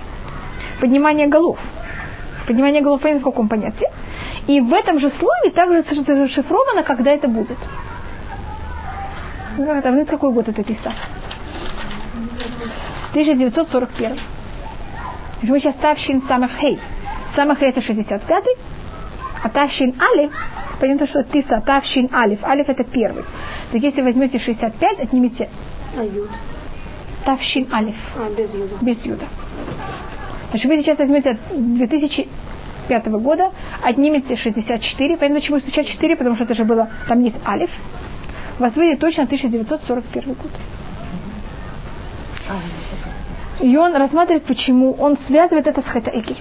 Поднимание 0.81 1.27
голов. 1.27 1.59
Поднимание 2.47 2.81
голов, 2.81 3.01
понятно, 3.01 3.21
в 3.21 3.25
каком 3.25 3.47
понятии. 3.47 3.87
И 4.47 4.59
в 4.61 4.73
этом 4.73 4.99
же 4.99 5.11
слове 5.11 5.51
также 5.51 5.83
зашифровано, 5.83 6.83
когда 6.83 7.11
это 7.11 7.27
будет. 7.27 7.57
Ну, 9.57 9.71
это, 9.71 10.05
какой 10.05 10.31
год 10.31 10.47
это 10.47 10.63
Тиса? 10.63 10.93
1941. 13.11 14.19
Мы 15.43 15.59
сейчас 15.59 15.75
Тавшин 15.75 16.23
Самах 16.27 16.51
Хей. 16.59 16.79
Самах 17.35 17.61
это 17.61 17.79
65-й, 17.79 18.57
а 19.43 19.49
Тавшин 19.49 19.93
Алиф, 20.01 20.31
понятно, 20.79 21.05
что 21.05 21.23
Тиса, 21.23 21.61
Тавшин 21.61 22.09
Алиф. 22.13 22.43
Алиф 22.43 22.67
это 22.67 22.83
первый. 22.83 23.23
Так 23.71 23.81
если 23.81 24.01
возьмете 24.01 24.39
65, 24.39 24.99
отнимите 24.99 25.49
Ают. 25.95 26.31
Тавшин 27.25 27.67
Алиф. 27.71 27.95
А, 28.15 28.29
без 28.35 28.51
юда. 28.53 28.75
Без 28.81 29.05
юда. 29.05 29.25
Значит, 30.49 30.65
вы 30.65 30.77
сейчас 30.81 30.97
возьмете 30.97 31.37
2005 31.51 33.07
года, 33.07 33.51
отнимете 33.83 34.35
64. 34.35 35.17
Понятно, 35.17 35.39
почему 35.39 35.59
64? 35.59 36.15
Потому 36.15 36.35
что 36.35 36.45
это 36.45 36.55
же 36.55 36.63
было, 36.63 36.89
там 37.07 37.21
есть 37.21 37.37
Алиф. 37.45 37.69
У 38.57 38.63
вас 38.63 38.75
выйдет 38.75 38.99
точно 38.99 39.23
1941 39.23 40.33
год. 40.33 40.51
И 43.61 43.75
он 43.75 43.95
рассматривает, 43.95 44.43
почему 44.43 44.93
он 44.93 45.17
связывает 45.27 45.67
это 45.67 45.81
с 45.81 45.85
Хатаэки. 45.85 46.35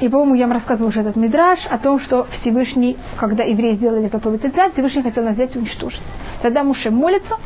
И, 0.00 0.08
по-моему, 0.08 0.34
я 0.34 0.46
вам 0.46 0.54
рассказывала 0.54 0.88
уже 0.88 1.00
этот 1.00 1.16
мидраж 1.16 1.60
о 1.70 1.78
том, 1.78 2.00
что 2.00 2.26
Всевышний, 2.40 2.96
когда 3.16 3.44
евреи 3.44 3.76
сделали 3.76 4.08
готовый 4.08 4.38
цельця, 4.38 4.70
Всевышний 4.70 5.02
хотел 5.02 5.24
нас 5.24 5.34
взять 5.34 5.54
и 5.54 5.58
уничтожить. 5.58 6.02
Тогда 6.42 6.64
Муше 6.64 6.90
молится, 6.90 7.36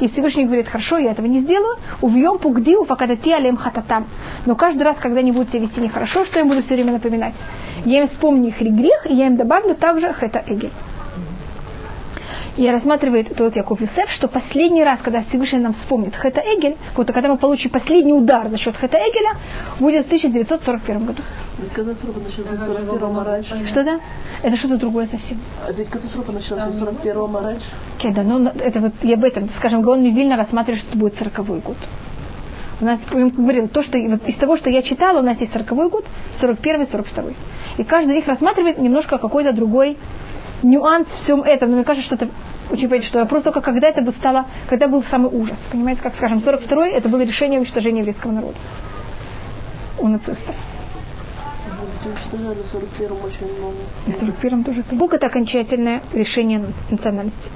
и 0.00 0.08
Всевышний 0.08 0.46
говорит, 0.46 0.68
хорошо, 0.68 0.96
я 0.96 1.12
этого 1.12 1.26
не 1.26 1.40
сделаю, 1.40 1.76
увьем 2.00 2.38
пугдиу, 2.38 2.84
факадати 2.86 3.30
алем 3.30 3.56
хататам. 3.56 4.06
Но 4.46 4.54
каждый 4.56 4.84
раз, 4.84 4.96
когда 5.00 5.20
они 5.20 5.32
будут 5.32 5.50
себя 5.50 5.60
вести 5.60 5.80
нехорошо, 5.80 6.24
что 6.24 6.38
я 6.38 6.44
буду 6.44 6.62
все 6.62 6.74
время 6.74 6.92
напоминать? 6.92 7.34
Я 7.84 8.02
им 8.02 8.08
вспомню 8.08 8.48
их 8.48 8.60
грех, 8.60 9.06
и 9.06 9.14
я 9.14 9.26
им 9.26 9.36
добавлю 9.36 9.74
также 9.74 10.12
хэта 10.12 10.42
эгель. 10.46 10.72
И 12.58 12.68
рассматривает 12.68 13.36
тот 13.36 13.54
Яков 13.54 13.80
Юсеф, 13.80 14.10
что 14.10 14.26
последний 14.26 14.82
раз, 14.82 14.98
когда 15.00 15.22
Всевышний 15.22 15.60
нам 15.60 15.74
вспомнит 15.74 16.12
Хета 16.16 16.40
Эгель, 16.40 16.76
вот 16.96 17.06
когда 17.06 17.28
мы 17.28 17.38
получим 17.38 17.70
последний 17.70 18.12
удар 18.12 18.48
за 18.48 18.58
счет 18.58 18.76
Хета 18.76 18.98
Эгеля, 18.98 19.38
будет 19.78 20.06
в 20.06 20.06
1941 20.08 21.06
году. 21.06 21.22
Что 23.70 23.84
да? 23.84 24.00
Это 24.42 24.56
что-то 24.56 24.76
другое 24.76 25.06
совсем. 25.06 25.38
А 25.64 25.70
ведь 25.70 25.88
катастрофа 25.88 26.32
началась 26.32 26.74
в 26.74 26.82
41-м, 26.82 27.36
а 27.36 27.42
раньше? 27.42 27.66
Okay, 28.00 28.12
да, 28.12 28.24
ну, 28.24 28.48
это 28.48 28.80
вот, 28.80 28.92
я 29.02 29.14
об 29.14 29.22
этом, 29.22 29.48
скажем, 29.58 29.82
Гаон 29.82 30.02
Вильна 30.02 30.36
рассматривает, 30.36 30.82
что 30.82 30.90
это 30.90 30.98
будет 30.98 31.16
40 31.16 31.62
год. 31.62 31.76
У 32.80 32.84
нас, 32.84 32.98
я 33.12 33.26
говорил, 33.26 33.68
то, 33.68 33.84
что 33.84 33.96
вот 33.98 34.28
из 34.28 34.34
того, 34.34 34.56
что 34.56 34.68
я 34.68 34.82
читала, 34.82 35.20
у 35.20 35.22
нас 35.22 35.38
есть 35.38 35.52
40 35.52 35.90
год, 35.90 36.04
41 36.40 36.88
42 36.88 37.24
И 37.76 37.84
каждый 37.84 38.10
из 38.10 38.16
них 38.16 38.26
рассматривает 38.26 38.78
немножко 38.78 39.18
какой-то 39.18 39.52
другой 39.52 39.96
нюанс 40.62 41.06
в 41.08 41.24
всем 41.24 41.42
этом. 41.42 41.70
Но 41.70 41.76
мне 41.76 41.84
кажется, 41.84 42.06
что 42.06 42.16
это 42.16 42.32
очень 42.70 42.88
понятно, 42.88 43.08
что 43.08 43.18
вопрос 43.20 43.44
только 43.44 43.60
когда 43.60 43.88
это 43.88 44.02
бы 44.02 44.12
стало, 44.12 44.46
когда 44.68 44.88
был 44.88 45.02
самый 45.04 45.30
ужас. 45.30 45.58
Понимаете, 45.70 46.02
как 46.02 46.14
скажем, 46.16 46.38
42-й 46.38 46.92
это 46.92 47.08
было 47.08 47.22
решение 47.22 47.60
уничтожения 47.60 48.00
еврейского 48.00 48.32
народа 48.32 48.56
у 49.98 50.08
нацистов. 50.08 50.54
Уничтожали 52.04 52.62
в 52.62 52.74
41-м 52.74 53.24
очень 53.24 53.58
много. 53.58 53.76
И 54.06 54.12
в 54.12 54.22
41-м 54.22 54.64
тоже. 54.64 54.84
Бог 54.92 55.12
это 55.12 55.26
окончательное 55.26 56.02
решение 56.12 56.62
национальности. 56.90 57.50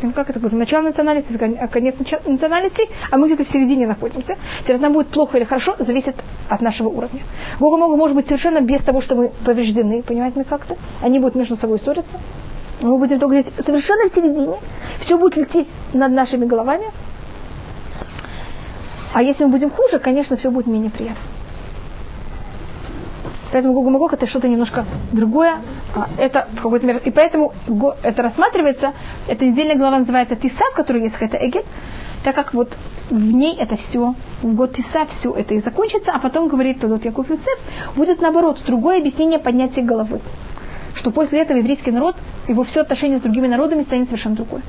Ну, 0.00 0.12
как 0.12 0.30
это 0.30 0.38
будет? 0.38 0.52
Начало 0.52 0.82
национальности, 0.82 1.32
а 1.60 1.66
конец 1.66 1.96
национальности, 2.24 2.88
а 3.10 3.18
мы 3.18 3.26
где-то 3.26 3.44
в 3.44 3.48
середине 3.48 3.86
находимся. 3.86 4.36
Теперь 4.62 4.78
нам 4.78 4.92
будет 4.92 5.08
плохо 5.08 5.38
или 5.38 5.44
хорошо, 5.44 5.74
зависит 5.80 6.14
от 6.48 6.60
нашего 6.60 6.88
уровня. 6.88 7.22
Бога 7.58 7.78
Богу 7.78 7.96
может 7.96 8.16
быть 8.16 8.26
совершенно 8.26 8.60
без 8.60 8.80
того, 8.82 9.00
что 9.00 9.16
мы 9.16 9.32
повреждены, 9.44 10.02
понимаете, 10.04 10.44
как-то. 10.44 10.76
Они 11.02 11.18
будут 11.18 11.34
между 11.34 11.56
собой 11.56 11.80
ссориться. 11.80 12.16
Мы 12.80 12.96
будем 12.98 13.18
только 13.18 13.42
здесь 13.42 13.52
совершенно 13.64 14.08
в 14.08 14.14
середине. 14.14 14.58
Все 15.00 15.18
будет 15.18 15.36
лететь 15.36 15.68
над 15.92 16.12
нашими 16.12 16.46
головами. 16.46 16.86
А 19.12 19.22
если 19.22 19.44
мы 19.44 19.50
будем 19.50 19.70
хуже, 19.70 19.98
конечно, 19.98 20.36
все 20.36 20.50
будет 20.50 20.66
менее 20.66 20.90
приятно. 20.90 21.22
Поэтому 23.50 23.74
Гогу 23.74 23.90
Магог 23.90 24.12
это 24.12 24.26
что-то 24.26 24.46
немножко 24.46 24.84
другое. 25.12 25.60
А, 25.96 26.08
это 26.18 26.48
в 26.52 26.62
какой-то 26.62 26.86
мере. 26.86 27.00
И 27.04 27.10
поэтому 27.10 27.52
это 28.02 28.22
рассматривается, 28.22 28.92
эта 29.26 29.44
недельная 29.44 29.76
глава 29.76 30.00
называется 30.00 30.36
Тиса, 30.36 30.64
в 30.72 30.76
которой 30.76 31.02
есть 31.02 31.14
это 31.18 31.38
Эгет, 31.38 31.64
так 32.24 32.34
как 32.34 32.52
вот 32.52 32.76
в 33.10 33.32
ней 33.32 33.56
это 33.56 33.76
все, 33.76 34.14
в 34.42 34.54
год 34.54 34.74
Тиса 34.74 35.06
все 35.18 35.32
это 35.32 35.54
и 35.54 35.60
закончится, 35.60 36.12
а 36.12 36.18
потом 36.18 36.48
говорит 36.48 36.80
Тодот 36.80 37.04
Яков 37.04 37.30
Юсеф, 37.30 37.58
будет 37.96 38.20
наоборот, 38.20 38.60
другое 38.66 38.98
объяснение 38.98 39.38
поднятия 39.38 39.82
головы. 39.82 40.20
Что 40.98 41.12
после 41.12 41.40
этого 41.42 41.58
еврейский 41.58 41.92
народ, 41.92 42.16
его 42.48 42.64
все 42.64 42.80
отношение 42.80 43.18
с 43.18 43.22
другими 43.22 43.46
народами 43.46 43.84
станет 43.84 44.06
совершенно 44.06 44.36
другое. 44.36 44.62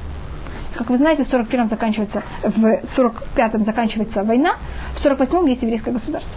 Как 0.75 0.89
вы 0.89 0.97
знаете, 0.97 1.23
в 1.23 1.33
41-м 1.33 1.69
заканчивается, 1.69 2.23
в 2.43 2.65
45-м 2.95 3.65
заканчивается 3.65 4.23
война, 4.23 4.53
в 4.95 5.03
48-м 5.03 5.47
есть 5.47 5.61
еврейское 5.61 5.91
государство. 5.91 6.31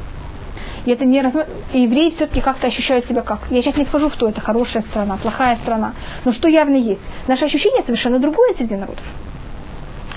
И 0.87 0.91
это 0.91 1.05
не 1.05 1.21
раз... 1.21 1.35
И 1.73 1.83
евреи 1.83 2.11
все-таки 2.17 2.41
как-то 2.41 2.67
ощущают 2.67 3.07
себя 3.07 3.21
как. 3.21 3.41
Я 3.51 3.63
сейчас 3.63 3.77
не 3.77 3.85
вхожу 3.85 4.09
в 4.09 4.17
то, 4.17 4.29
это 4.29 4.41
хорошая 4.41 4.83
страна, 4.83 5.19
плохая 5.19 5.57
страна. 5.57 5.93
Но 6.25 6.33
что 6.33 6.49
явно 6.49 6.77
есть? 6.77 7.03
Наше 7.29 7.45
ощущение 7.45 7.83
совершенно 7.85 8.19
другое 8.19 8.55
среди 8.55 8.75
народов. 8.75 9.05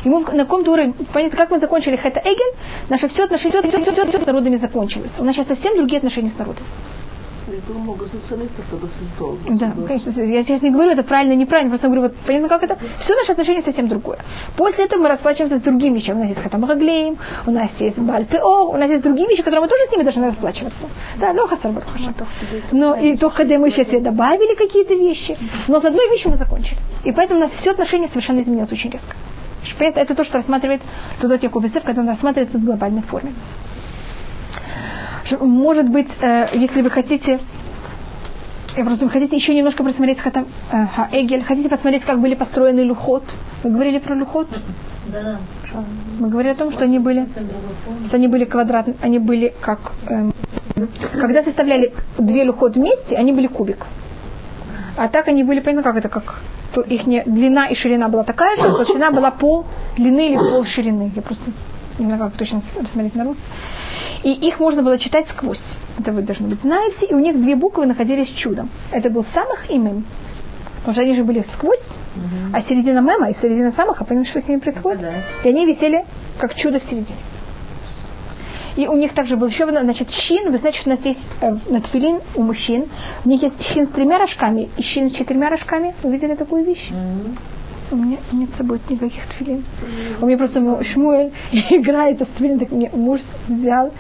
И 0.06 0.10
мы 0.10 0.22
на 0.22 0.46
каком-то 0.46 0.72
уровне, 0.72 0.94
понятно, 1.12 1.38
как 1.38 1.52
мы 1.52 1.60
закончили 1.60 1.98
Хэта 1.98 2.22
Эгель, 2.24 2.56
наше 2.90 3.10
все 3.10 3.26
отношения 3.26 3.62
все, 3.62 3.82
все, 3.82 3.92
все, 3.92 4.08
все 4.08 4.20
с 4.20 4.26
народами 4.26 4.58
закончилось. 4.58 5.12
У 5.20 5.24
нас 5.24 5.36
сейчас 5.36 5.48
совсем 5.48 5.76
другие 5.76 5.98
отношения 5.98 6.32
с 6.34 6.40
народом. 6.40 6.64
Много 7.70 8.08
социалистов, 8.08 8.65
когда 8.70 8.88
создал. 8.88 9.38
Да, 9.58 9.74
конечно. 9.88 10.22
Я 10.22 10.44
сейчас 10.44 10.62
не 10.62 10.72
говорю, 10.72 10.91
это 10.91 11.04
правильно, 11.04 11.34
неправильно, 11.34 11.70
просто 11.70 11.88
говорю, 11.88 12.04
вот 12.04 12.15
понятно, 12.26 12.50
как 12.50 12.63
это. 12.63 12.78
Все 13.00 13.15
наши 13.15 13.32
отношения 13.32 13.62
совсем 13.62 13.88
другое. 13.88 14.20
После 14.58 14.86
этого 14.86 15.04
мы 15.04 15.10
расплачиваемся 15.10 15.60
с 15.60 15.62
другими 15.62 16.00
вещами. 16.00 16.18
У 16.18 16.20
нас 16.20 16.30
есть 16.30 16.41
Хатам 16.41 16.65
Раглеем, 16.65 17.18
у 17.46 17.52
нас 17.52 17.70
есть 17.80 17.98
Бальпео, 17.98 18.70
у 18.72 18.78
нас 18.78 18.89
есть 18.89 19.04
другие 19.04 19.28
вещи, 19.28 19.41
которые 19.41 19.62
мы 19.62 19.68
тоже 19.68 19.84
с 19.88 19.91
ними 19.91 20.04
должны 20.04 20.28
расплачиваться. 20.28 20.78
Да, 21.20 21.34
но 21.34 21.48
Хасар 21.48 21.72
Но 22.72 22.96
и 22.96 23.18
только 23.18 23.38
когда 23.38 23.58
мы 23.58 23.72
сейчас 23.72 23.88
добавили 24.02 24.56
какие-то 24.56 24.94
вещи, 24.94 25.38
но 25.68 25.80
с 25.80 25.86
одной 25.86 26.10
вещью 26.10 26.32
мы 26.32 26.38
закончили. 26.38 26.78
И 27.04 27.12
поэтому 27.12 27.39
у 27.39 27.44
нас 27.44 27.52
все 27.62 27.72
отношения 27.72 28.08
совершенно 28.08 28.41
изменилось 28.41 28.72
очень 28.72 28.89
резко. 28.89 29.15
Это 29.80 30.15
то, 30.15 30.24
что 30.24 30.38
рассматривает 30.38 30.82
Тудот 31.20 31.41
Якубисев, 31.44 31.84
когда 31.84 32.02
он 32.02 32.08
рассматривается 32.08 32.58
в 32.58 32.63
глобальной 32.63 33.02
форме. 33.02 33.34
Может 35.32 35.90
быть, 35.90 36.10
э, 36.22 36.50
если 36.54 36.82
вы 36.82 36.90
хотите 36.90 37.40
я 38.78 38.84
просто, 38.84 39.08
хотите 39.08 39.38
еще 39.38 39.56
немножко 39.56 39.84
просмотреть 39.84 40.20
Хатам, 40.20 40.48
э, 40.72 40.86
Эгель? 41.14 41.44
Хотите 41.44 41.70
посмотреть, 41.70 42.04
как 42.04 42.20
были 42.20 42.36
построены 42.36 42.82
люхот? 42.82 43.24
Мы 43.64 43.72
говорили 43.72 44.00
про 44.00 44.16
люхот? 44.16 44.50
Да. 45.08 45.38
Мы 46.20 46.30
говорили 46.30 46.52
о 46.52 46.56
том, 46.56 46.72
что 46.74 46.84
они 46.84 47.00
были, 47.00 47.26
что 48.08 48.18
они 48.18 48.28
были 48.28 48.44
квадратные, 48.44 48.98
они 49.02 49.20
были 49.20 49.54
как, 49.62 49.94
э, 50.10 50.30
когда 51.14 51.44
составляли 51.44 51.94
две 52.18 52.44
люхот 52.44 52.76
вместе, 52.76 53.16
они 53.16 53.32
были 53.32 53.48
кубик. 53.48 53.86
А 54.98 55.08
так 55.08 55.28
они 55.30 55.44
были, 55.44 55.62
понятно, 55.62 55.84
как 55.84 55.98
это, 55.98 56.10
как 56.10 56.42
их 56.88 57.06
длина 57.06 57.68
и 57.68 57.76
ширина 57.76 58.10
была 58.10 58.24
такая 58.24 58.58
же, 58.58 58.64
толщина 58.64 59.12
была 59.12 59.32
пол 59.32 59.66
длины 59.96 60.30
или 60.30 60.38
пол 60.38 60.66
ширины. 60.66 61.12
Я 61.16 61.22
просто 61.22 61.44
не 61.98 62.06
знаю, 62.06 62.20
как 62.20 62.34
точно 62.34 62.62
рассмотреть 62.78 63.16
на 63.16 63.24
русском. 63.24 63.46
И 64.26 64.32
их 64.32 64.60
можно 64.60 64.82
было 64.82 64.98
читать 64.98 65.28
сквозь. 65.30 65.62
Это 66.00 66.12
вы, 66.12 66.24
должны 66.24 66.48
быть, 66.48 66.60
знаете. 66.62 67.06
И 67.06 67.14
у 67.14 67.20
них 67.20 67.40
две 67.40 67.56
буквы 67.56 67.86
находились 67.86 68.28
чудом. 68.30 68.72
Это 68.92 69.12
был 69.12 69.24
самых 69.36 69.70
и 69.70 69.78
мем. 69.78 70.04
Потому 70.78 70.94
что 70.94 71.02
они 71.04 71.16
же 71.16 71.24
были 71.24 71.46
сквозь, 71.54 71.80
угу. 72.16 72.52
а 72.52 72.62
середина 72.64 73.00
мема 73.02 73.30
и 73.30 73.36
середина 73.36 73.72
самых, 73.74 74.02
а 74.02 74.04
понятно, 74.04 74.28
что 74.32 74.42
с 74.42 74.48
ними 74.48 74.60
происходит? 74.62 75.02
Да, 75.02 75.14
И 75.44 75.50
они 75.50 75.68
висели 75.68 76.06
как 76.40 76.56
чудо 76.56 76.80
в 76.80 76.84
середине. 76.86 77.18
И 78.78 78.88
у 78.88 78.98
них 78.98 79.14
также 79.14 79.38
был 79.38 79.48
еще, 79.48 79.68
значит, 79.68 80.10
щин. 80.10 80.52
Вы 80.52 80.58
знаете, 80.58 80.80
что 80.80 80.90
у 80.90 80.94
нас 80.94 81.06
есть 81.06 81.20
э, 81.42 81.58
на 81.70 81.82
тфилин 81.82 82.20
у 82.34 82.42
мужчин. 82.42 82.86
У 83.24 83.30
них 83.30 83.44
есть 83.44 83.62
щин 83.74 83.88
с 83.88 83.92
тремя 83.92 84.18
рожками 84.18 84.70
и 84.76 84.82
щин 84.82 85.12
с 85.12 85.14
четырьмя 85.14 85.50
рожками. 85.50 85.94
Вы 86.02 86.14
видели 86.14 86.34
такую 86.34 86.66
вещь? 86.66 86.90
Mm-hmm. 86.92 87.38
У 87.91 87.95
меня 87.95 88.17
нет 88.32 88.50
с 88.54 88.58
собой 88.58 88.80
никаких 88.89 89.26
тфилин. 89.28 89.63
У 90.21 90.26
меня 90.26 90.38
просто 90.38 90.60
Шмуэль 90.93 91.32
играет 91.52 92.21
с 92.21 92.26
тфилин, 92.38 92.60
так 92.60 92.71
мне 92.71 92.89
муж 92.93 93.21
взял. 93.48 93.91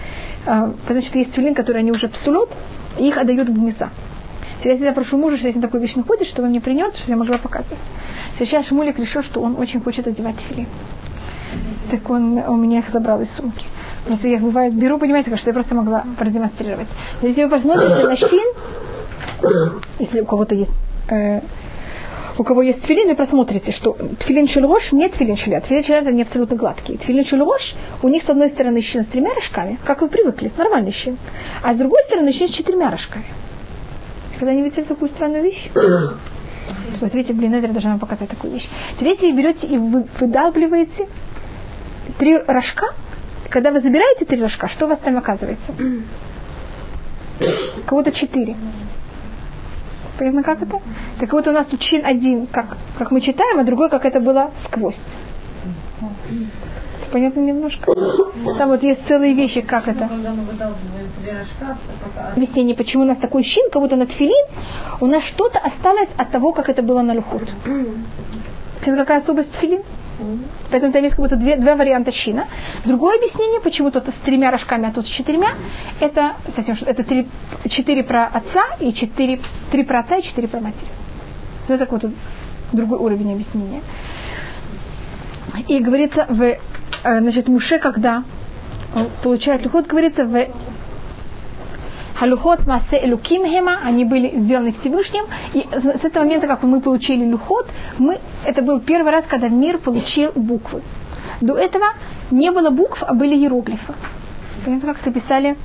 А, 0.45 0.71
потому 0.87 1.01
что 1.01 1.17
есть 1.17 1.33
тфилин, 1.33 1.53
которые 1.53 1.81
они 1.81 1.91
уже 1.91 2.07
псулют, 2.07 2.49
и 2.97 3.07
их 3.07 3.17
отдают 3.17 3.49
в 3.49 3.53
гнезда. 3.53 3.89
Я 4.63 4.75
всегда 4.75 4.93
прошу 4.93 5.17
мужа, 5.17 5.37
что 5.37 5.47
если 5.47 5.61
такой 5.61 5.79
вещь 5.79 5.95
находишь, 5.95 6.33
он 6.37 6.45
мне 6.45 6.59
принес, 6.59 6.95
что 6.95 7.11
я 7.11 7.17
могла 7.17 7.37
показывать. 7.37 7.77
Сейчас 8.39 8.65
Шмулик 8.67 8.97
решил, 8.97 9.21
что 9.21 9.41
он 9.41 9.57
очень 9.59 9.79
хочет 9.81 10.07
одевать 10.07 10.37
тфилин. 10.37 10.67
Так 11.91 12.09
он 12.09 12.39
у 12.39 12.55
меня 12.55 12.79
их 12.79 12.89
забрал 12.91 13.21
из 13.21 13.29
сумки. 13.35 13.63
Просто 14.05 14.27
я 14.27 14.35
их 14.35 14.41
бывает 14.41 14.73
беру, 14.73 14.97
понимаете, 14.97 15.35
что 15.37 15.49
я 15.49 15.53
просто 15.53 15.75
могла 15.75 16.03
продемонстрировать. 16.17 16.87
Если 17.21 17.43
вы 17.43 17.49
посмотрите 17.49 18.07
на 18.07 18.15
щин, 18.15 18.53
если 19.99 20.21
у 20.21 20.25
кого-то 20.25 20.55
есть 20.55 20.71
э, 21.09 21.41
у 22.37 22.43
кого 22.43 22.61
есть 22.61 22.81
тфилин, 22.81 23.07
вы 23.07 23.15
просмотрите, 23.15 23.71
что 23.71 23.93
тфилин 24.19 24.47
шельрош 24.47 24.91
не 24.91 25.07
тфилин 25.07 25.37
шеля. 25.37 25.61
Тфилин 25.61 25.83
шеля 25.83 25.99
это 26.01 26.11
не 26.11 26.23
абсолютно 26.23 26.57
гладкий. 26.57 26.97
Тфилин 26.97 27.25
шельрош, 27.25 27.61
у 28.03 28.09
них 28.09 28.23
с 28.23 28.29
одной 28.29 28.49
стороны 28.49 28.81
щин 28.81 29.03
с 29.03 29.07
тремя 29.07 29.33
рожками, 29.33 29.79
как 29.85 30.01
вы 30.01 30.09
привыкли, 30.09 30.51
нормальный 30.57 30.91
щин. 30.91 31.17
А 31.63 31.73
с 31.73 31.77
другой 31.77 32.01
стороны 32.07 32.33
щин 32.33 32.49
с 32.49 32.53
четырьмя 32.53 32.91
рожками. 32.91 33.25
Когда 34.37 34.53
не 34.53 34.63
видели 34.63 34.83
такую 34.83 35.09
странную 35.09 35.43
вещь? 35.43 35.69
Вот 36.99 37.13
видите, 37.13 37.33
блин, 37.33 37.53
я 37.53 37.61
должна 37.67 37.91
вам 37.91 37.99
показать 37.99 38.27
такую 38.27 38.53
вещь. 38.53 38.67
Вы 38.99 39.05
берете 39.33 39.67
и 39.67 39.77
вы 39.77 40.07
выдавливаете 40.19 41.07
три 42.17 42.37
рожка. 42.37 42.87
Когда 43.49 43.71
вы 43.71 43.81
забираете 43.81 44.25
три 44.25 44.41
рожка, 44.41 44.67
что 44.69 44.85
у 44.85 44.89
вас 44.89 44.97
там 44.99 45.15
оказывается? 45.15 45.73
Кого-то 47.85 48.11
четыре. 48.13 48.55
Понятно, 50.17 50.43
как 50.43 50.61
это? 50.61 50.79
Так 51.19 51.31
вот 51.33 51.47
у 51.47 51.51
нас 51.51 51.67
тут 51.67 51.79
чин 51.81 52.05
один, 52.05 52.47
как, 52.47 52.77
как 52.97 53.11
мы 53.11 53.21
читаем, 53.21 53.59
а 53.59 53.63
другой, 53.63 53.89
как 53.89 54.05
это 54.05 54.19
было 54.19 54.51
сквозь. 54.65 54.97
Понятно 57.11 57.39
немножко? 57.41 57.93
Там 58.57 58.69
вот 58.69 58.83
есть 58.83 59.05
целые 59.07 59.33
вещи, 59.33 59.61
как 59.61 59.87
это. 59.87 60.09
Объяснение, 62.35 62.75
почему 62.75 63.03
у 63.03 63.05
нас 63.05 63.17
такой 63.17 63.43
щин, 63.43 63.69
как 63.71 63.81
будто 63.81 63.95
на 63.95 64.05
тфилин, 64.05 64.47
у 65.01 65.05
нас 65.05 65.23
что-то 65.25 65.59
осталось 65.59 66.09
от 66.17 66.31
того, 66.31 66.51
как 66.51 66.69
это 66.69 66.81
было 66.81 67.01
на 67.01 67.13
люхут. 67.13 67.53
Это 68.81 68.97
какая 68.97 69.21
особость 69.21 69.51
тфилин? 69.53 69.83
Поэтому 70.71 70.93
там 70.93 71.03
есть 71.03 71.15
как 71.15 71.23
будто 71.23 71.35
две, 71.35 71.57
два 71.57 71.75
варианта 71.75 72.11
щина. 72.11 72.47
Другое 72.85 73.17
объяснение, 73.17 73.59
почему 73.61 73.91
тот 73.91 74.07
с 74.07 74.25
тремя 74.25 74.51
рожками, 74.51 74.87
а 74.87 74.91
тот 74.91 75.05
с 75.05 75.09
четырьмя, 75.09 75.55
это, 75.99 76.35
совсем, 76.55 76.77
это 76.85 77.03
три, 77.03 77.27
четыре 77.69 78.03
про 78.03 78.27
отца 78.27 78.63
и 78.79 78.93
четыре, 78.93 79.39
три 79.71 79.83
про 79.83 79.99
отца 79.99 80.17
и 80.17 80.23
четыре 80.23 80.47
про 80.47 80.59
матери. 80.61 80.87
Ну, 81.67 81.75
это 81.75 81.87
вот 81.89 82.05
другой 82.71 82.99
уровень 82.99 83.33
объяснения. 83.33 83.81
И 85.67 85.79
говорится 85.79 86.25
в, 86.29 86.41
э, 86.41 86.57
значит, 87.03 87.47
Муше, 87.47 87.79
когда 87.79 88.23
получает 89.23 89.63
лихот, 89.63 89.87
говорится 89.87 90.25
в 90.25 90.47
Халюхот 92.15 92.65
Масе 92.65 93.05
Элуким 93.05 93.45
Хема, 93.45 93.79
они 93.83 94.05
были 94.05 94.39
сделаны 94.39 94.73
Всевышним. 94.79 95.25
И 95.53 95.67
с 95.71 96.03
этого 96.03 96.23
момента, 96.23 96.47
как 96.47 96.63
мы 96.63 96.79
получили 96.79 97.25
люхот, 97.25 97.67
мы, 97.97 98.19
это 98.45 98.61
был 98.61 98.79
первый 98.79 99.11
раз, 99.11 99.25
когда 99.27 99.49
мир 99.49 99.79
получил 99.79 100.31
буквы. 100.35 100.81
До 101.41 101.55
этого 101.57 101.85
не 102.31 102.51
было 102.51 102.69
букв, 102.69 103.03
а 103.05 103.13
были 103.13 103.35
иероглифы. 103.35 103.93
Это 104.65 105.11
писали 105.11 105.57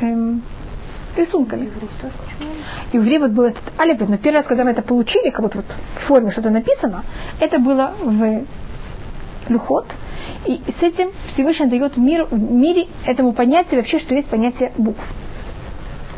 эм, 0.00 0.42
рисунками. 1.16 1.70
И 2.92 2.98
у 2.98 3.00
евреев 3.00 3.22
вот 3.22 3.30
был 3.32 3.44
этот 3.44 3.62
алифбет, 3.78 4.08
но 4.08 4.16
первый 4.16 4.38
раз, 4.38 4.46
когда 4.46 4.64
мы 4.64 4.70
это 4.70 4.82
получили, 4.82 5.30
как 5.30 5.42
будто 5.42 5.58
вот 5.58 5.66
в 5.96 6.06
форме 6.06 6.30
что-то 6.30 6.50
написано, 6.50 7.04
это 7.40 7.58
было 7.58 7.92
в 8.00 8.44
люхот, 9.48 9.86
и 10.46 10.60
с 10.78 10.82
этим 10.82 11.10
Всевышний 11.32 11.66
дает 11.66 11.96
мир, 11.96 12.26
в 12.30 12.52
мире 12.52 12.86
этому 13.04 13.32
понятию 13.32 13.80
вообще, 13.80 13.98
что 13.98 14.14
есть 14.14 14.28
понятие 14.28 14.72
букв. 14.76 15.02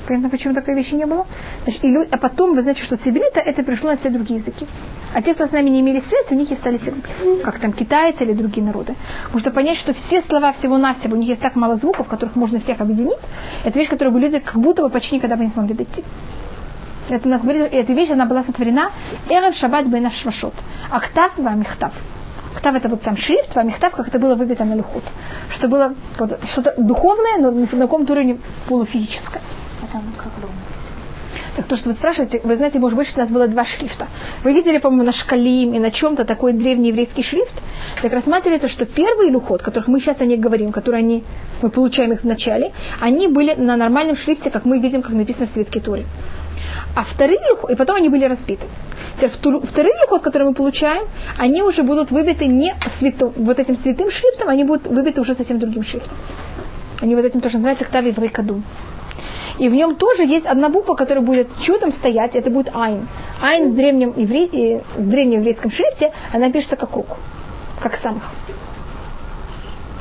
Понятно, 0.09 0.31
почему 0.31 0.55
такой 0.55 0.75
вещи 0.75 0.95
не 0.95 1.05
было? 1.05 1.27
Значит, 1.65 1.85
и, 1.85 1.95
а 1.95 2.17
потом, 2.17 2.55
вы 2.55 2.63
знаете, 2.63 2.83
что 2.83 2.97
с 2.97 3.01
иврита 3.05 3.41
это 3.41 3.63
пришло 3.63 3.91
на 3.91 3.99
все 3.99 4.09
другие 4.09 4.41
языки. 4.41 4.67
А 5.13 5.21
те, 5.21 5.35
кто 5.35 5.47
с 5.47 5.53
нами 5.53 5.69
не 5.69 5.81
имели 5.81 6.01
связи, 6.01 6.33
у 6.33 6.35
них 6.35 6.51
и 6.51 6.57
стали 6.57 6.79
иероглифы. 6.79 7.43
Как 7.45 7.59
там 7.59 7.75
китайцы 7.75 8.25
или 8.25 8.33
другие 8.33 8.67
народы. 8.67 8.95
Что 9.37 9.51
понять, 9.51 9.77
что 9.77 9.93
все 9.93 10.23
слова 10.23 10.53
всего-навсего, 10.55 11.15
у 11.15 11.19
них 11.19 11.29
есть 11.29 11.43
так 11.43 11.57
мало 11.57 11.77
звуков, 11.77 12.09
которых 12.09 12.37
можно 12.37 12.59
всех 12.59 12.81
объединить, 12.81 13.19
это 13.65 13.79
вещь, 13.79 13.91
которую 13.91 14.15
бы 14.15 14.21
люди 14.21 14.39
как 14.39 14.57
будто 14.57 14.81
бы 14.81 14.89
почти 14.89 15.17
никогда 15.17 15.37
бы 15.37 15.45
не 15.45 15.51
смогли 15.51 15.75
дойти. 15.75 16.03
Это 17.11 17.29
нас 17.29 17.43
говорит, 17.43 17.69
эта 17.71 17.93
вещь, 17.93 18.11
она 18.11 18.25
была 18.25 18.45
сотворена 18.45 18.93
Эрев 19.29 19.57
Шаббат 19.57 19.89
Бен 19.89 20.11
Швашот. 20.11 20.55
Актав 20.91 21.37
Вамихтав. 21.37 21.93
Ктав 22.57 22.75
это 22.75 22.89
вот 22.89 23.03
сам 23.05 23.19
шрифт, 23.19 23.55
мехтав, 23.57 23.93
как 23.93 24.09
это 24.09 24.19
было 24.19 24.35
выбито 24.35 24.65
на 24.65 24.75
люхут. 24.75 25.05
Что 25.51 25.69
было 25.69 25.95
что-то 26.53 26.75
духовное, 26.79 27.37
но 27.39 27.51
на 27.51 27.67
каком-то 27.67 28.15
уровне 28.15 28.39
полуфизическое. 28.69 29.43
Это 29.89 30.03
как 30.17 30.41
дома. 30.41 30.55
Так 31.57 31.67
то, 31.67 31.77
что 31.77 31.91
вы 31.91 31.95
спрашиваете, 31.97 32.41
вы 32.45 32.57
знаете, 32.57 32.79
может 32.79 32.97
быть, 32.97 33.09
у 33.15 33.19
нас 33.19 33.29
было 33.29 33.49
два 33.49 33.65
шрифта. 33.65 34.09
Вы 34.45 34.53
видели, 34.53 34.79
по-моему, 34.79 35.05
на 35.05 35.13
шкалим 35.13 35.75
и 35.75 35.79
на 35.79 35.91
чем-то 35.91 36.25
такой 36.25 36.53
древний 36.53 36.89
еврейский 36.89 37.23
шрифт. 37.23 37.53
Так 38.03 38.13
рассматривается, 38.13 38.69
что 38.69 38.87
первый 38.87 39.31
люхот, 39.31 39.63
которых 39.63 39.89
мы 39.89 40.01
сейчас 40.01 40.21
о 40.21 40.25
них 40.25 40.41
говорим, 40.41 40.73
которые 40.73 41.01
они, 41.01 41.25
мы 41.63 41.71
получаем 41.71 42.13
их 42.13 42.21
в 42.21 42.25
начале, 42.25 42.73
они 43.01 43.29
были 43.29 43.55
на 43.55 43.77
нормальном 43.77 44.17
шрифте, 44.17 44.51
как 44.51 44.65
мы 44.65 44.79
видим, 44.79 45.03
как 45.03 45.13
написано 45.13 45.47
в 45.47 45.53
Светке 45.53 45.81
Торе. 45.81 46.07
А 46.95 47.05
вторые 47.05 47.39
люхот, 47.51 47.71
и 47.71 47.75
потом 47.75 47.97
они 47.97 48.09
были 48.09 48.25
разбиты. 48.25 48.67
Вторые 49.17 49.95
люхот, 50.03 50.23
которые 50.23 50.49
мы 50.49 50.55
получаем, 50.55 51.09
они 51.39 51.63
уже 51.63 51.83
будут 51.83 52.11
выбиты 52.11 52.47
не 52.47 52.75
святым, 52.99 53.33
вот 53.37 53.59
этим 53.59 53.77
святым 53.79 54.11
шрифтом, 54.11 54.49
они 54.49 54.65
будут 54.65 54.87
выбиты 54.87 55.21
уже 55.21 55.35
совсем 55.35 55.59
другим 55.59 55.85
шрифтом. 55.85 56.17
Они 57.01 57.15
вот 57.15 57.25
этим 57.25 57.41
тоже 57.41 57.57
называются 57.57 57.85
Ктави 57.85 58.13
Врейкадум. 58.13 58.65
И 59.59 59.69
в 59.69 59.75
нем 59.75 59.97
тоже 59.97 60.23
есть 60.23 60.47
одна 60.47 60.69
буква, 60.69 60.95
которая 60.95 61.25
будет 61.25 61.49
чудом 61.63 61.93
стоять, 61.93 62.35
это 62.35 62.51
будет 62.51 62.75
Айн. 62.75 63.09
Айн 63.41 63.73
в 63.73 63.75
древнем, 63.75 64.15
евре... 64.17 64.83
в 64.97 65.09
древнем 65.09 65.41
еврейском 65.41 65.71
шрифте, 65.71 66.13
она 66.33 66.51
пишется 66.51 66.77
как 66.77 66.91
круг, 66.91 67.07
как 67.81 67.97
самых. 67.97 68.23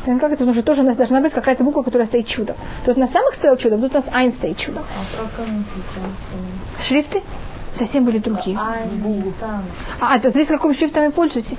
Как 0.06 0.32
это? 0.32 0.54
Что 0.54 0.64
тоже 0.64 0.82
у 0.82 0.86
нас 0.86 0.96
должна 0.96 1.20
быть 1.20 1.34
какая-то 1.34 1.64
буква, 1.66 1.82
которая 1.82 2.08
стоит 2.08 2.28
чудо. 2.28 2.56
Тут 2.86 2.96
на 2.96 3.08
самых 3.08 3.36
стоял 3.36 3.58
чудо, 3.58 3.78
тут 3.78 3.94
у 3.94 3.98
нас 3.98 4.06
Айн 4.12 4.32
стоит 4.34 4.58
чудо. 4.58 4.82
Шрифты 6.88 7.22
совсем 7.78 8.06
были 8.06 8.20
другие. 8.20 8.58
А, 10.00 10.16
это 10.16 10.32
зависит, 10.32 10.50
каким 10.50 10.74
шрифтом 10.74 11.06
вы 11.06 11.12
пользуетесь. 11.12 11.58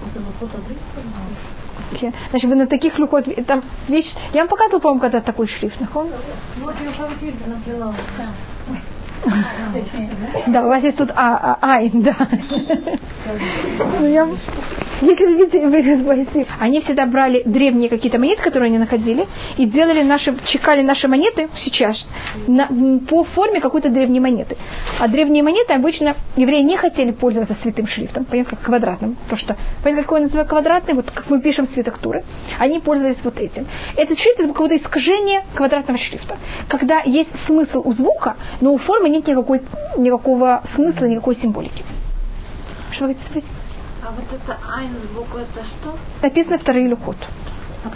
Значит, 2.31 2.51
вы 2.51 2.55
на 2.55 2.66
таких 2.66 2.98
люкот, 2.98 3.27
там 3.46 3.62
вещь, 3.88 4.12
я 4.33 4.40
вам 4.40 4.48
показывала, 4.48 4.81
по-моему, 4.81 5.01
когда 5.01 5.20
такой 5.20 5.46
шрифт? 5.46 5.79
Вот 5.81 6.74
я 6.81 6.90
уже 6.90 7.03
да, 10.46 10.64
у 10.64 10.68
вас 10.68 10.83
есть 10.83 10.96
тут 10.96 11.11
а, 11.14 11.59
а, 11.61 11.76
айн, 11.76 12.02
да. 12.02 12.16
Ну, 14.00 14.09
я, 14.09 14.26
если 15.00 15.24
вы 15.24 15.35
видите, 15.35 16.46
они 16.59 16.81
всегда 16.81 17.07
брали 17.07 17.42
древние 17.44 17.88
какие-то 17.88 18.18
монеты, 18.18 18.42
которые 18.42 18.68
они 18.68 18.78
находили, 18.78 19.26
и 19.57 19.66
делали 19.66 20.02
наши, 20.02 20.37
чекали 20.46 20.83
наши 20.83 21.09
монеты 21.09 21.48
сейчас 21.57 22.07
на, 22.46 22.68
по 23.09 23.24
форме 23.24 23.61
какой-то 23.61 23.90
древней 23.90 24.20
монеты. 24.20 24.57
А 24.98 25.09
древние 25.09 25.42
монеты 25.42 25.74
обычно 25.74 26.16
евреи 26.37 26.62
не 26.62 26.76
хотели 26.76 27.12
пользоваться 27.12 27.57
святым 27.62 27.87
шрифтом, 27.87 28.24
понятно, 28.24 28.57
как 28.57 28.66
квадратным. 28.66 29.16
Потому 29.24 29.38
что, 29.38 29.57
понятно, 29.83 30.02
какой 30.02 30.18
он 30.18 30.24
называется 30.24 30.50
квадратный, 30.50 30.94
вот 30.94 31.11
как 31.11 31.31
мы 31.31 31.40
пишем 31.40 31.68
свитоктуры, 31.68 32.24
они 32.59 32.81
пользовались 32.81 33.18
вот 33.22 33.38
этим. 33.38 33.66
Этот 33.96 34.18
шрифт 34.18 34.40
это 34.40 34.48
какое-то 34.48 34.76
искажение 34.76 35.44
квадратного 35.54 35.98
шрифта. 35.98 36.38
Когда 36.68 37.00
есть 37.00 37.31
смысл 37.46 37.83
у 37.85 37.92
звука, 37.92 38.37
но 38.61 38.72
у 38.72 38.78
формы 38.78 39.07
нет 39.08 39.26
никакой, 39.26 39.62
никакого 39.96 40.62
смысла, 40.74 41.06
никакой 41.06 41.36
символики. 41.36 41.84
Что 42.92 43.06
вы 43.06 43.14
хотите 43.14 43.28
спросить? 43.28 43.50
А 44.02 44.12
вот 44.12 44.24
это 44.32 44.58
айн 44.76 44.90
сбоку, 45.10 45.38
это 45.38 45.64
что? 45.64 45.98
Написано 46.22 46.58
вторые 46.58 46.88
люхот. 46.88 47.16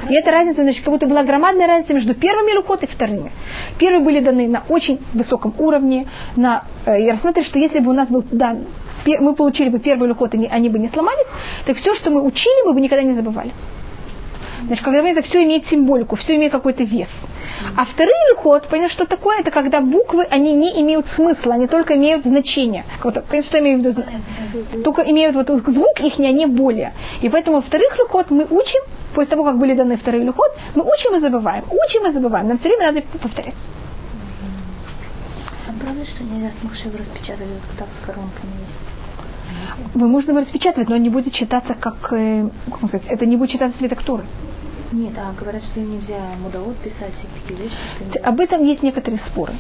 И 0.09 0.15
эта 0.15 0.31
разница, 0.31 0.63
значит, 0.63 0.85
как 0.85 0.93
будто 0.93 1.07
была 1.07 1.23
громадная 1.25 1.67
разница 1.67 1.95
между 1.95 2.15
первыми 2.15 2.53
люхот 2.53 2.83
и 2.83 2.87
вторыми. 2.87 3.33
Первые 3.79 4.03
были 4.03 4.21
даны 4.21 4.49
на 4.49 4.63
очень 4.69 5.01
высоком 5.13 5.55
уровне. 5.59 6.07
На, 6.37 6.65
э, 6.87 7.03
я 7.03 7.13
рассматриваю, 7.13 7.49
что 7.49 7.59
если 7.59 7.81
бы 7.81 7.91
у 7.91 7.93
нас 7.93 8.09
был 8.09 8.25
дан, 8.31 8.67
мы 9.05 9.35
получили 9.35 9.69
бы 9.69 9.81
первый 9.81 10.09
люхот, 10.09 10.35
и 10.35 10.47
они 10.47 10.69
бы 10.69 10.79
не 10.79 10.89
сломались, 10.89 11.27
так 11.67 11.77
все, 11.77 11.95
что 11.97 12.11
мы 12.11 12.23
учили, 12.23 12.67
мы 12.67 12.75
бы 12.75 12.81
никогда 12.81 13.03
не 13.03 13.15
забывали. 13.15 13.53
Значит, 14.67 14.85
когда 14.85 15.09
это 15.09 15.23
все 15.23 15.43
имеет 15.45 15.67
символику, 15.67 16.17
все 16.17 16.37
имеет 16.37 16.53
какой-то 16.53 16.85
вес. 16.85 17.09
А 17.77 17.85
второй 17.85 18.37
ход, 18.37 18.69
понимаете, 18.69 18.95
что 18.95 19.07
такое? 19.07 19.41
Это 19.41 19.51
когда 19.51 19.81
буквы, 19.81 20.25
они 20.25 20.53
не 20.53 20.81
имеют 20.83 21.07
смысла, 21.15 21.55
они 21.55 21.67
только 21.67 21.97
имеют 21.97 22.25
значение. 22.25 22.85
Понимаете, 23.03 23.43
что 23.43 23.59
я 23.59 23.63
имею 23.63 23.81
в 23.81 23.85
виду? 23.85 24.83
Только 24.83 25.03
имеют 25.03 25.35
вот 25.35 25.49
звук 25.49 26.01
их, 26.01 26.19
а 26.19 26.23
не 26.23 26.47
более. 26.47 26.93
И 27.21 27.29
поэтому 27.29 27.63
вторых 27.63 27.97
ход 28.09 28.31
мы 28.31 28.45
учим, 28.45 28.83
после 29.15 29.31
того, 29.31 29.45
как 29.45 29.59
были 29.59 29.75
даны 29.75 29.97
вторые 29.97 30.31
ход, 30.33 30.51
мы 30.75 30.83
учим 30.83 31.17
и 31.17 31.21
забываем. 31.21 31.65
Учим 31.71 32.07
и 32.07 32.13
забываем. 32.13 32.49
Нам 32.49 32.59
все 32.59 32.69
время 32.69 32.93
надо 32.93 33.03
повторять. 33.19 33.55
А 35.69 35.73
правда, 35.83 36.05
что 36.05 36.25
нельзя 36.25 36.51
с 36.61 36.65
Махшев 36.65 36.95
распечатать 36.99 37.47
вот 37.49 37.79
так 37.79 37.89
с 38.01 38.07
коронками? 38.07 38.53
Вы 39.95 40.09
можете 40.09 40.33
его 40.33 40.41
распечатывать, 40.41 40.89
но 40.89 40.97
он 40.97 41.03
не 41.03 41.11
будет 41.11 41.33
читаться 41.35 41.75
как, 41.75 42.13
э, 42.13 42.49
как 42.71 42.89
сказать, 42.89 43.07
это 43.09 43.27
не 43.27 43.37
будет 43.37 43.51
читаться 43.51 43.79
цветоктуры. 43.79 44.25
Нет, 44.93 45.15
а 45.17 45.33
говорят, 45.39 45.63
что 45.65 45.81
нельзя 45.81 46.21
мудовод 46.43 46.77
писать 46.79 47.15
все 47.19 47.27
такие 47.41 47.65
вещи. 47.65 48.19
Об 48.23 48.41
этом 48.41 48.63
есть 48.63 48.83
некоторые 48.83 49.21
споры. 49.27 49.55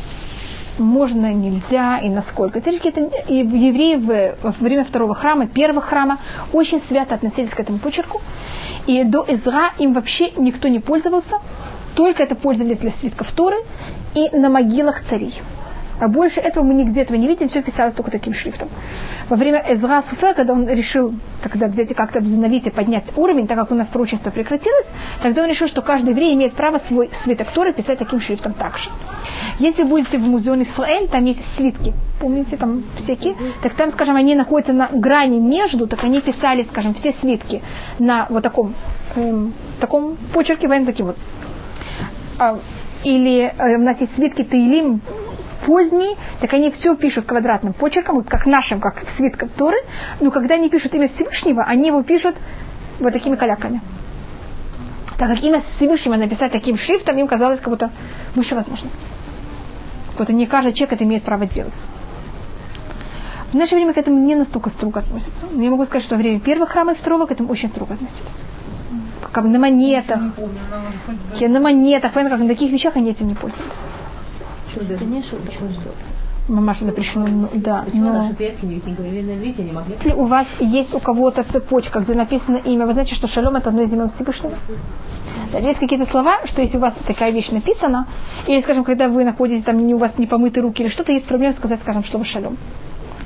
Можно, 0.79 1.33
нельзя 1.33 1.99
и 1.99 2.09
насколько. 2.09 2.59
Это, 2.59 2.71
и 2.71 3.37
евреи 3.37 3.97
во 4.42 4.51
время 4.53 4.85
второго 4.85 5.14
храма, 5.14 5.47
первого 5.47 5.81
храма, 5.81 6.18
очень 6.53 6.83
свято 6.88 7.14
относились 7.14 7.51
к 7.51 7.61
этому 7.61 7.79
почерку. 7.79 8.21
И 8.87 9.05
до 9.05 9.25
Изра 9.27 9.73
им 9.79 9.95
вообще 9.95 10.33
никто 10.37 10.68
не 10.68 10.81
пользовался. 10.81 11.37
Только 11.95 12.23
это 12.23 12.35
пользовались 12.35 12.79
для 12.79 12.92
свитков 12.92 13.31
Торы 13.33 13.57
и 14.14 14.29
на 14.37 14.49
могилах 14.49 15.03
царей. 15.09 15.40
А 16.02 16.08
больше 16.08 16.40
этого 16.40 16.64
мы 16.64 16.74
нигде 16.74 17.02
этого 17.02 17.16
не 17.16 17.28
видим, 17.28 17.48
все 17.48 17.62
писалось 17.62 17.94
только 17.94 18.10
таким 18.10 18.34
шрифтом. 18.34 18.68
Во 19.28 19.36
время 19.36 19.64
Эзра 19.68 20.02
Суфе, 20.10 20.34
когда 20.34 20.52
он 20.52 20.68
решил 20.68 21.14
тогда 21.44 21.68
взять 21.68 21.92
и 21.92 21.94
как-то 21.94 22.18
обновить 22.18 22.66
и 22.66 22.70
поднять 22.70 23.04
уровень, 23.16 23.46
так 23.46 23.56
как 23.56 23.70
у 23.70 23.76
нас 23.76 23.86
прочество 23.86 24.30
прекратилось, 24.30 24.86
тогда 25.22 25.44
он 25.44 25.48
решил, 25.48 25.68
что 25.68 25.80
каждый 25.80 26.10
еврей 26.10 26.34
имеет 26.34 26.54
право 26.54 26.80
свой 26.88 27.08
свиток 27.22 27.52
Торы 27.52 27.72
писать 27.72 28.00
таким 28.00 28.20
шрифтом 28.20 28.54
также. 28.54 28.90
Если 29.60 29.84
будете 29.84 30.18
в 30.18 30.22
музее 30.22 30.64
Исраэль, 30.64 31.06
там 31.06 31.24
есть 31.24 31.40
свитки, 31.56 31.94
помните, 32.20 32.56
там 32.56 32.82
всякие, 33.04 33.36
так 33.62 33.74
там, 33.74 33.92
скажем, 33.92 34.16
они 34.16 34.34
находятся 34.34 34.72
на 34.72 34.88
грани 34.88 35.38
между, 35.38 35.86
так 35.86 36.02
они 36.02 36.20
писали, 36.20 36.66
скажем, 36.72 36.94
все 36.94 37.14
свитки 37.20 37.62
на 38.00 38.26
вот 38.28 38.42
таком, 38.42 38.74
эм, 39.14 39.54
таком 39.78 40.16
почерке, 40.34 40.66
военно 40.66 40.86
таким 40.86 41.06
вот. 41.06 41.16
А, 42.40 42.58
или 43.04 43.52
э, 43.56 43.76
у 43.76 43.82
нас 43.82 44.00
есть 44.00 44.16
свитки 44.16 44.42
Таилим, 44.42 45.00
поздние, 45.66 46.16
так 46.40 46.53
они 46.53 46.70
все 46.70 46.96
пишут 46.96 47.27
квадратным 47.27 47.72
почерком, 47.72 48.16
вот 48.16 48.29
как 48.29 48.46
нашим, 48.46 48.81
как 48.81 49.05
в 49.05 49.16
свитках 49.16 49.51
Торы, 49.51 49.77
но 50.20 50.31
когда 50.31 50.55
они 50.55 50.68
пишут 50.68 50.94
имя 50.94 51.09
Всевышнего, 51.09 51.64
они 51.64 51.88
его 51.88 52.03
пишут 52.03 52.37
вот 53.01 53.12
такими 53.12 53.37
каляками. 53.37 53.81
Так 55.18 55.29
как 55.29 55.42
имя 55.42 55.62
Всевышнего 55.77 56.16
написать 56.16 56.53
таким 56.53 56.77
шрифтом, 56.77 57.16
им 57.18 57.29
казалось 57.29 57.61
как 57.61 57.68
будто 57.68 57.90
выше 58.35 58.55
возможности. 58.55 58.98
Как 60.11 60.18
будто 60.18 60.33
не 60.33 60.46
каждый 60.46 60.72
человек 60.72 60.94
это 60.94 61.05
имеет 61.05 61.22
право 61.22 61.46
делать. 61.46 61.72
В 63.53 63.55
наше 63.55 63.75
время 63.75 63.92
к 63.92 63.98
этому 63.98 64.18
не 64.18 64.35
настолько 64.35 64.70
строго 64.70 65.01
относятся. 65.01 65.46
Но 65.51 65.62
я 65.62 65.70
могу 65.70 65.85
сказать, 65.85 66.05
что 66.07 66.14
во 66.14 66.18
время 66.22 66.40
первых 66.40 66.70
храмов 66.70 66.96
и 66.96 67.01
второго 67.01 67.27
к 67.27 67.33
этому 67.33 67.51
очень 67.51 67.68
строго 67.68 67.94
относились. 67.94 68.31
Как 69.31 69.44
на 69.44 69.59
монетах. 69.59 70.20
На 71.40 71.61
монетах, 71.61 72.12
понятно, 72.12 72.38
как 72.38 72.46
на 72.46 72.48
таких 72.48 72.70
вещах 72.72 72.96
они 72.96 73.11
этим 73.11 73.29
не 73.29 73.35
пользуются. 74.74 75.90
Мамаша 76.48 76.85
запрещено, 76.85 77.26
ну, 77.28 77.48
да. 77.54 77.85
Но... 77.92 78.30
Если 78.30 80.12
у 80.12 80.24
вас 80.26 80.46
есть 80.58 80.92
у 80.92 80.98
кого-то 80.98 81.44
цепочка, 81.44 82.00
где 82.00 82.14
написано 82.14 82.56
имя, 82.56 82.87
вы 82.87 82.94
знаете, 82.94 83.14
что 83.14 83.28
шалом 83.28 83.54
это 83.54 83.68
одно 83.68 83.82
из 83.82 83.92
имен 83.92 84.11
Всевышнего? 84.16 84.54
Есть 85.61 85.78
какие-то 85.78 86.11
слова, 86.11 86.40
что 86.46 86.61
если 86.61 86.78
у 86.78 86.80
вас 86.80 86.94
такая 87.06 87.30
вещь 87.30 87.48
написана, 87.50 88.08
или, 88.48 88.61
скажем, 88.62 88.82
когда 88.82 89.08
вы 89.08 89.24
находитесь, 89.24 89.64
там 89.64 89.80
у 89.92 89.98
вас 89.98 90.18
не 90.18 90.26
помыты 90.26 90.61
руки 90.61 90.82
или 90.82 90.90
что-то, 90.90 91.12
есть 91.12 91.26
проблема 91.26 91.54
сказать, 91.54 91.80
скажем, 91.80 92.04
слово 92.06 92.24
шалом. 92.24 92.56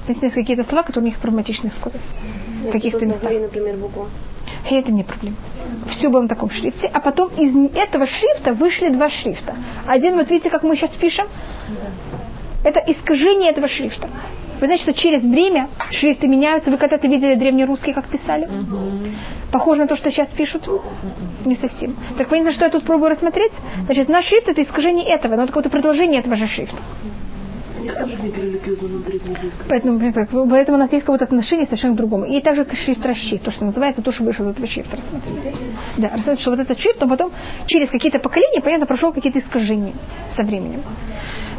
То 0.06 0.12
есть 0.12 0.22
есть 0.22 0.34
какие-то 0.34 0.64
слова, 0.64 0.82
которые 0.82 1.08
у 1.08 1.12
них 1.12 1.18
проблематичны 1.18 1.72
сказать. 1.80 2.00
В 2.64 2.70
каких-то 2.70 3.04
местах. 3.06 3.32
например, 3.32 3.76
букву. 3.76 4.08
И 4.70 4.74
это 4.74 4.90
не 4.90 5.04
проблема. 5.04 5.36
Все 5.92 6.08
было 6.08 6.22
на 6.22 6.28
таком 6.28 6.50
шрифте. 6.50 6.88
А 6.92 7.00
потом 7.00 7.28
из 7.36 7.54
этого 7.74 8.06
шрифта 8.06 8.52
вышли 8.54 8.88
два 8.88 9.08
шрифта. 9.10 9.54
Один, 9.86 10.16
вот 10.16 10.28
видите, 10.30 10.50
как 10.50 10.62
мы 10.64 10.76
сейчас 10.76 10.90
пишем? 10.90 11.26
Это 12.64 12.80
искажение 12.88 13.50
этого 13.52 13.68
шрифта. 13.68 14.08
Вы 14.60 14.66
знаете, 14.66 14.84
что 14.84 14.94
через 14.94 15.22
время 15.22 15.68
шрифты 15.90 16.26
меняются. 16.26 16.70
Вы 16.70 16.78
когда-то 16.78 17.06
видели 17.06 17.34
древнерусский, 17.34 17.92
как 17.92 18.08
писали? 18.08 18.48
Похоже 19.52 19.82
на 19.82 19.86
то, 19.86 19.96
что 19.96 20.10
сейчас 20.10 20.28
пишут? 20.28 20.68
Не 21.44 21.56
совсем. 21.56 21.94
Так 22.18 22.28
понятно, 22.28 22.52
что 22.52 22.64
я 22.64 22.70
тут 22.70 22.84
пробую 22.84 23.10
рассмотреть? 23.10 23.52
Значит, 23.84 24.08
наш 24.08 24.24
шрифт 24.26 24.48
это 24.48 24.62
искажение 24.62 25.06
этого, 25.06 25.36
но 25.36 25.42
это 25.42 25.48
какое-то 25.52 25.70
продолжение 25.70 26.20
этого 26.20 26.36
же 26.36 26.48
шрифта. 26.48 26.76
Поэтому, 29.68 30.48
поэтому 30.48 30.76
у 30.76 30.80
нас 30.80 30.92
есть 30.92 31.04
какое-то 31.04 31.24
отношение 31.24 31.66
совершенно 31.66 31.94
к 31.94 31.96
другому. 31.96 32.24
И 32.24 32.40
также 32.40 32.66
шрифт 32.84 33.04
расщит, 33.04 33.42
то, 33.42 33.50
что 33.50 33.64
называется, 33.64 34.02
то, 34.02 34.12
что 34.12 34.24
вышло 34.24 34.44
из 34.44 34.50
этого 34.50 34.66
шрифта. 34.68 34.98
Да, 35.98 36.08
рассмотреть, 36.10 36.40
что 36.40 36.50
вот 36.50 36.60
этот 36.60 36.78
шрифт, 36.78 37.02
он 37.02 37.10
потом 37.10 37.32
через 37.66 37.90
какие-то 37.90 38.18
поколения, 38.18 38.60
понятно, 38.60 38.86
прошел 38.86 39.12
какие-то 39.12 39.38
искажения 39.40 39.94
со 40.36 40.42
временем. 40.42 40.82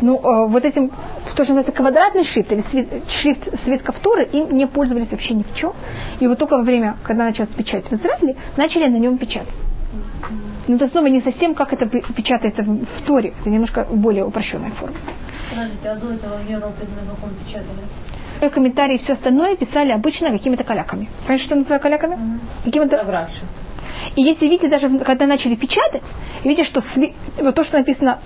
Ну, 0.02 0.18
э, 0.18 0.48
вот 0.48 0.64
этим, 0.64 0.90
то, 0.90 1.44
что 1.44 1.54
называется 1.54 1.72
квадратный 1.72 2.24
шрифт, 2.26 2.52
или 2.52 2.64
свит, 2.70 2.88
шрифт 3.22 3.64
свитка 3.64 3.94
Торы, 3.94 4.30
им 4.32 4.56
не 4.56 4.68
пользовались 4.68 5.10
вообще 5.10 5.34
ни 5.34 5.44
в 5.44 5.56
чем. 5.56 5.74
И 6.20 6.28
вот 6.28 6.38
только 6.38 6.58
во 6.58 6.64
время, 6.64 6.98
когда 7.04 7.26
началась 7.26 7.50
печать 7.52 7.86
в 7.90 7.94
Израиле, 7.94 8.36
начали 8.58 8.88
на 8.88 8.98
нем 8.98 9.18
печатать. 9.18 9.54
Но 10.68 10.76
это 10.76 10.88
снова 10.90 11.08
не 11.08 11.22
совсем 11.22 11.56
как 11.56 11.74
это 11.74 11.86
печатается 11.86 12.64
в 12.64 13.06
Торе, 13.06 13.34
это 13.40 13.50
немножко 13.50 13.88
более 13.90 14.26
упрощенная 14.26 14.72
форма. 14.72 14.98
Подождите, 15.58 15.90
а 15.90 15.96
до 15.96 16.14
этого 16.14 16.38
в 16.38 16.48
Европе 16.48 16.86
на 16.96 17.16
каком 17.16 17.32
печатали? 17.44 18.52
Комментарии 18.54 18.96
и 18.96 18.98
все 19.00 19.14
остальное 19.14 19.56
писали 19.56 19.92
обычно 19.92 20.30
какими-то 20.30 20.64
каляками. 20.64 21.10
Понимаете, 21.22 21.46
что 21.46 21.56
называют 21.56 21.82
каляками? 21.82 22.14
Mm-hmm. 22.14 22.66
Какими-то... 22.66 23.30
И 24.16 24.22
если 24.22 24.46
видите, 24.46 24.68
даже 24.68 24.88
когда 25.00 25.26
начали 25.26 25.56
печатать, 25.56 26.04
видите, 26.44 26.64
что 26.66 26.84
сви... 26.94 27.16
вот 27.42 27.56
то, 27.56 27.64
что 27.64 27.80
написано 27.80 28.20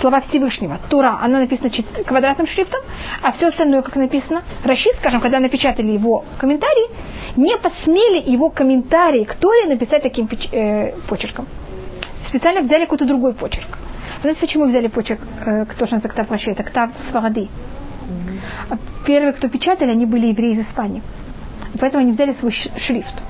слова 0.00 0.22
Всевышнего, 0.22 0.80
Тура, 0.90 1.20
она 1.22 1.38
написана 1.38 1.70
квадратным 2.04 2.48
шрифтом, 2.48 2.80
а 3.22 3.30
все 3.30 3.46
остальное, 3.48 3.82
как 3.82 3.94
написано, 3.94 4.42
Рашид, 4.64 4.96
скажем, 4.96 5.20
когда 5.20 5.38
напечатали 5.38 5.92
его 5.92 6.24
комментарии, 6.38 6.90
не 7.36 7.56
посмели 7.58 8.28
его 8.28 8.50
комментарии 8.50 9.22
к 9.22 9.36
Торе 9.36 9.68
написать 9.68 10.02
таким 10.02 10.28
э, 10.50 10.94
почерком. 11.08 11.46
Специально 12.26 12.62
взяли 12.62 12.84
какой-то 12.84 13.04
другой 13.04 13.34
почерк. 13.34 13.78
Знаете, 14.22 14.40
почему 14.40 14.66
взяли 14.66 14.86
почерк, 14.86 15.20
э, 15.44 15.64
кто 15.66 15.86
же 15.86 16.00
Ктав 16.00 16.30
Раши? 16.30 16.52
Это 16.52 16.62
Ктав 16.62 16.90
Сварады. 17.10 17.48
А 18.70 18.76
первые, 19.04 19.32
кто 19.32 19.48
печатали, 19.48 19.90
они 19.90 20.06
были 20.06 20.26
евреи 20.28 20.52
из 20.52 20.66
Испании. 20.68 21.02
Поэтому 21.80 22.02
они 22.02 22.12
взяли 22.12 22.32
свой 22.34 22.52
шрифт, 22.52 23.22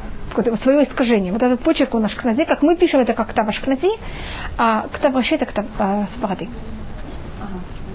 свое 0.62 0.84
искажение. 0.84 1.32
Вот 1.32 1.42
этот 1.42 1.60
почерк 1.60 1.94
у 1.94 1.98
нас 1.98 2.12
Ашкнази, 2.12 2.44
как 2.44 2.62
мы 2.62 2.76
пишем, 2.76 3.00
это 3.00 3.14
как 3.14 3.28
Ктав 3.28 3.48
Ашкнази, 3.48 3.90
а 4.58 4.86
Ктав 4.92 5.14
Раши 5.14 5.34
это 5.36 5.46
Ктав 5.46 5.66
э, 5.78 6.06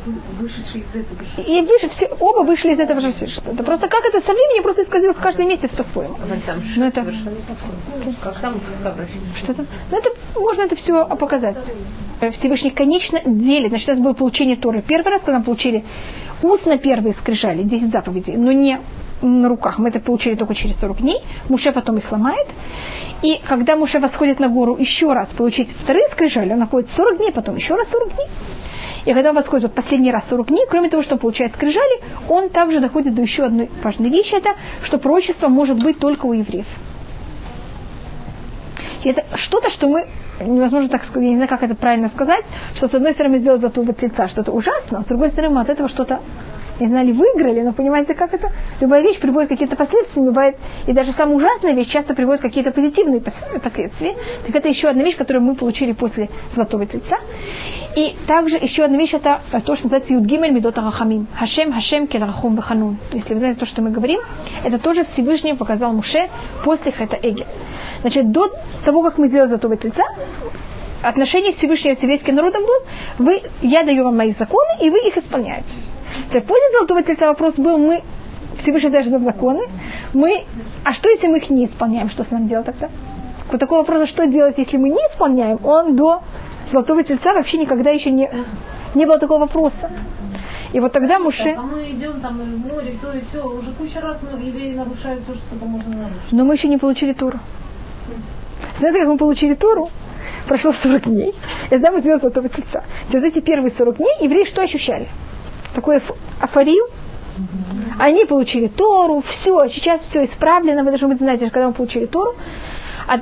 Сварады. 0.07 1.51
И 1.51 1.61
выше, 1.61 1.89
все, 1.89 2.07
оба 2.19 2.43
вышли 2.45 2.73
из 2.73 2.79
этого 2.79 3.01
же 3.01 3.13
что 3.13 3.51
Это 3.51 3.63
просто 3.63 3.87
как 3.87 4.05
это 4.05 4.21
со 4.21 4.33
временем 4.33 4.63
просто 4.63 4.83
исказилось 4.83 5.17
в 5.17 5.21
каждом 5.21 5.47
месте 5.47 5.67
по-своему. 5.67 6.17
Ну 6.75 6.85
это... 6.85 7.05
Как 8.21 8.39
там 8.39 8.61
Что-то? 9.43 9.65
Ну 9.91 9.97
это, 9.97 10.09
можно 10.35 10.61
это 10.63 10.75
все 10.75 11.05
показать. 11.05 11.57
Всевышний 12.39 12.71
конечно 12.71 13.21
делит. 13.25 13.69
Значит, 13.69 13.89
у 13.89 13.91
нас 13.91 14.01
было 14.01 14.13
получение 14.13 14.55
Торы. 14.55 14.81
Первый 14.81 15.11
раз, 15.11 15.21
когда 15.21 15.39
мы 15.39 15.45
получили 15.45 15.83
устно 16.41 16.77
первые 16.77 17.13
скрижали, 17.13 17.63
10 17.63 17.91
заповедей, 17.91 18.37
но 18.37 18.51
не 18.51 18.79
на 19.21 19.49
руках. 19.49 19.79
Мы 19.79 19.89
это 19.89 19.99
получили 19.99 20.35
только 20.35 20.55
через 20.55 20.79
40 20.79 20.97
дней. 21.01 21.19
Муше 21.49 21.71
потом 21.71 21.97
их 21.97 22.05
сломает. 22.07 22.47
И 23.21 23.39
когда 23.47 23.75
Муше 23.75 23.99
восходит 23.99 24.39
на 24.39 24.47
гору 24.47 24.75
еще 24.77 25.11
раз 25.13 25.27
получить 25.29 25.69
вторые 25.83 26.07
скрижали, 26.11 26.53
он 26.53 26.59
находит 26.59 26.89
40 26.95 27.17
дней, 27.17 27.31
потом 27.31 27.55
еще 27.55 27.75
раз 27.75 27.87
40 27.89 28.13
дней. 28.13 28.27
И 29.05 29.13
когда 29.13 29.29
он 29.29 29.35
восходит 29.35 29.63
вот 29.63 29.73
последний 29.73 30.11
раз 30.11 30.25
40 30.29 30.47
дней, 30.47 30.65
кроме 30.69 30.89
того, 30.89 31.01
что 31.01 31.15
он 31.15 31.19
получает 31.19 31.53
скрижали, 31.53 32.01
он 32.27 32.49
также 32.49 32.79
доходит 32.79 33.15
до 33.15 33.21
еще 33.21 33.45
одной 33.45 33.69
важной 33.81 34.09
вещи, 34.09 34.35
это 34.35 34.49
что 34.83 34.97
пророчество 34.97 35.47
может 35.47 35.81
быть 35.81 35.97
только 35.99 36.25
у 36.25 36.33
евреев. 36.33 36.67
И 39.03 39.09
это 39.09 39.23
что-то, 39.37 39.69
что 39.71 39.87
мы 39.87 40.07
невозможно 40.41 40.89
так 40.89 41.03
сказать, 41.05 41.23
я 41.23 41.29
не 41.29 41.35
знаю, 41.35 41.49
как 41.49 41.63
это 41.63 41.75
правильно 41.75 42.09
сказать, 42.09 42.43
что 42.75 42.89
с 42.89 42.93
одной 42.93 43.13
стороны 43.13 43.39
зато 43.41 43.81
вот 43.81 44.01
лица 44.01 44.27
что-то 44.27 44.51
ужасно, 44.51 44.99
а 44.99 45.03
с 45.03 45.05
другой 45.05 45.29
стороны 45.29 45.55
мы 45.55 45.61
от 45.61 45.69
этого 45.69 45.89
что-то 45.89 46.19
не 46.79 46.87
знали, 46.87 47.11
выиграли, 47.11 47.61
но 47.61 47.73
понимаете, 47.73 48.13
как 48.13 48.33
это? 48.33 48.51
Любая 48.79 49.01
вещь 49.01 49.19
приводит 49.19 49.49
какие-то 49.49 49.75
последствия, 49.75 50.21
бывает, 50.21 50.57
и 50.85 50.93
даже 50.93 51.13
самая 51.13 51.35
ужасная 51.35 51.73
вещь 51.73 51.89
часто 51.89 52.13
приводит 52.13 52.41
какие-то 52.41 52.71
позитивные 52.71 53.21
последствия. 53.21 54.15
Так 54.45 54.55
это 54.55 54.67
еще 54.67 54.87
одна 54.87 55.03
вещь, 55.03 55.17
которую 55.17 55.43
мы 55.43 55.55
получили 55.55 55.93
после 55.93 56.29
Золотого 56.53 56.85
Тельца. 56.85 57.17
И 57.95 58.15
также 58.27 58.57
еще 58.57 58.83
одна 58.83 58.97
вещь, 58.97 59.13
это 59.13 59.41
то, 59.51 59.75
что 59.75 59.85
называется 59.85 60.13
Юдгимель 60.13 60.51
Медота 60.51 60.81
Рахамим. 60.81 61.27
Хашем, 61.35 61.73
Хашем, 61.73 62.07
Келарахум 62.07 62.55
Баханун. 62.55 62.97
Если 63.11 63.33
вы 63.33 63.39
знаете 63.39 63.59
то, 63.59 63.65
что 63.65 63.81
мы 63.81 63.89
говорим, 63.89 64.19
это 64.63 64.77
тоже 64.77 65.05
Всевышний 65.13 65.53
показал 65.55 65.93
Муше 65.93 66.29
после 66.63 66.91
Хета 66.91 67.17
Эгель. 67.21 67.47
Значит, 68.01 68.31
до 68.31 68.51
того, 68.85 69.01
как 69.01 69.17
мы 69.17 69.29
сделали 69.29 69.49
Золотого 69.49 69.77
Тельца, 69.77 70.03
отношение 71.01 71.53
Всевышнего 71.53 71.95
с 71.95 71.99
еврейским 72.03 72.35
народом 72.35 72.63
был, 72.63 73.25
вы, 73.25 73.41
я 73.61 73.83
даю 73.83 74.03
вам 74.03 74.17
мои 74.17 74.33
законы, 74.37 74.83
и 74.83 74.89
вы 74.89 74.97
их 75.07 75.17
исполняете. 75.17 75.69
Так 76.31 76.45
после 76.45 76.71
Золотого 76.73 77.03
Тельца 77.03 77.27
вопрос 77.27 77.55
был, 77.55 77.77
мы 77.77 78.01
Всевышний 78.61 78.89
даже 78.89 79.09
нам 79.09 79.23
законы, 79.23 79.67
мы, 80.13 80.45
а 80.83 80.93
что 80.93 81.09
если 81.09 81.27
мы 81.27 81.37
их 81.37 81.49
не 81.49 81.65
исполняем, 81.65 82.09
что 82.09 82.23
с 82.23 82.31
нами 82.31 82.47
делать 82.47 82.65
тогда? 82.65 82.89
Вот 83.51 83.59
такого 83.59 83.79
вопроса, 83.79 84.07
что 84.07 84.27
делать, 84.27 84.57
если 84.57 84.77
мы 84.77 84.89
не 84.89 84.99
исполняем, 85.11 85.59
он 85.63 85.95
до 85.95 86.21
Золотого 86.71 87.03
Тельца 87.03 87.33
вообще 87.33 87.57
никогда 87.57 87.91
еще 87.91 88.11
не, 88.11 88.29
не 88.93 89.05
было 89.05 89.19
такого 89.19 89.39
вопроса. 89.39 89.91
И 90.73 90.79
вот 90.79 90.91
тогда 90.91 91.17
Муше... 91.19 91.55
А 91.57 91.61
мы 91.61 91.91
идем 91.91 92.19
там 92.19 92.37
в 92.37 92.67
море, 92.67 92.97
то 93.01 93.13
и 93.13 93.21
все, 93.21 93.41
уже 93.41 93.71
куча 93.71 94.01
раз 94.01 94.17
мы, 94.21 94.39
евреи 94.39 94.73
нарушают 94.73 95.23
все, 95.23 95.33
что 95.35 95.65
можно 95.65 95.95
нарушить. 95.95 96.31
Но 96.31 96.43
мы 96.43 96.55
еще 96.55 96.67
не 96.67 96.77
получили 96.77 97.13
Туру. 97.13 97.39
Знаете, 98.79 98.99
как 98.99 99.07
мы 99.07 99.17
получили 99.17 99.53
Туру? 99.53 99.89
Прошло 100.47 100.73
40 100.73 101.03
дней. 101.03 101.33
И 101.67 101.69
тогда 101.69 101.91
мы 101.91 102.01
сделали 102.01 102.19
Золотого 102.19 102.49
Тельца. 102.49 102.83
И 103.09 103.13
вот 103.13 103.23
эти 103.23 103.39
первые 103.39 103.71
40 103.77 103.97
дней 103.97 104.17
евреи 104.21 104.45
что 104.45 104.61
ощущали? 104.61 105.07
Такой 105.73 106.01
афорию, 106.39 106.85
они 107.99 108.25
получили 108.25 108.67
Тору, 108.67 109.21
все, 109.21 109.67
сейчас 109.69 110.01
все 110.09 110.25
исправлено, 110.25 110.83
вы 110.83 110.89
должны 110.89 111.09
быть 111.09 111.17
знаете, 111.19 111.49
когда 111.49 111.67
мы 111.67 111.73
получили 111.73 112.05
Тору, 112.05 112.35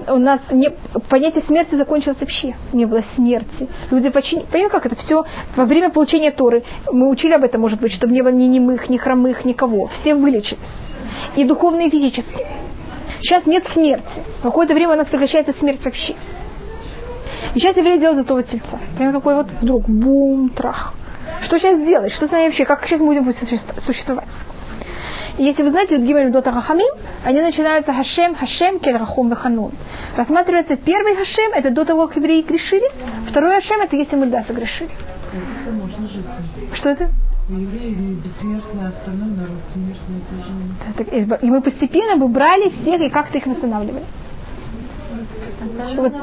у 0.08 0.18
нас 0.18 0.40
не, 0.52 0.70
понятие 1.10 1.44
смерти 1.44 1.76
закончилось 1.76 2.18
вообще, 2.20 2.56
не 2.74 2.86
было 2.86 3.04
смерти. 3.16 3.68
Люди 3.92 4.10
почти, 4.10 4.38
понимаете, 4.38 4.70
как 4.70 4.86
это 4.88 4.96
все, 4.96 5.26
во 5.56 5.66
время 5.66 5.92
получения 5.92 6.32
Торы, 6.32 6.64
мы 6.92 7.10
учили 7.10 7.34
об 7.34 7.44
этом, 7.44 7.62
может 7.62 7.80
быть, 7.80 7.94
чтобы 7.94 8.14
не 8.14 8.22
было 8.22 8.32
ни 8.32 8.46
немых, 8.46 8.90
ни 8.90 8.98
хромых, 8.98 9.46
никого, 9.46 9.90
все 10.00 10.16
вылечились. 10.16 10.60
И 11.36 11.44
духовно, 11.44 11.82
и 11.82 11.90
физически. 11.90 12.46
Сейчас 13.22 13.46
нет 13.46 13.64
смерти. 13.74 14.24
Какое-то 14.42 14.74
время 14.74 14.94
у 14.94 14.98
нас 14.98 15.08
прекращается 15.08 15.54
смерть 15.60 15.84
вообще. 15.86 16.16
И 17.54 17.60
сейчас 17.60 17.78
евреи 17.78 17.98
делают 17.98 18.28
золотого 18.28 18.44
тельца. 18.44 18.80
Прямо 18.98 19.14
какой 19.14 19.36
вот 19.36 19.48
вдруг 19.62 19.88
бум, 19.88 20.50
трах. 20.50 20.94
Что 21.44 21.60
сейчас 21.60 21.80
делать? 21.86 22.14
Что 22.14 22.28
с 22.28 22.32
нами 22.32 22.46
вообще? 22.46 22.66
Как 22.66 22.86
сейчас 22.86 23.00
будем 23.00 23.32
существовать? 23.86 24.28
И 25.38 25.44
если 25.44 25.64
вы 25.64 25.72
знаете, 25.72 25.98
вот 25.98 26.06
Гимель 26.06 26.32
Дота 26.32 26.52
Рахамим, 26.52 26.88
они 27.26 27.42
начинаются 27.42 27.92
Хашем, 27.92 28.36
Хашем, 28.36 28.80
Кель 28.80 28.96
Рахум 28.96 29.30
Ваханун. 29.30 29.74
Рассматривается 30.16 30.78
первый 30.78 31.16
Хашем, 31.16 31.52
это 31.54 31.72
до 31.72 31.84
того, 31.84 32.08
как 32.08 32.18
евреи 32.18 32.42
грешили. 32.42 32.90
Второй 33.30 33.56
Хашем, 33.56 33.82
это 33.82 33.96
если 33.98 34.16
мы 34.16 34.28
да 34.28 34.44
согрешили. 34.44 34.92
Что 36.74 36.90
это? 36.90 37.10
Бессмертные, 37.50 38.86
а 38.86 38.88
остальной 38.88 39.30
народ 39.36 39.60
смертный. 39.74 41.42
И 41.42 41.50
мы 41.50 41.62
постепенно 41.62 42.16
бы 42.16 42.28
брали 42.30 42.70
всех 42.70 43.02
и 43.02 43.10
как-то 43.10 43.38
их 43.38 43.46
восстанавливали. 43.46 44.06
Вот. 45.96 46.14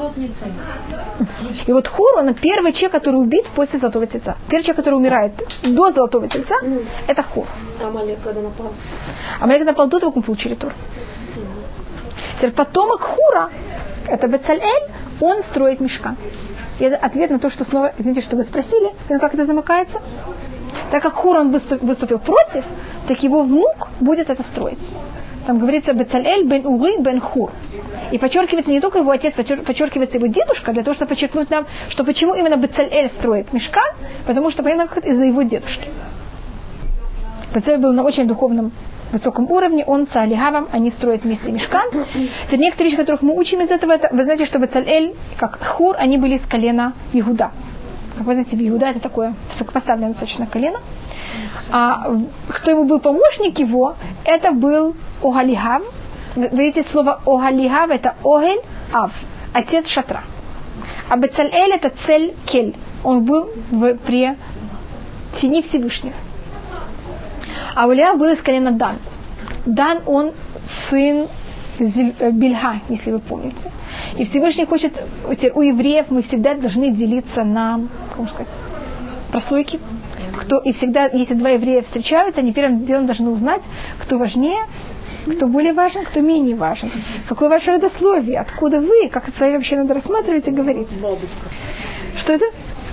И 1.67 1.73
вот 1.73 1.87
Хур, 1.87 2.17
он 2.17 2.33
первый 2.35 2.73
человек, 2.73 2.91
который 2.91 3.15
убит 3.15 3.45
после 3.55 3.79
Золотого 3.79 4.07
Тельца. 4.07 4.37
Первый 4.49 4.63
человек, 4.63 4.77
который 4.77 4.95
умирает 4.95 5.33
до 5.63 5.91
Золотого 5.91 6.27
Тельца, 6.27 6.55
mm. 6.63 6.85
это 7.07 7.23
Хур. 7.23 7.45
А 7.81 7.87
Амалек 7.87 8.21
когда 8.23 8.41
напал? 8.41 8.73
Амалек 9.39 9.65
напал 9.65 9.87
до 9.87 9.99
того, 9.99 10.11
как 10.11 10.17
мы 10.17 10.23
получили 10.23 10.55
Тур. 10.55 10.71
Mm. 10.71 11.63
Теперь 12.37 12.51
потомок 12.51 13.01
Хура, 13.01 13.49
это 14.07 14.27
Бецалель, 14.27 14.91
он 15.21 15.43
строит 15.43 15.79
мешка. 15.79 16.15
И 16.79 16.83
это 16.83 16.97
ответ 16.97 17.29
на 17.29 17.39
то, 17.39 17.49
что 17.49 17.65
снова, 17.65 17.93
извините, 17.97 18.21
что 18.21 18.35
вы 18.35 18.43
спросили, 18.43 18.93
как 19.07 19.33
это 19.33 19.45
замыкается. 19.45 20.01
Так 20.91 21.03
как 21.03 21.13
Хур 21.13 21.37
он 21.37 21.51
выступил 21.51 22.19
против, 22.19 22.65
так 23.07 23.21
его 23.21 23.43
внук 23.43 23.89
будет 23.99 24.29
это 24.29 24.43
строить. 24.43 24.79
Там 25.45 25.59
говорится 25.59 25.93
Бецалель 25.93 26.45
бен 26.47 26.65
Уры 26.65 26.97
бен 26.99 27.19
Хур. 27.19 27.51
И 28.11 28.17
подчеркивается 28.17 28.71
не 28.71 28.79
только 28.79 28.99
его 28.99 29.11
отец, 29.11 29.33
подчеркивается 29.33 30.17
его 30.17 30.27
дедушка, 30.27 30.71
для 30.71 30.83
того, 30.83 30.95
чтобы 30.95 31.09
подчеркнуть 31.09 31.49
нам, 31.49 31.65
что 31.89 32.03
почему 32.03 32.33
именно 32.33 32.55
Бецалель 32.57 33.09
строит 33.19 33.51
мешкан, 33.51 33.83
потому 34.25 34.51
что, 34.51 34.63
понятно, 34.63 34.99
из-за 34.99 35.23
его 35.23 35.41
дедушки. 35.41 35.89
Бецалель 37.53 37.81
был 37.81 37.93
на 37.93 38.03
очень 38.03 38.27
духовном 38.27 38.71
высоком 39.11 39.49
уровне, 39.51 39.83
он 39.85 40.07
с 40.07 40.15
Алихавом, 40.15 40.67
они 40.71 40.91
строят 40.91 41.23
вместе 41.23 41.51
мешкан. 41.51 41.87
Это 42.47 42.57
некоторые 42.57 42.91
вещи, 42.91 43.01
которых 43.01 43.21
мы 43.21 43.37
учим 43.37 43.61
из 43.61 43.69
этого, 43.69 43.91
это, 43.91 44.09
вы 44.11 44.23
знаете, 44.23 44.45
что 44.45 44.59
Бецалель, 44.59 45.13
как 45.37 45.61
Хур, 45.63 45.95
они 45.99 46.17
были 46.17 46.37
из 46.37 46.45
колена 46.47 46.93
Иуда. 47.13 47.51
Как 48.17 48.25
вы 48.25 48.33
знаете, 48.33 48.55
Иуда 48.69 48.87
это 48.87 48.99
такое 48.99 49.35
высокопоставленное 49.51 50.09
достаточно 50.09 50.47
колено. 50.47 50.79
А 51.71 52.07
кто 52.49 52.71
ему 52.71 52.85
был 52.85 52.99
помощник 52.99 53.59
его, 53.59 53.95
это 54.25 54.51
был 54.51 54.95
Огалигав. 55.21 55.83
Вы 56.35 56.47
видите 56.49 56.85
слово 56.91 57.21
Огалигав, 57.25 57.89
это 57.89 58.15
Огель 58.23 58.61
Ав, 58.91 59.11
отец 59.53 59.87
шатра. 59.87 60.23
А 61.09 61.17
Бецалель 61.17 61.73
это 61.73 61.91
цель 62.05 62.33
Кель. 62.45 62.75
Он 63.03 63.23
был 63.25 63.49
в, 63.71 63.95
при 63.97 64.35
тени 65.39 65.61
Всевышнего. 65.63 66.15
А 67.75 67.87
Улиав 67.87 68.17
был 68.17 68.29
из 68.29 68.41
колена 68.41 68.71
Дан. 68.71 68.97
Дан, 69.65 69.99
он 70.05 70.31
сын 70.89 71.27
э, 71.79 72.31
Бельга, 72.31 72.81
если 72.89 73.11
вы 73.11 73.19
помните. 73.19 73.71
И 74.17 74.25
Всевышний 74.25 74.65
хочет, 74.65 74.93
у 75.25 75.61
евреев 75.61 76.07
мы 76.09 76.23
всегда 76.23 76.55
должны 76.55 76.91
делиться 76.91 77.43
на, 77.43 77.81
как 78.15 78.29
сказать, 78.29 78.47
прослойки. 79.31 79.79
Кто, 80.43 80.59
и 80.59 80.73
всегда, 80.73 81.05
если 81.05 81.35
два 81.35 81.51
еврея 81.51 81.83
встречаются, 81.83 82.41
они 82.41 82.53
первым 82.53 82.85
делом 82.85 83.05
должны 83.05 83.29
узнать, 83.29 83.61
кто 83.99 84.17
важнее, 84.17 84.65
кто 85.25 85.47
более 85.47 85.73
важен, 85.73 86.03
кто 86.03 86.19
менее 86.19 86.55
важен. 86.55 86.91
Какое 87.29 87.49
ваше 87.49 87.71
родословие, 87.71 88.39
откуда 88.39 88.81
вы, 88.81 89.09
как 89.09 89.29
это 89.29 89.51
вообще 89.51 89.77
надо 89.77 89.93
рассматривать 89.93 90.47
и 90.47 90.51
говорить. 90.51 90.87
Что 92.19 92.33
это? 92.33 92.45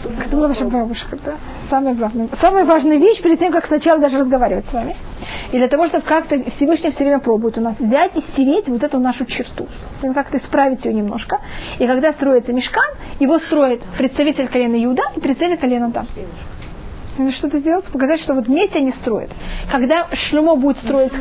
Как 0.02 0.28
была 0.28 0.48
ваша 0.48 0.64
бабушка, 0.64 1.18
да? 1.24 1.34
Самая 1.68 1.94
главная, 1.94 2.28
самая 2.40 2.64
важная 2.64 2.96
вещь 2.96 3.20
перед 3.20 3.38
тем, 3.38 3.52
как 3.52 3.66
сначала 3.66 4.00
даже 4.00 4.18
разговаривать 4.18 4.64
с 4.70 4.72
вами. 4.72 4.96
И 5.52 5.58
для 5.58 5.68
того, 5.68 5.88
чтобы 5.88 6.04
как-то 6.04 6.42
Всевышний 6.52 6.90
все 6.90 7.04
время 7.04 7.18
пробует 7.18 7.58
у 7.58 7.60
нас 7.60 7.78
взять 7.78 8.16
и 8.16 8.20
стереть 8.20 8.68
вот 8.68 8.82
эту 8.82 8.98
нашу 8.98 9.26
черту. 9.26 9.66
Как-то 10.14 10.38
исправить 10.38 10.84
ее 10.86 10.94
немножко. 10.94 11.40
И 11.78 11.86
когда 11.86 12.12
строится 12.12 12.52
мешкан, 12.52 12.94
его 13.18 13.38
строит 13.40 13.82
представитель 13.98 14.48
колена 14.48 14.82
Иуда 14.84 15.02
и 15.16 15.20
представитель 15.20 15.60
колена 15.60 15.92
Там. 15.92 16.06
Надо 17.18 17.32
что-то 17.32 17.58
сделать, 17.58 17.84
показать, 17.86 18.20
что 18.20 18.34
вот 18.34 18.46
вместе 18.46 18.78
они 18.78 18.92
строят. 18.92 19.30
Когда 19.70 20.06
Шлюмо 20.12 20.56
будет 20.56 20.78
строить... 20.78 21.12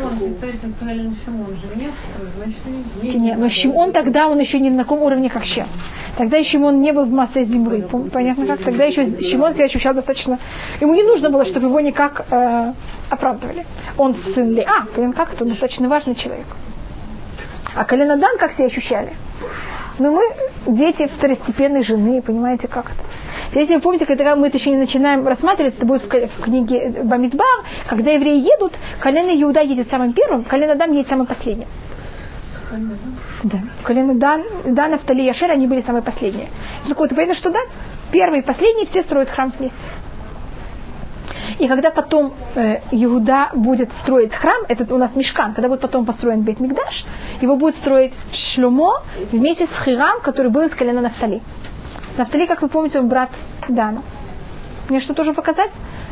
Нет, 3.01 3.37
но 3.37 3.49
Шимон 3.49 3.91
тогда, 3.91 4.27
он 4.27 4.39
еще 4.39 4.59
не 4.59 4.69
на 4.69 4.83
таком 4.83 5.01
уровне, 5.01 5.29
как 5.29 5.43
сейчас. 5.45 5.67
Тогда 6.17 6.37
еще 6.37 6.51
Шимон 6.51 6.81
не 6.81 6.91
был 6.91 7.05
в 7.05 7.11
массе 7.11 7.45
земли. 7.45 7.85
Понятно 8.11 8.45
как? 8.45 8.63
Тогда 8.63 8.85
еще 8.85 9.05
Шимон 9.29 9.53
себя 9.53 9.65
ощущал 9.65 9.93
достаточно... 9.93 10.39
Ему 10.81 10.93
не 10.93 11.03
нужно 11.03 11.29
было, 11.29 11.45
чтобы 11.45 11.67
его 11.67 11.79
никак 11.79 12.25
э, 12.29 12.73
оправдывали. 13.09 13.65
Он 13.97 14.15
сын 14.33 14.51
ли? 14.51 14.61
А, 14.61 14.85
понятно 14.93 15.15
как? 15.15 15.33
Это 15.33 15.45
достаточно 15.45 15.89
важный 15.89 16.15
человек. 16.15 16.47
А 17.75 17.85
Калинадан 17.85 18.37
как 18.37 18.53
себя 18.53 18.65
ощущали? 18.65 19.13
Но 19.99 20.11
мы 20.11 20.23
дети 20.65 21.07
второстепенной 21.17 21.83
жены, 21.83 22.21
понимаете, 22.21 22.67
как 22.67 22.85
это? 22.85 23.59
Если 23.59 23.75
вы 23.75 23.81
помните, 23.81 24.05
когда 24.05 24.35
мы 24.35 24.47
это 24.47 24.57
еще 24.57 24.69
не 24.69 24.77
начинаем 24.77 25.27
рассматривать, 25.27 25.75
это 25.75 25.85
будет 25.85 26.03
в 26.03 26.41
книге 26.41 27.01
Бамидбар, 27.03 27.65
когда 27.87 28.11
евреи 28.11 28.39
едут, 28.39 28.73
колено 28.99 29.29
Иуда 29.41 29.61
едет 29.61 29.89
самым 29.89 30.13
первым, 30.13 30.45
колено 30.45 30.75
Дан 30.75 30.91
едет 30.93 31.09
самым 31.09 31.25
последним. 31.25 31.67
Да. 33.43 33.57
Колено 33.83 34.15
Дан, 34.15 34.43
Дан, 34.65 34.93
Автали 34.93 35.23
и 35.23 35.29
они 35.29 35.67
были 35.67 35.81
самые 35.81 36.03
последние. 36.03 36.49
Так 36.87 36.97
вот, 36.97 37.09
понятно, 37.09 37.35
что 37.35 37.49
да? 37.49 37.59
Первый 38.11 38.39
и 38.39 38.43
последний 38.43 38.85
все 38.85 39.03
строят 39.03 39.29
храм 39.29 39.51
вместе. 39.57 39.77
И 41.59 41.67
когда 41.67 41.91
потом 41.91 42.33
э, 42.55 42.81
Иуда 42.91 43.49
будет 43.53 43.89
строить 44.01 44.33
храм, 44.33 44.63
это 44.67 44.93
у 44.93 44.97
нас 44.97 45.15
мешкан, 45.15 45.53
когда 45.53 45.67
будет 45.67 45.81
потом 45.81 46.05
построен 46.05 46.41
Бейт 46.43 46.59
Мигдаш, 46.59 47.05
его 47.41 47.55
будет 47.55 47.75
строить 47.77 48.13
Шлюмо 48.53 49.01
вместе 49.31 49.67
с 49.67 49.83
Хирам, 49.83 50.21
который 50.21 50.51
был 50.51 50.61
из 50.61 50.75
колена 50.75 51.01
Нафтали. 51.01 51.41
Нафтали, 52.17 52.45
как 52.45 52.61
вы 52.61 52.69
помните, 52.69 52.99
он 52.99 53.07
брат 53.07 53.29
Дана. 53.67 54.01
Мне 54.89 55.01
что 55.01 55.13
тоже 55.13 55.33
показать? 55.33 55.71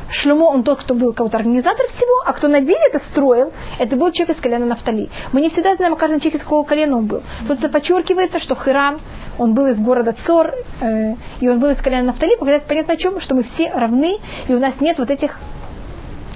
Шлюмо, 0.09 0.45
он 0.45 0.63
тот, 0.63 0.80
кто 0.80 0.93
был 0.93 1.13
кого-то 1.13 1.38
организатор 1.38 1.86
всего, 1.88 2.23
а 2.25 2.34
кто 2.34 2.47
на 2.47 2.61
деле 2.61 2.80
это 2.89 3.03
строил, 3.11 3.51
это 3.78 3.95
был 3.95 4.11
человек 4.11 4.38
из 4.38 4.41
колена 4.41 4.65
Нафтали. 4.65 5.09
Мы 5.34 5.41
не 5.41 5.49
всегда 5.49 5.75
знаем 5.75 5.93
о 5.93 5.97
каждом 5.97 6.19
человеке, 6.19 6.38
из 6.38 6.43
какого 6.43 6.63
колена 6.63 6.97
он 6.97 7.07
был. 7.07 7.23
Тут 7.47 7.71
подчеркивается, 7.71 8.39
что 8.39 8.55
Хирам, 8.55 8.99
он 9.38 9.53
был 9.53 9.67
из 9.67 9.77
города 9.77 10.15
Цор, 10.25 10.53
э, 10.81 11.15
и 11.39 11.49
он 11.49 11.59
был 11.59 11.69
из 11.69 11.77
колена 11.77 12.03
Нафтали, 12.03 12.35
показать 12.35 12.63
понятно 12.63 12.93
о 12.93 12.97
чем, 12.97 13.19
что 13.21 13.35
мы 13.35 13.43
все 13.43 13.71
равны, 13.71 14.17
и 14.47 14.53
у 14.53 14.59
нас 14.59 14.73
нет 14.79 14.97
вот 14.97 15.09
этих, 15.09 15.39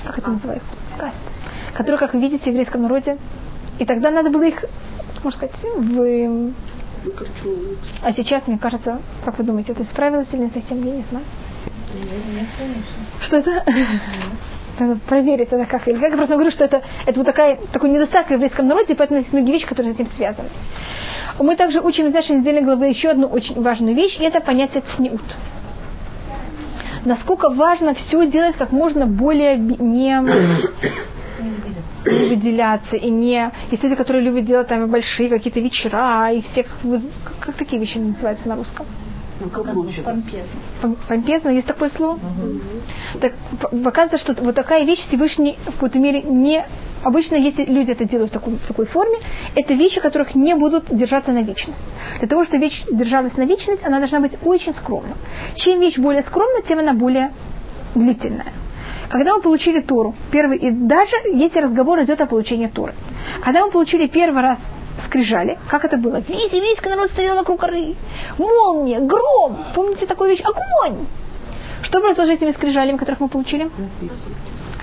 как 0.06 0.18
это 0.18 0.30
называется, 0.30 0.68
каст, 0.98 1.16
которые, 1.74 2.00
как 2.00 2.14
вы 2.14 2.22
видите, 2.22 2.44
в 2.44 2.48
еврейском 2.48 2.82
народе. 2.84 3.18
И 3.80 3.86
тогда 3.86 4.12
надо 4.12 4.30
было 4.30 4.44
их, 4.44 4.64
можно 5.24 5.38
сказать, 5.38 5.56
в... 5.78 6.52
А 8.04 8.14
сейчас, 8.14 8.46
мне 8.46 8.60
кажется, 8.60 9.02
как 9.26 9.40
вы 9.40 9.44
думаете, 9.44 9.72
это 9.72 9.84
исправилось 9.84 10.28
или 10.32 10.44
не 10.44 10.50
совсем, 10.52 10.84
я 10.86 10.98
не 10.98 11.06
знаю. 11.10 11.26
Что 13.22 13.38
это? 13.38 13.64
Надо 14.80 15.00
проверить 15.08 15.50
это 15.52 15.66
как. 15.66 15.88
Или 15.88 16.00
как 16.00 16.12
я 16.12 16.18
просто 16.18 16.34
говорю, 16.34 16.52
что 16.52 16.64
это, 16.64 16.82
это 17.06 17.18
вот 17.18 17.26
такая, 17.26 17.60
такой 17.72 17.90
недостаток 17.90 18.30
в 18.30 18.34
еврейском 18.34 18.68
народе, 18.68 18.96
поэтому 18.96 19.20
есть 19.20 19.34
многие 19.34 19.52
вещи, 19.52 19.68
которые 19.68 19.94
с 19.94 20.00
этим 20.00 20.10
связаны. 20.16 20.50
Мы 21.40 21.56
также 21.56 21.82
учим 21.82 22.08
из 22.08 22.14
нашей 22.14 22.38
недельной 22.38 22.62
главы 22.62 22.88
еще 22.88 23.10
одну 23.10 23.28
очень 23.28 23.62
важную 23.62 23.96
вещь, 23.96 24.18
и 24.20 24.24
это 24.24 24.40
понятие 24.40 24.84
цниут. 24.96 25.22
Насколько 27.06 27.50
важно 27.50 27.96
все 27.96 28.28
делать 28.28 28.56
как 28.58 28.72
можно 28.72 29.08
более 29.08 29.58
не 29.58 30.22
выделяться 32.06 32.96
и 32.96 33.10
не... 33.10 33.52
Есть 33.72 33.84
люди, 33.84 33.96
которые 33.96 34.24
любят 34.24 34.46
делать 34.46 34.68
там 34.68 34.90
большие 34.90 35.30
какие-то 35.30 35.60
вечера 35.60 36.32
и 36.32 36.42
всех... 36.42 36.68
Как 37.40 37.56
такие 37.56 37.80
вещи 37.80 37.98
называются 37.98 38.48
на 38.48 38.56
русском? 38.56 38.86
Помпезно. 40.04 40.96
Помпезно, 41.08 41.50
есть 41.50 41.68
такое 41.68 41.90
слово? 41.92 42.14
Угу. 42.14 43.20
Так 43.22 43.34
показывается, 43.84 44.18
что 44.20 44.44
вот 44.44 44.56
такая 44.56 44.86
вещь 44.86 45.00
Всевышний 45.08 45.58
в 45.66 45.72
какой-то 45.74 46.00
мере 46.00 46.22
не... 46.22 46.66
Обычно, 47.04 47.36
если 47.36 47.66
люди 47.66 47.92
это 47.92 48.06
делают 48.06 48.30
в 48.30 48.34
такой, 48.34 48.54
в 48.54 48.68
такой 48.68 48.86
форме, 48.86 49.18
это 49.56 49.74
вещи, 49.74 50.00
которых 50.00 50.36
не 50.36 50.56
будут 50.56 50.86
держаться 50.96 51.32
на 51.32 51.42
вечность. 51.42 51.82
Для 52.20 52.28
того, 52.28 52.46
чтобы 52.46 52.60
вещь 52.60 52.86
держалась 52.92 53.36
на 53.38 53.44
вечность, 53.44 53.84
она 53.84 53.98
должна 53.98 54.20
быть 54.20 54.34
очень 54.44 54.74
скромна. 54.76 55.16
Чем 55.56 55.80
вещь 55.80 55.98
более 55.98 56.22
скромна, 56.24 56.62
тем 56.68 56.78
она 56.78 56.94
более 56.94 57.34
длительная. 57.96 58.54
Когда 59.10 59.36
мы 59.36 59.42
получили 59.42 59.82
Тору, 59.82 60.16
первый, 60.32 60.58
и 60.58 60.72
даже 60.72 61.16
если 61.34 61.60
разговор 61.60 62.02
идет 62.04 62.22
о 62.22 62.28
получении 62.28 62.68
Торы, 62.68 62.94
когда 63.44 63.66
мы 63.66 63.72
получили 63.72 64.08
первый 64.08 64.42
раз 64.42 64.60
скрижали. 65.06 65.58
Как 65.70 65.86
это 65.86 65.98
было? 65.98 66.18
Весь 66.18 66.52
еврейский 66.52 66.90
народ 66.90 67.12
стоял 67.12 67.36
вокруг 67.36 67.60
горы. 67.60 67.96
Молния, 68.38 69.00
гром. 69.00 69.58
Помните 69.76 70.06
такую 70.06 70.32
вещь? 70.32 70.42
Огонь. 70.42 71.06
Что 71.84 72.00
произошло 72.00 72.26
с 72.26 72.30
этими 72.30 72.52
скрижалями, 72.52 72.98
которых 72.98 73.20
мы 73.20 73.30
получили? 73.30 73.70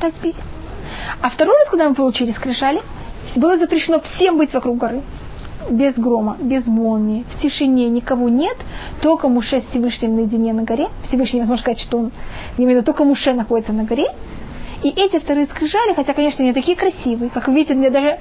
Разбились. 0.00 0.36
А 1.20 1.30
второй 1.30 1.56
раз, 1.56 1.70
когда 1.70 1.88
мы 1.88 1.94
получили 1.94 2.32
скрижали, 2.32 2.82
было 3.36 3.58
запрещено 3.58 4.00
всем 4.00 4.36
быть 4.38 4.52
вокруг 4.52 4.76
горы. 4.78 5.02
Без 5.70 5.94
грома, 5.94 6.36
без 6.40 6.66
молнии, 6.66 7.24
в 7.30 7.42
тишине, 7.42 7.88
никого 7.88 8.28
нет, 8.28 8.56
только 9.02 9.28
Муше 9.28 9.62
Всевышний 9.68 10.08
наедине 10.08 10.52
на 10.52 10.62
горе. 10.62 10.88
Всевышний, 11.08 11.40
возможно 11.40 11.62
сказать, 11.62 11.80
что 11.80 11.98
он, 11.98 12.12
не 12.56 12.82
только 12.82 13.04
Муше 13.04 13.32
находится 13.34 13.72
на 13.72 13.84
горе. 13.84 14.06
И 14.82 14.88
эти 14.88 15.18
вторые 15.18 15.46
скрижали, 15.46 15.94
хотя, 15.94 16.14
конечно, 16.14 16.42
они 16.44 16.52
такие 16.52 16.76
красивые, 16.76 17.30
как 17.30 17.48
вы 17.48 17.54
видите, 17.54 17.74
мне 17.74 17.90
даже 17.90 18.18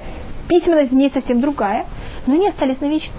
письменность 0.48 0.90
в 0.90 0.94
ней 0.94 1.10
совсем 1.12 1.40
другая, 1.40 1.86
но 2.26 2.34
они 2.34 2.48
остались 2.48 2.80
на 2.80 2.86
вечность. 2.86 3.14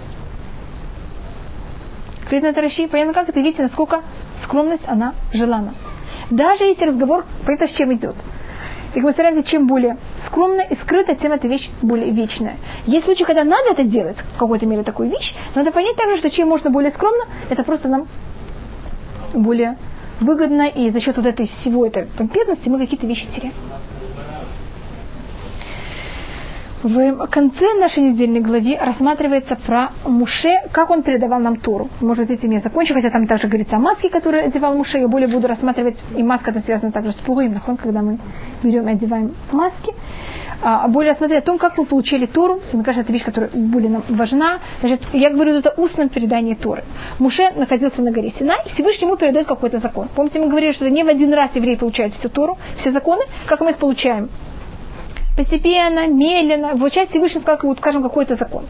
Критна 2.28 2.52
Тараши, 2.52 2.86
понятно, 2.88 3.12
как 3.12 3.28
это, 3.28 3.40
видите, 3.40 3.62
насколько 3.62 4.02
скромность, 4.44 4.86
она 4.86 5.14
желана. 5.32 5.74
Даже 6.30 6.64
если 6.64 6.84
разговор, 6.86 7.24
понятно, 7.44 7.68
с 7.68 7.72
чем 7.72 7.92
идет. 7.92 8.14
И 8.94 9.00
мы 9.00 9.12
стараемся, 9.12 9.48
чем 9.48 9.66
более 9.66 9.96
скромно 10.26 10.62
и 10.62 10.74
скрыто, 10.76 11.14
тем 11.14 11.32
эта 11.32 11.46
вещь 11.46 11.68
более 11.82 12.10
вечная. 12.10 12.56
Есть 12.86 13.04
случаи, 13.04 13.24
когда 13.24 13.44
надо 13.44 13.70
это 13.70 13.84
делать, 13.84 14.16
в 14.16 14.38
какой-то 14.38 14.66
мере 14.66 14.82
такую 14.82 15.10
вещь, 15.10 15.32
но 15.54 15.62
надо 15.62 15.72
понять 15.72 15.96
также, 15.96 16.18
что 16.18 16.30
чем 16.30 16.48
можно 16.48 16.70
более 16.70 16.90
скромно, 16.92 17.24
это 17.48 17.62
просто 17.62 17.88
нам 17.88 18.08
более 19.32 19.76
выгодно, 20.20 20.68
и 20.68 20.90
за 20.90 21.00
счет 21.00 21.16
вот 21.16 21.26
этой 21.26 21.50
всего 21.60 21.86
этой 21.86 22.06
помпезности 22.06 22.68
мы 22.68 22.78
какие-то 22.78 23.06
вещи 23.06 23.26
теряем. 23.34 23.54
В 26.82 27.26
конце 27.26 27.74
нашей 27.78 28.02
недельной 28.02 28.40
главе 28.40 28.78
рассматривается 28.78 29.54
про 29.66 29.90
Муше, 30.06 30.50
как 30.72 30.88
он 30.88 31.02
передавал 31.02 31.38
нам 31.38 31.56
Тору. 31.56 31.90
Может, 32.00 32.30
этим 32.30 32.52
я 32.52 32.60
закончу, 32.60 32.94
хотя 32.94 33.10
там 33.10 33.26
также 33.26 33.48
говорится 33.48 33.76
о 33.76 33.78
маске, 33.78 34.08
которую 34.08 34.46
одевал 34.46 34.74
Муше. 34.74 34.96
Я 34.96 35.06
более 35.06 35.28
буду 35.28 35.46
рассматривать, 35.46 36.02
и 36.16 36.22
маска 36.22 36.52
это 36.52 36.60
связана 36.60 36.90
также 36.90 37.12
с 37.12 37.16
Пугоем, 37.16 37.60
когда 37.82 38.00
мы 38.00 38.18
берем 38.62 38.88
и 38.88 38.92
одеваем 38.92 39.34
маски. 39.52 39.92
А 40.62 40.88
более 40.88 41.12
рассмотреть 41.12 41.42
о 41.42 41.46
том, 41.46 41.58
как 41.58 41.76
мы 41.76 41.84
получили 41.84 42.24
Тору. 42.24 42.62
Мне 42.72 42.82
кажется, 42.82 43.02
это 43.02 43.12
вещь, 43.12 43.24
которая 43.24 43.50
более 43.52 43.90
нам 43.90 44.04
важна. 44.08 44.60
Значит, 44.80 45.02
я 45.12 45.28
говорю, 45.28 45.56
это 45.56 45.74
устное 45.76 46.08
передание 46.08 46.54
Торы. 46.54 46.84
Муше 47.18 47.50
находился 47.56 48.00
на 48.00 48.10
горе 48.10 48.32
Синай, 48.38 48.56
и 48.64 48.70
Всевышний 48.70 49.06
ему 49.06 49.16
передает 49.16 49.46
какой-то 49.46 49.80
закон. 49.80 50.08
Помните, 50.14 50.38
мы 50.38 50.48
говорили, 50.48 50.72
что 50.72 50.88
не 50.88 51.04
в 51.04 51.08
один 51.08 51.34
раз 51.34 51.50
евреи 51.54 51.76
получают 51.76 52.14
всю 52.14 52.30
Тору, 52.30 52.56
все 52.78 52.90
законы, 52.90 53.24
как 53.46 53.60
мы 53.60 53.72
их 53.72 53.76
получаем? 53.76 54.30
Постепенно, 55.36 56.06
медленно, 56.06 56.74
в 56.74 56.90
части 56.90 57.12
Всевышний 57.12 57.40
сказал, 57.40 57.60
вот, 57.62 57.78
скажем, 57.78 58.02
какой-то 58.02 58.36
закон. 58.36 58.66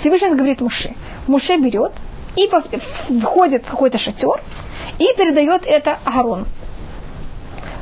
Всевышний 0.00 0.34
говорит 0.34 0.60
Муше. 0.60 0.94
Муше 1.26 1.56
берет 1.56 1.92
и 2.36 2.48
входит 3.20 3.64
в 3.64 3.70
какой-то 3.70 3.98
шатер 3.98 4.42
и 4.98 5.06
передает 5.16 5.62
это 5.66 5.98
Агарону. 6.04 6.46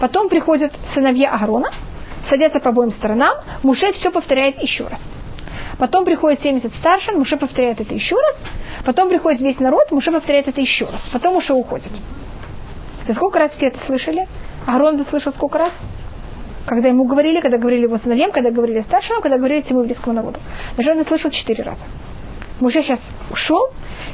Потом 0.01 0.28
приходят 0.28 0.72
сыновья 0.94 1.32
Аарона, 1.32 1.70
садятся 2.28 2.61
по 2.61 2.70
обоим 2.70 2.92
сторонам, 2.92 3.34
Муше 3.62 3.92
все 3.92 4.11
повторяет 4.11 4.62
еще 4.62 4.86
раз. 4.86 5.01
Потом 5.78 6.05
приходит 6.05 6.42
70 6.42 6.74
старшин, 6.76 7.18
Муше 7.18 7.36
повторяет 7.36 7.80
это 7.80 7.94
еще 7.94 8.16
раз. 8.16 8.36
Потом 8.84 9.09
приходит 9.09 9.40
весь 9.40 9.59
народ, 9.59 9.90
Муше 9.90 10.11
повторяет 10.11 10.49
это 10.49 10.61
еще 10.61 10.86
раз. 10.86 11.01
Потом 11.12 11.34
Муше 11.34 11.53
уходит. 11.53 11.92
И 13.07 13.12
сколько 13.12 13.38
раз 13.38 13.53
все 13.53 13.66
это 13.66 13.78
слышали? 13.86 14.28
Аарон 14.66 15.01
это 15.01 15.09
слышал 15.11 15.32
сколько 15.32 15.59
раз? 15.59 15.72
Когда 16.68 16.88
ему 16.88 17.04
говорили, 17.04 17.40
когда 17.40 17.56
говорили 17.56 17.82
его 17.82 17.96
сыновьям, 17.96 18.30
когда 18.30 18.50
говорили 18.50 18.82
старшим, 18.82 19.22
когда 19.22 19.38
говорили 19.38 19.62
всему 19.62 19.80
еврейскому 19.80 20.14
народу. 20.14 20.38
Даже 20.76 20.92
он 20.92 21.04
слышал 21.06 21.30
четыре 21.30 21.64
раза. 21.64 21.80
Муше 22.60 22.82
сейчас 22.82 23.00
ушел. 23.30 23.70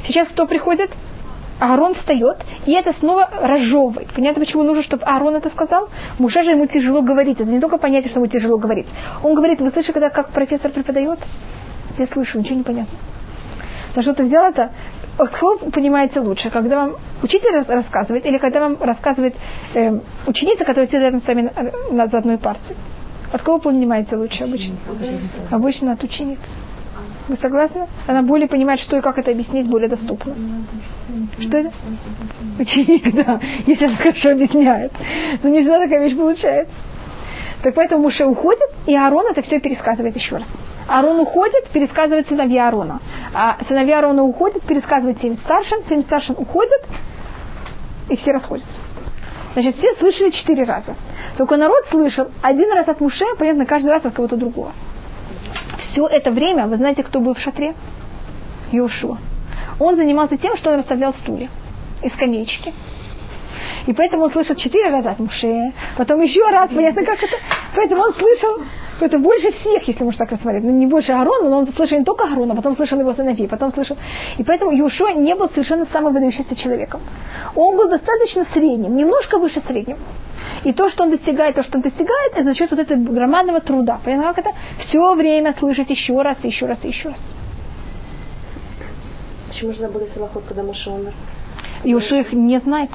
Сейчас 0.07 0.29
кто 0.29 0.47
приходит? 0.47 0.89
Аарон 1.59 1.95
встает, 1.95 2.37
и 2.65 2.73
это 2.73 2.93
снова 2.99 3.29
разжевывает. 3.41 4.07
Понятно, 4.13 4.41
почему 4.41 4.63
нужно, 4.63 4.83
чтобы 4.83 5.03
Аарон 5.03 5.35
это 5.35 5.49
сказал? 5.49 5.89
Муше 6.17 6.43
же 6.43 6.51
ему 6.51 6.67
тяжело 6.67 7.01
говорить. 7.01 7.39
Это 7.39 7.49
не 7.49 7.59
только 7.59 7.77
понятие, 7.77 8.09
что 8.09 8.19
ему 8.19 8.27
тяжело 8.27 8.57
говорить. 8.57 8.87
Он 9.23 9.35
говорит, 9.35 9.59
вы 9.59 9.71
слышите, 9.71 9.93
когда 9.93 10.09
как 10.09 10.31
профессор 10.31 10.71
преподает? 10.71 11.19
Я 11.97 12.07
слышу, 12.07 12.39
ничего 12.39 12.55
не 12.55 12.63
понятно. 12.63 12.97
Но 13.95 14.01
что 14.01 14.13
ты 14.13 14.25
сделал 14.25 14.49
это? 14.49 14.71
Кто 15.17 15.57
понимаете 15.71 16.19
лучше, 16.19 16.49
когда 16.49 16.85
вам 16.85 16.95
учитель 17.23 17.63
рассказывает, 17.67 18.25
или 18.25 18.37
когда 18.37 18.59
вам 18.59 18.77
рассказывает 18.81 19.35
э, 19.73 19.99
ученица, 20.27 20.65
которая 20.65 20.87
сидит 20.87 21.01
рядом 21.01 21.21
с 21.21 21.27
вами 21.27 21.49
на, 21.55 21.95
на, 21.95 22.07
за 22.07 22.17
одной 22.17 22.37
партией? 22.37 22.75
От 23.31 23.41
кого 23.41 23.59
понимаете 23.59 24.15
лучше 24.17 24.43
обычно? 24.43 24.75
Обычно 25.51 25.93
от 25.93 26.03
ученицы. 26.03 26.41
Вы 27.27 27.37
согласны? 27.37 27.87
Она 28.07 28.21
более 28.21 28.47
понимает, 28.47 28.81
что 28.81 28.97
и 28.97 29.01
как 29.01 29.17
это 29.17 29.31
объяснить 29.31 29.67
более 29.67 29.89
доступно. 29.89 30.35
Что 31.39 31.57
это? 31.57 31.71
Ученик, 32.59 33.13
да. 33.25 33.39
Если 33.65 33.85
она 33.85 33.95
хорошо 33.95 34.31
объясняет. 34.31 34.91
Но 35.41 35.49
не 35.49 35.61
всегда 35.61 35.79
такая 35.79 36.07
вещь 36.07 36.17
получается. 36.17 36.73
Так 37.63 37.73
поэтому 37.75 38.03
Муше 38.03 38.25
уходит, 38.25 38.69
и 38.85 38.95
Аарон 38.95 39.27
это 39.31 39.41
все 39.41 39.59
пересказывает 39.59 40.15
еще 40.15 40.37
раз. 40.37 40.47
Аарон 40.87 41.19
уходит, 41.19 41.69
пересказывает 41.69 42.27
сыновья 42.27 42.67
Аарона. 42.67 42.99
А 43.33 43.57
сыновья 43.67 43.97
Аарона 43.97 44.23
уходят, 44.23 44.61
пересказывает 44.63 45.19
семь 45.19 45.35
старшин, 45.37 45.83
семь 45.89 46.03
старшин 46.03 46.35
уходят, 46.37 46.85
и 48.09 48.15
все 48.17 48.31
расходятся. 48.31 48.79
Значит, 49.53 49.77
все 49.77 49.95
слышали 49.95 50.29
четыре 50.31 50.63
раза. 50.63 50.95
Только 51.37 51.57
народ 51.57 51.85
слышал 51.89 52.27
один 52.41 52.71
раз 52.73 52.87
от 52.87 52.99
Муше, 52.99 53.25
понятно, 53.39 53.65
каждый 53.65 53.89
раз 53.91 54.05
от 54.05 54.13
кого-то 54.13 54.35
другого. 54.35 54.73
Все 55.91 56.05
это 56.07 56.31
время, 56.31 56.67
вы 56.67 56.77
знаете, 56.77 57.03
кто 57.03 57.19
был 57.19 57.33
в 57.33 57.39
шатре? 57.39 57.73
Иошуа. 58.71 59.17
Он 59.79 59.95
занимался 59.95 60.37
тем, 60.37 60.55
что 60.57 60.71
он 60.71 60.79
расставлял 60.79 61.13
стулья 61.15 61.49
и 62.03 62.09
скамеечки. 62.09 62.73
И 63.87 63.93
поэтому 63.93 64.23
он 64.23 64.31
слышал 64.31 64.55
четыре 64.55 64.89
раза 64.89 65.11
от 65.11 65.19
Муше, 65.19 65.73
потом 65.97 66.21
еще 66.21 66.41
раз, 66.49 66.69
понятно, 66.69 67.03
как 67.05 67.21
это. 67.21 67.35
Поэтому 67.75 68.03
он 68.03 68.13
слышал 68.13 68.61
это 69.01 69.19
больше 69.19 69.51
всех, 69.51 69.87
если 69.87 70.03
можно 70.03 70.25
так 70.25 70.31
рассмотреть. 70.31 70.63
Ну, 70.63 70.71
не 70.71 70.87
больше 70.87 71.11
Аарона, 71.11 71.49
но 71.49 71.57
он 71.59 71.67
слышал 71.67 71.97
не 71.97 72.05
только 72.05 72.23
Аарона, 72.23 72.55
потом 72.55 72.75
слышал 72.75 72.99
его 72.99 73.13
сыновей, 73.13 73.47
потом 73.47 73.73
слышал. 73.73 73.97
И 74.37 74.43
поэтому 74.43 74.71
Юшуа 74.71 75.11
не 75.13 75.35
был 75.35 75.49
совершенно 75.49 75.85
самым 75.87 76.13
выдающимся 76.13 76.55
человеком. 76.55 77.01
Он 77.55 77.75
был 77.75 77.89
достаточно 77.89 78.45
средним, 78.53 78.95
немножко 78.95 79.37
выше 79.37 79.61
среднего. 79.67 79.99
И 80.63 80.71
то, 80.71 80.89
что 80.89 81.03
он 81.03 81.11
достигает, 81.11 81.55
то, 81.55 81.63
что 81.63 81.77
он 81.77 81.81
достигает, 81.81 82.33
это 82.33 82.43
за 82.43 82.53
счет 82.53 82.71
вот 82.71 82.79
этого 82.79 82.97
громадного 82.97 83.59
труда. 83.59 83.99
Понятно, 84.03 84.33
как 84.33 84.45
это? 84.45 84.55
Все 84.79 85.13
время 85.13 85.53
слышать 85.59 85.89
еще 85.89 86.21
раз, 86.21 86.37
еще 86.43 86.65
раз, 86.65 86.83
еще 86.83 87.09
раз. 87.09 87.17
Почему 89.49 89.73
же 89.73 89.79
забыли 89.79 90.07
Салахот, 90.13 90.43
когда 90.47 90.63
Маша 90.63 90.91
умер? 90.91 91.13
Иошуа 91.83 92.19
их 92.19 92.33
не 92.33 92.59
знает. 92.59 92.89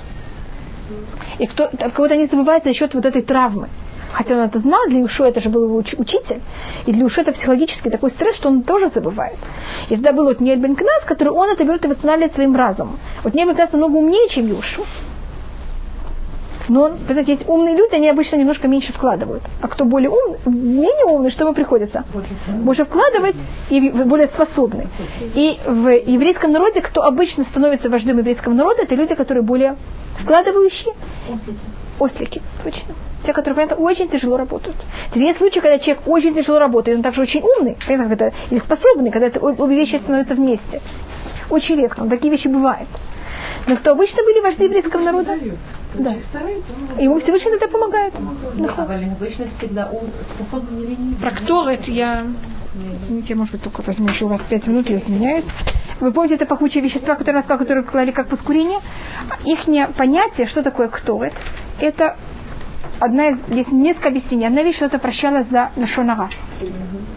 И 1.38 1.46
кто, 1.46 1.70
кого-то 1.94 2.16
не 2.16 2.26
забывает 2.26 2.64
за 2.64 2.72
счет 2.72 2.94
вот 2.94 3.04
этой 3.04 3.22
травмы. 3.22 3.68
Хотя 4.12 4.34
он 4.34 4.40
это 4.40 4.58
знал, 4.58 4.80
для 4.88 5.00
Ушо 5.00 5.24
это 5.24 5.40
же 5.40 5.48
был 5.48 5.64
его 5.64 5.76
учитель. 5.76 6.40
И 6.86 6.92
для 6.92 7.04
Ушо 7.04 7.20
это 7.20 7.32
психологический 7.32 7.90
такой 7.90 8.10
стресс, 8.10 8.36
что 8.36 8.48
он 8.48 8.62
тоже 8.62 8.90
забывает. 8.92 9.38
И 9.88 9.94
тогда 9.94 10.12
был 10.12 10.24
вот 10.24 10.40
Бен 10.40 10.74
Кнас, 10.74 11.04
который 11.06 11.32
он 11.32 11.48
это 11.50 11.64
берет 11.64 11.84
и 11.84 11.88
восстанавливает 11.88 12.34
своим 12.34 12.56
разумом. 12.56 12.98
Вот 13.22 13.34
Бен 13.34 13.54
Кнас 13.54 13.72
намного 13.72 13.96
умнее, 13.96 14.28
чем 14.30 14.46
Юшу. 14.46 14.84
Но, 16.68 16.88
знаете, 17.08 17.32
есть 17.32 17.48
умные 17.48 17.76
люди, 17.76 17.96
они 17.96 18.08
обычно 18.08 18.36
немножко 18.36 18.68
меньше 18.68 18.92
вкладывают. 18.92 19.42
А 19.60 19.66
кто 19.66 19.84
более 19.84 20.10
умный, 20.10 20.38
менее 20.46 21.06
умный, 21.06 21.32
что 21.32 21.42
ему 21.42 21.52
приходится? 21.52 22.04
Больше 22.62 22.84
вкладывать 22.84 23.34
и 23.70 23.90
более 23.90 24.28
способный. 24.28 24.86
И 25.34 25.58
в 25.66 25.88
еврейском 25.88 26.52
народе, 26.52 26.80
кто 26.80 27.02
обычно 27.02 27.44
становится 27.44 27.88
вождем 27.88 28.18
еврейского 28.18 28.54
народа, 28.54 28.82
это 28.82 28.94
люди, 28.94 29.16
которые 29.16 29.42
более 29.42 29.76
вкладывающие. 30.22 30.94
Ослики, 31.98 32.40
точно. 32.64 32.94
Те, 33.26 33.32
которые, 33.34 33.54
понятно, 33.54 33.84
очень 33.84 34.08
тяжело 34.08 34.38
работают. 34.38 34.76
Есть 35.14 35.38
случаи, 35.38 35.60
когда 35.60 35.78
человек 35.78 36.02
очень 36.06 36.34
тяжело 36.34 36.58
работает, 36.58 36.96
он 36.96 37.02
также 37.02 37.20
очень 37.20 37.42
умный, 37.42 37.76
понятно, 37.86 38.08
когда, 38.08 38.32
или 38.50 38.58
способный, 38.60 39.10
когда 39.10 39.26
это, 39.26 39.40
обе 39.40 39.76
вещи 39.76 39.96
становятся 39.96 40.34
вместе. 40.34 40.80
Очень 41.50 41.76
редко, 41.76 42.02
но 42.02 42.08
такие 42.08 42.30
вещи 42.30 42.48
бывают. 42.48 42.88
Но 43.66 43.76
кто 43.76 43.92
обычно 43.92 44.22
были 44.24 44.40
вожди 44.40 44.64
еврейского 44.64 45.00
народа? 45.00 45.38
Да. 45.94 46.14
Ему 46.98 47.18
Всевышний 47.20 47.56
это 47.56 47.68
помогает. 47.68 48.14
обычно 49.12 49.46
всегда 49.58 49.90
он 49.90 50.08
способен 50.34 50.82
или 50.82 50.94
не. 50.94 51.14
Про 51.14 51.32
кто 51.32 51.68
это 51.68 51.90
я... 51.90 52.26
Извините, 53.02 53.34
может 53.34 53.52
быть, 53.52 53.62
только 53.62 53.82
возьму 53.82 54.08
еще 54.08 54.26
у 54.26 54.28
вас 54.28 54.40
пять 54.48 54.66
минут, 54.66 54.88
я 54.88 54.98
изменяюсь. 54.98 55.44
Вы 55.98 56.12
помните, 56.12 56.36
это 56.36 56.46
пахучие 56.46 56.82
вещества, 56.82 57.16
которые, 57.16 57.42
которые 57.42 57.84
клали 57.84 58.12
как 58.12 58.30
воскурение? 58.30 58.80
Их 59.44 59.66
понятие, 59.96 60.46
что 60.46 60.62
такое 60.62 60.88
ктовет, 60.88 61.34
это 61.80 62.16
одна 63.00 63.28
из, 63.28 63.38
есть 63.48 63.72
несколько 63.72 64.08
объяснений. 64.08 64.46
Одна 64.46 64.62
вещь, 64.62 64.76
что 64.76 64.86
это 64.86 64.98
прощалось 64.98 65.46
за 65.48 65.72
Лашонара. 65.76 66.30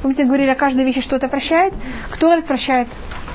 Помните, 0.01 0.23
говорили, 0.23 0.49
о 0.49 0.55
каждой 0.55 0.85
вещи 0.85 1.01
что-то 1.01 1.27
прощает. 1.27 1.73
Кто 2.11 2.33
это 2.33 2.45
прощает 2.45 2.87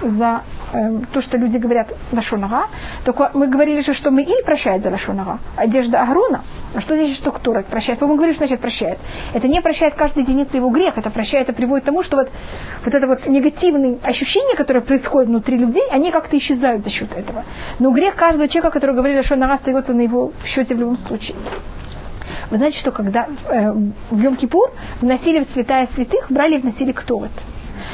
за 0.03 0.43
э, 0.73 1.01
то, 1.13 1.23
что 1.23 1.37
люди 1.37 1.57
говорят 1.57 1.93
Лашонара. 2.13 2.69
Только 3.05 3.31
мы 3.35 3.49
говорили 3.49 3.83
же, 3.83 3.95
что 3.95 4.11
мы 4.11 4.23
или 4.23 4.43
прощает 4.45 4.83
за 4.83 4.91
Лашонара, 4.91 5.39
одежда 5.57 6.03
Агрона. 6.03 6.43
А 6.75 6.81
что 6.81 6.97
значит, 6.97 7.17
что 7.17 7.33
кто 7.33 7.53
прощает? 7.63 8.01
Мы 8.01 8.15
говорили, 8.15 8.35
что 8.35 8.47
значит 8.47 8.61
прощает. 8.61 8.99
Это 9.35 9.49
не 9.49 9.61
прощает 9.61 9.95
каждую 9.95 10.25
единицу 10.25 10.57
его 10.57 10.71
грех, 10.71 10.97
это 10.97 11.11
прощает, 11.11 11.49
это 11.49 11.57
приводит 11.57 11.85
к 11.85 11.87
тому, 11.87 12.03
что 12.03 12.17
вот, 12.17 12.31
вот 12.85 12.95
это 12.95 13.07
вот 13.07 13.27
негативные 13.27 13.99
ощущения, 14.03 14.57
которые 14.57 14.83
происходят 14.83 15.29
внутри 15.29 15.57
людей, 15.57 15.83
они 15.91 16.11
как-то 16.11 16.37
исчезают 16.37 16.85
за 16.85 16.91
счет 16.91 17.13
этого. 17.17 17.45
Но 17.79 17.91
грех 17.91 18.15
каждого 18.17 18.49
человека, 18.49 18.71
который 18.71 18.95
говорит 18.97 19.17
Лашонара, 19.17 19.55
остается 19.55 19.93
на 19.93 20.03
его 20.03 20.33
счете 20.45 20.75
в 20.75 20.81
любом 20.81 20.97
случае. 20.99 21.37
Вы 22.51 22.57
знаете, 22.59 22.79
что 22.79 22.93
когда 22.93 23.27
э, 23.27 23.73
в 24.11 24.21
Йом-Кипур 24.21 24.71
вносили 25.01 25.45
в 25.45 25.53
святая 25.53 25.89
святых, 25.95 26.31
брали 26.31 26.57
и 26.57 26.59
вносили 26.61 26.93
ктовет. 26.93 27.31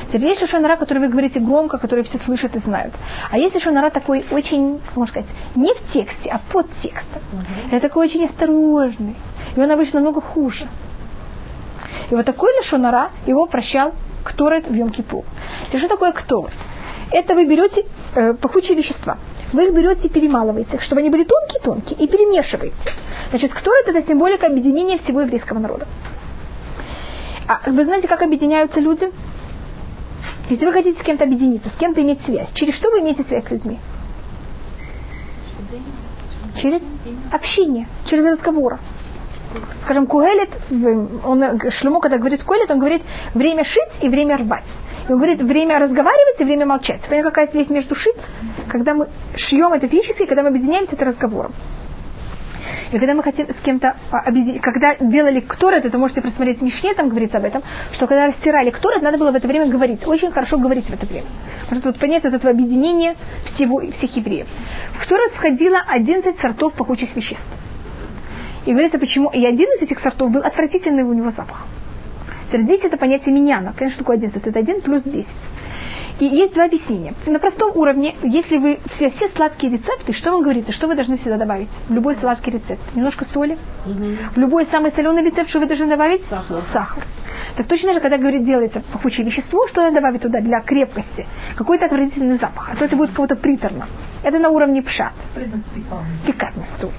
Теперь 0.09 0.29
есть 0.31 0.49
шонара, 0.49 0.77
который 0.77 0.99
вы 0.99 1.09
говорите 1.09 1.41
громко, 1.41 1.79
который 1.79 2.05
все 2.05 2.19
слышат 2.19 2.55
и 2.57 2.59
знают. 2.61 2.95
А 3.31 3.39
есть 3.39 3.61
шонара 3.63 3.91
такой 3.91 4.25
очень, 4.31 4.81
можно 4.95 5.13
сказать, 5.13 5.29
не 5.55 5.73
в 5.73 5.93
тексте, 5.93 6.31
а 6.31 6.41
под 6.53 6.67
текстом. 6.83 7.23
Uh-huh. 7.33 7.69
Это 7.73 7.89
такой 7.89 8.07
очень 8.07 8.25
осторожный. 8.25 9.17
И 9.57 9.61
он 9.61 9.71
обычно 9.71 10.01
намного 10.01 10.21
хуже. 10.21 10.67
И 12.11 12.15
вот 12.15 12.25
такой 12.27 12.51
лишонара 12.61 13.11
его 13.27 13.47
прощал 13.47 13.95
Кторет 14.25 14.67
в 14.67 14.73
Йом-Кипур. 14.73 15.25
И 15.73 15.79
что 15.79 15.89
такое 15.89 16.13
Кторет? 16.13 16.55
Это 17.11 17.35
вы 17.35 17.47
берете 17.47 17.85
э, 18.15 18.35
пахучие 18.35 18.77
вещества. 18.77 19.19
Вы 19.53 19.67
их 19.67 19.75
берете 19.75 20.09
и 20.09 20.09
перемалываете, 20.09 20.81
чтобы 20.81 21.01
они 21.01 21.11
были 21.11 21.25
тонкие-тонкие, 21.25 21.99
и 21.99 22.09
перемешиваете. 22.09 22.75
Значит, 23.31 23.53
Кторет 23.55 23.89
это 23.89 24.07
символика 24.07 24.47
объединения 24.47 24.99
всего 24.99 25.21
еврейского 25.21 25.59
народа. 25.59 25.87
А 27.47 27.71
вы 27.71 27.85
знаете, 27.85 28.09
как 28.09 28.23
объединяются 28.23 28.81
люди? 28.81 29.13
Если 30.49 30.65
вы 30.65 30.73
хотите 30.73 31.01
с 31.01 31.03
кем-то 31.03 31.25
объединиться, 31.25 31.71
с 31.71 31.77
кем-то 31.79 32.03
иметь 32.03 32.21
связь, 32.25 32.53
через 32.53 32.75
что 32.75 32.91
вы 32.91 33.01
имеете 33.01 33.25
связь 33.25 33.47
с 33.47 33.51
людьми? 33.51 33.79
Через 36.61 36.81
общение, 37.33 37.89
через 38.07 38.25
разговоры. 38.25 38.79
Скажем, 39.83 40.07
Куэлет, 40.07 40.51
он, 41.25 41.61
Шлюмо, 41.71 42.01
когда 42.01 42.19
говорит 42.19 42.43
Куэлет, 42.45 42.71
он 42.71 42.79
говорит 42.79 43.03
время 43.35 43.65
шить 43.65 44.03
и 44.03 44.09
время 44.09 44.37
рвать. 44.37 44.65
И 45.09 45.13
он 45.13 45.19
говорит 45.19 45.41
время 45.41 45.79
разговаривать 45.79 46.41
и 46.41 46.45
время 46.45 46.67
молчать. 46.67 47.01
Понятно, 47.09 47.31
какая 47.31 47.49
связь 47.49 47.69
между 47.69 47.95
шить, 47.95 48.17
когда 48.69 48.95
мы 48.95 49.09
шьем 49.37 49.73
это 49.73 49.89
физически, 49.89 50.27
когда 50.27 50.43
мы 50.43 50.49
объединяемся, 50.49 50.95
это 50.95 51.05
разговором. 51.05 51.53
И 52.93 52.99
когда 52.99 53.15
мы 53.15 53.23
хотим 53.23 53.47
с 53.49 53.65
кем-то 53.65 53.97
объединить, 54.11 54.61
когда 54.61 54.97
делали 54.97 55.41
кторет, 55.41 55.85
это 55.85 55.99
можете 55.99 56.21
просмотреть 56.21 56.63
Мишне, 56.63 56.95
там 56.95 57.09
говорится 57.09 57.39
об 57.39 57.45
этом, 57.45 57.63
что 57.93 58.07
когда 58.07 58.27
растирали 58.27 58.71
кторет, 58.71 59.03
надо 59.03 59.19
было 59.19 59.33
в 59.33 59.35
это 59.35 59.49
время 59.49 59.67
говорить. 59.67 60.07
Очень 60.07 60.33
хорошо 60.33 60.59
говорить 60.59 60.87
в 60.87 60.93
это 60.93 61.07
время. 61.07 61.27
Потому 61.69 61.83
вот 61.85 61.99
понять 61.99 62.25
вот 62.25 62.35
этого 62.35 62.51
объединения 62.51 63.17
всего, 63.55 63.81
всех 63.81 64.17
евреев. 64.17 64.47
В 64.99 65.05
кторет 65.05 65.33
входило 65.33 65.79
11 65.87 66.39
сортов 66.39 66.75
пахучих 66.75 67.15
веществ. 67.17 67.45
И 68.67 68.71
говорится, 68.71 68.99
почему. 68.99 69.31
И 69.31 69.45
один 69.45 69.69
из 69.77 69.83
этих 69.83 70.01
сортов 70.01 70.31
был 70.31 70.41
отвратительный 70.41 71.03
у 71.03 71.13
него 71.13 71.31
запах. 71.31 71.67
Теперь 72.49 72.67
10 72.67 72.85
это 72.85 72.97
понятие 72.97 73.35
миньяна. 73.35 73.75
Конечно, 73.77 73.99
такое 73.99 74.17
11. 74.17 74.47
Это 74.47 74.59
1 74.59 74.81
плюс 74.83 75.03
10. 75.03 75.27
И 76.21 76.27
есть 76.27 76.55
два 76.55 76.65
объяснения. 76.65 77.15
На 77.27 77.39
простом 77.39 77.73
уровне, 77.77 78.15
если 78.23 78.59
вы 78.59 78.79
все, 78.95 79.11
все 79.11 79.29
сладкие 79.31 79.73
рецепты, 79.73 80.13
что 80.13 80.31
вам 80.31 80.43
говорится, 80.43 80.73
что 80.73 80.87
вы 80.87 80.95
должны 80.95 81.19
всегда 81.19 81.39
добавить? 81.39 81.69
В 81.89 81.93
любой 81.93 82.15
сладкий 82.17 82.53
рецепт. 82.53 82.83
Немножко 82.95 83.25
соли. 83.25 83.59
В 83.85 84.39
любой 84.39 84.67
самый 84.71 84.93
соленый 84.93 85.25
рецепт, 85.25 85.51
что 85.51 85.61
вы 85.61 85.67
должны 85.67 85.87
добавить? 85.87 86.25
Сахар. 86.29 86.63
Сахар. 86.73 87.05
Так 87.57 87.67
точно 87.67 87.93
же, 87.93 88.01
когда 88.01 88.17
говорит, 88.17 88.45
делается 88.45 88.83
пахучее 88.93 89.27
вещество, 89.27 89.67
что 89.69 89.83
надо 89.83 89.97
добавить 89.97 90.23
туда 90.23 90.41
для 90.41 90.61
крепкости? 90.61 91.27
Какой-то 91.57 91.87
отвратительный 91.87 92.39
запах. 92.39 92.71
А 92.73 92.77
то 92.77 92.85
это 92.85 92.97
будет 92.97 93.13
кого-то 93.13 93.37
приторно. 93.37 93.87
Это 94.23 94.39
на 94.39 94.49
уровне 94.49 94.83
пшат. 94.83 95.13
Пикантность 96.27 96.71
тут. 96.81 96.93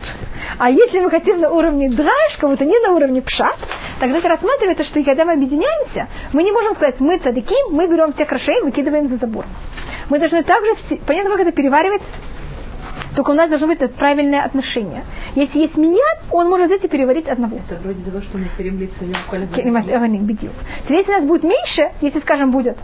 А 0.57 0.69
если 0.69 0.99
мы 0.99 1.09
хотим 1.09 1.41
на 1.41 1.49
уровне 1.51 1.89
драйш, 1.89 2.37
кого-то 2.39 2.63
не 2.65 2.79
на 2.79 2.93
уровне 2.93 3.21
пшат, 3.21 3.57
тогда 3.99 4.19
это 4.19 4.29
рассматривается, 4.29 4.83
что 4.83 5.03
когда 5.03 5.25
мы 5.25 5.33
объединяемся, 5.33 6.07
мы 6.33 6.43
не 6.43 6.51
можем 6.51 6.75
сказать, 6.75 6.99
мы 6.99 7.17
цадиким, 7.17 7.75
мы 7.75 7.87
берем 7.87 8.13
всех 8.13 8.31
рашей, 8.31 8.61
выкидываем 8.61 9.07
за 9.07 9.17
забор. 9.17 9.45
Мы 10.09 10.19
должны 10.19 10.43
также, 10.43 10.75
все, 10.85 10.97
понятно, 10.97 11.31
как 11.31 11.41
это 11.41 11.51
переваривать? 11.51 12.03
Только 13.15 13.31
у 13.31 13.33
нас 13.33 13.49
должно 13.49 13.67
быть 13.67 13.81
это 13.81 13.93
правильное 13.93 14.43
отношение. 14.43 15.03
Если 15.35 15.59
есть 15.59 15.77
меня, 15.77 16.03
он 16.31 16.49
может 16.49 16.67
взять 16.67 16.83
и 16.83 16.87
переварить 16.87 17.27
одного. 17.27 17.57
Это 17.57 17.79
вроде 17.81 18.03
того, 18.03 18.21
что 18.21 18.37
мы 18.37 18.47
бедил. 20.19 20.51
Теперь, 20.83 20.97
если 20.97 21.11
у 21.11 21.15
нас 21.15 21.25
будет 21.25 21.43
меньше, 21.43 21.91
если, 22.01 22.19
скажем, 22.19 22.51
будет 22.51 22.77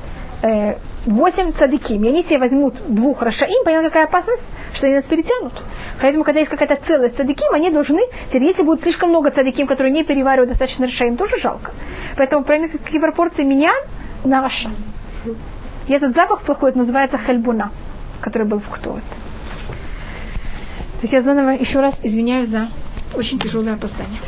э, 0.43 0.75
8 1.05 1.53
цадиким, 1.53 2.03
и 2.03 2.07
они 2.09 2.23
себе 2.23 2.39
возьмут 2.39 2.75
двух 2.87 3.21
рашаим, 3.21 3.63
понятно, 3.65 3.89
какая 3.89 4.05
опасность, 4.05 4.43
что 4.73 4.85
они 4.85 4.95
нас 4.95 5.05
перетянут. 5.05 5.53
Поэтому, 6.01 6.23
когда 6.23 6.39
есть 6.39 6.51
какая-то 6.51 6.79
целость 6.85 7.17
цадиким, 7.17 7.53
они 7.53 7.69
должны, 7.69 8.01
теперь, 8.29 8.45
если 8.45 8.63
будет 8.63 8.81
слишком 8.81 9.09
много 9.09 9.31
цадиким, 9.31 9.67
которые 9.67 9.91
не 9.91 10.03
переваривают 10.03 10.49
достаточно 10.49 10.87
рашаим, 10.87 11.17
тоже 11.17 11.39
жалко. 11.41 11.71
Поэтому, 12.17 12.43
правильно, 12.43 12.69
какие 12.69 12.99
пропорции 12.99 13.43
меня 13.43 13.71
на 14.23 14.41
раша. 14.41 14.69
И 15.87 15.93
этот 15.93 16.15
запах 16.15 16.41
плохой, 16.43 16.69
это 16.69 16.79
называется 16.79 17.17
хальбуна, 17.17 17.71
который 18.21 18.47
был 18.47 18.59
в 18.59 18.69
ктовет. 18.69 19.03
Так 21.01 21.11
я 21.11 21.23
заново 21.23 21.49
еще 21.49 21.79
раз 21.79 21.95
извиняюсь 22.03 22.49
за 22.49 22.69
очень 23.15 23.39
тяжелое 23.39 23.73
опоздание. 23.73 24.21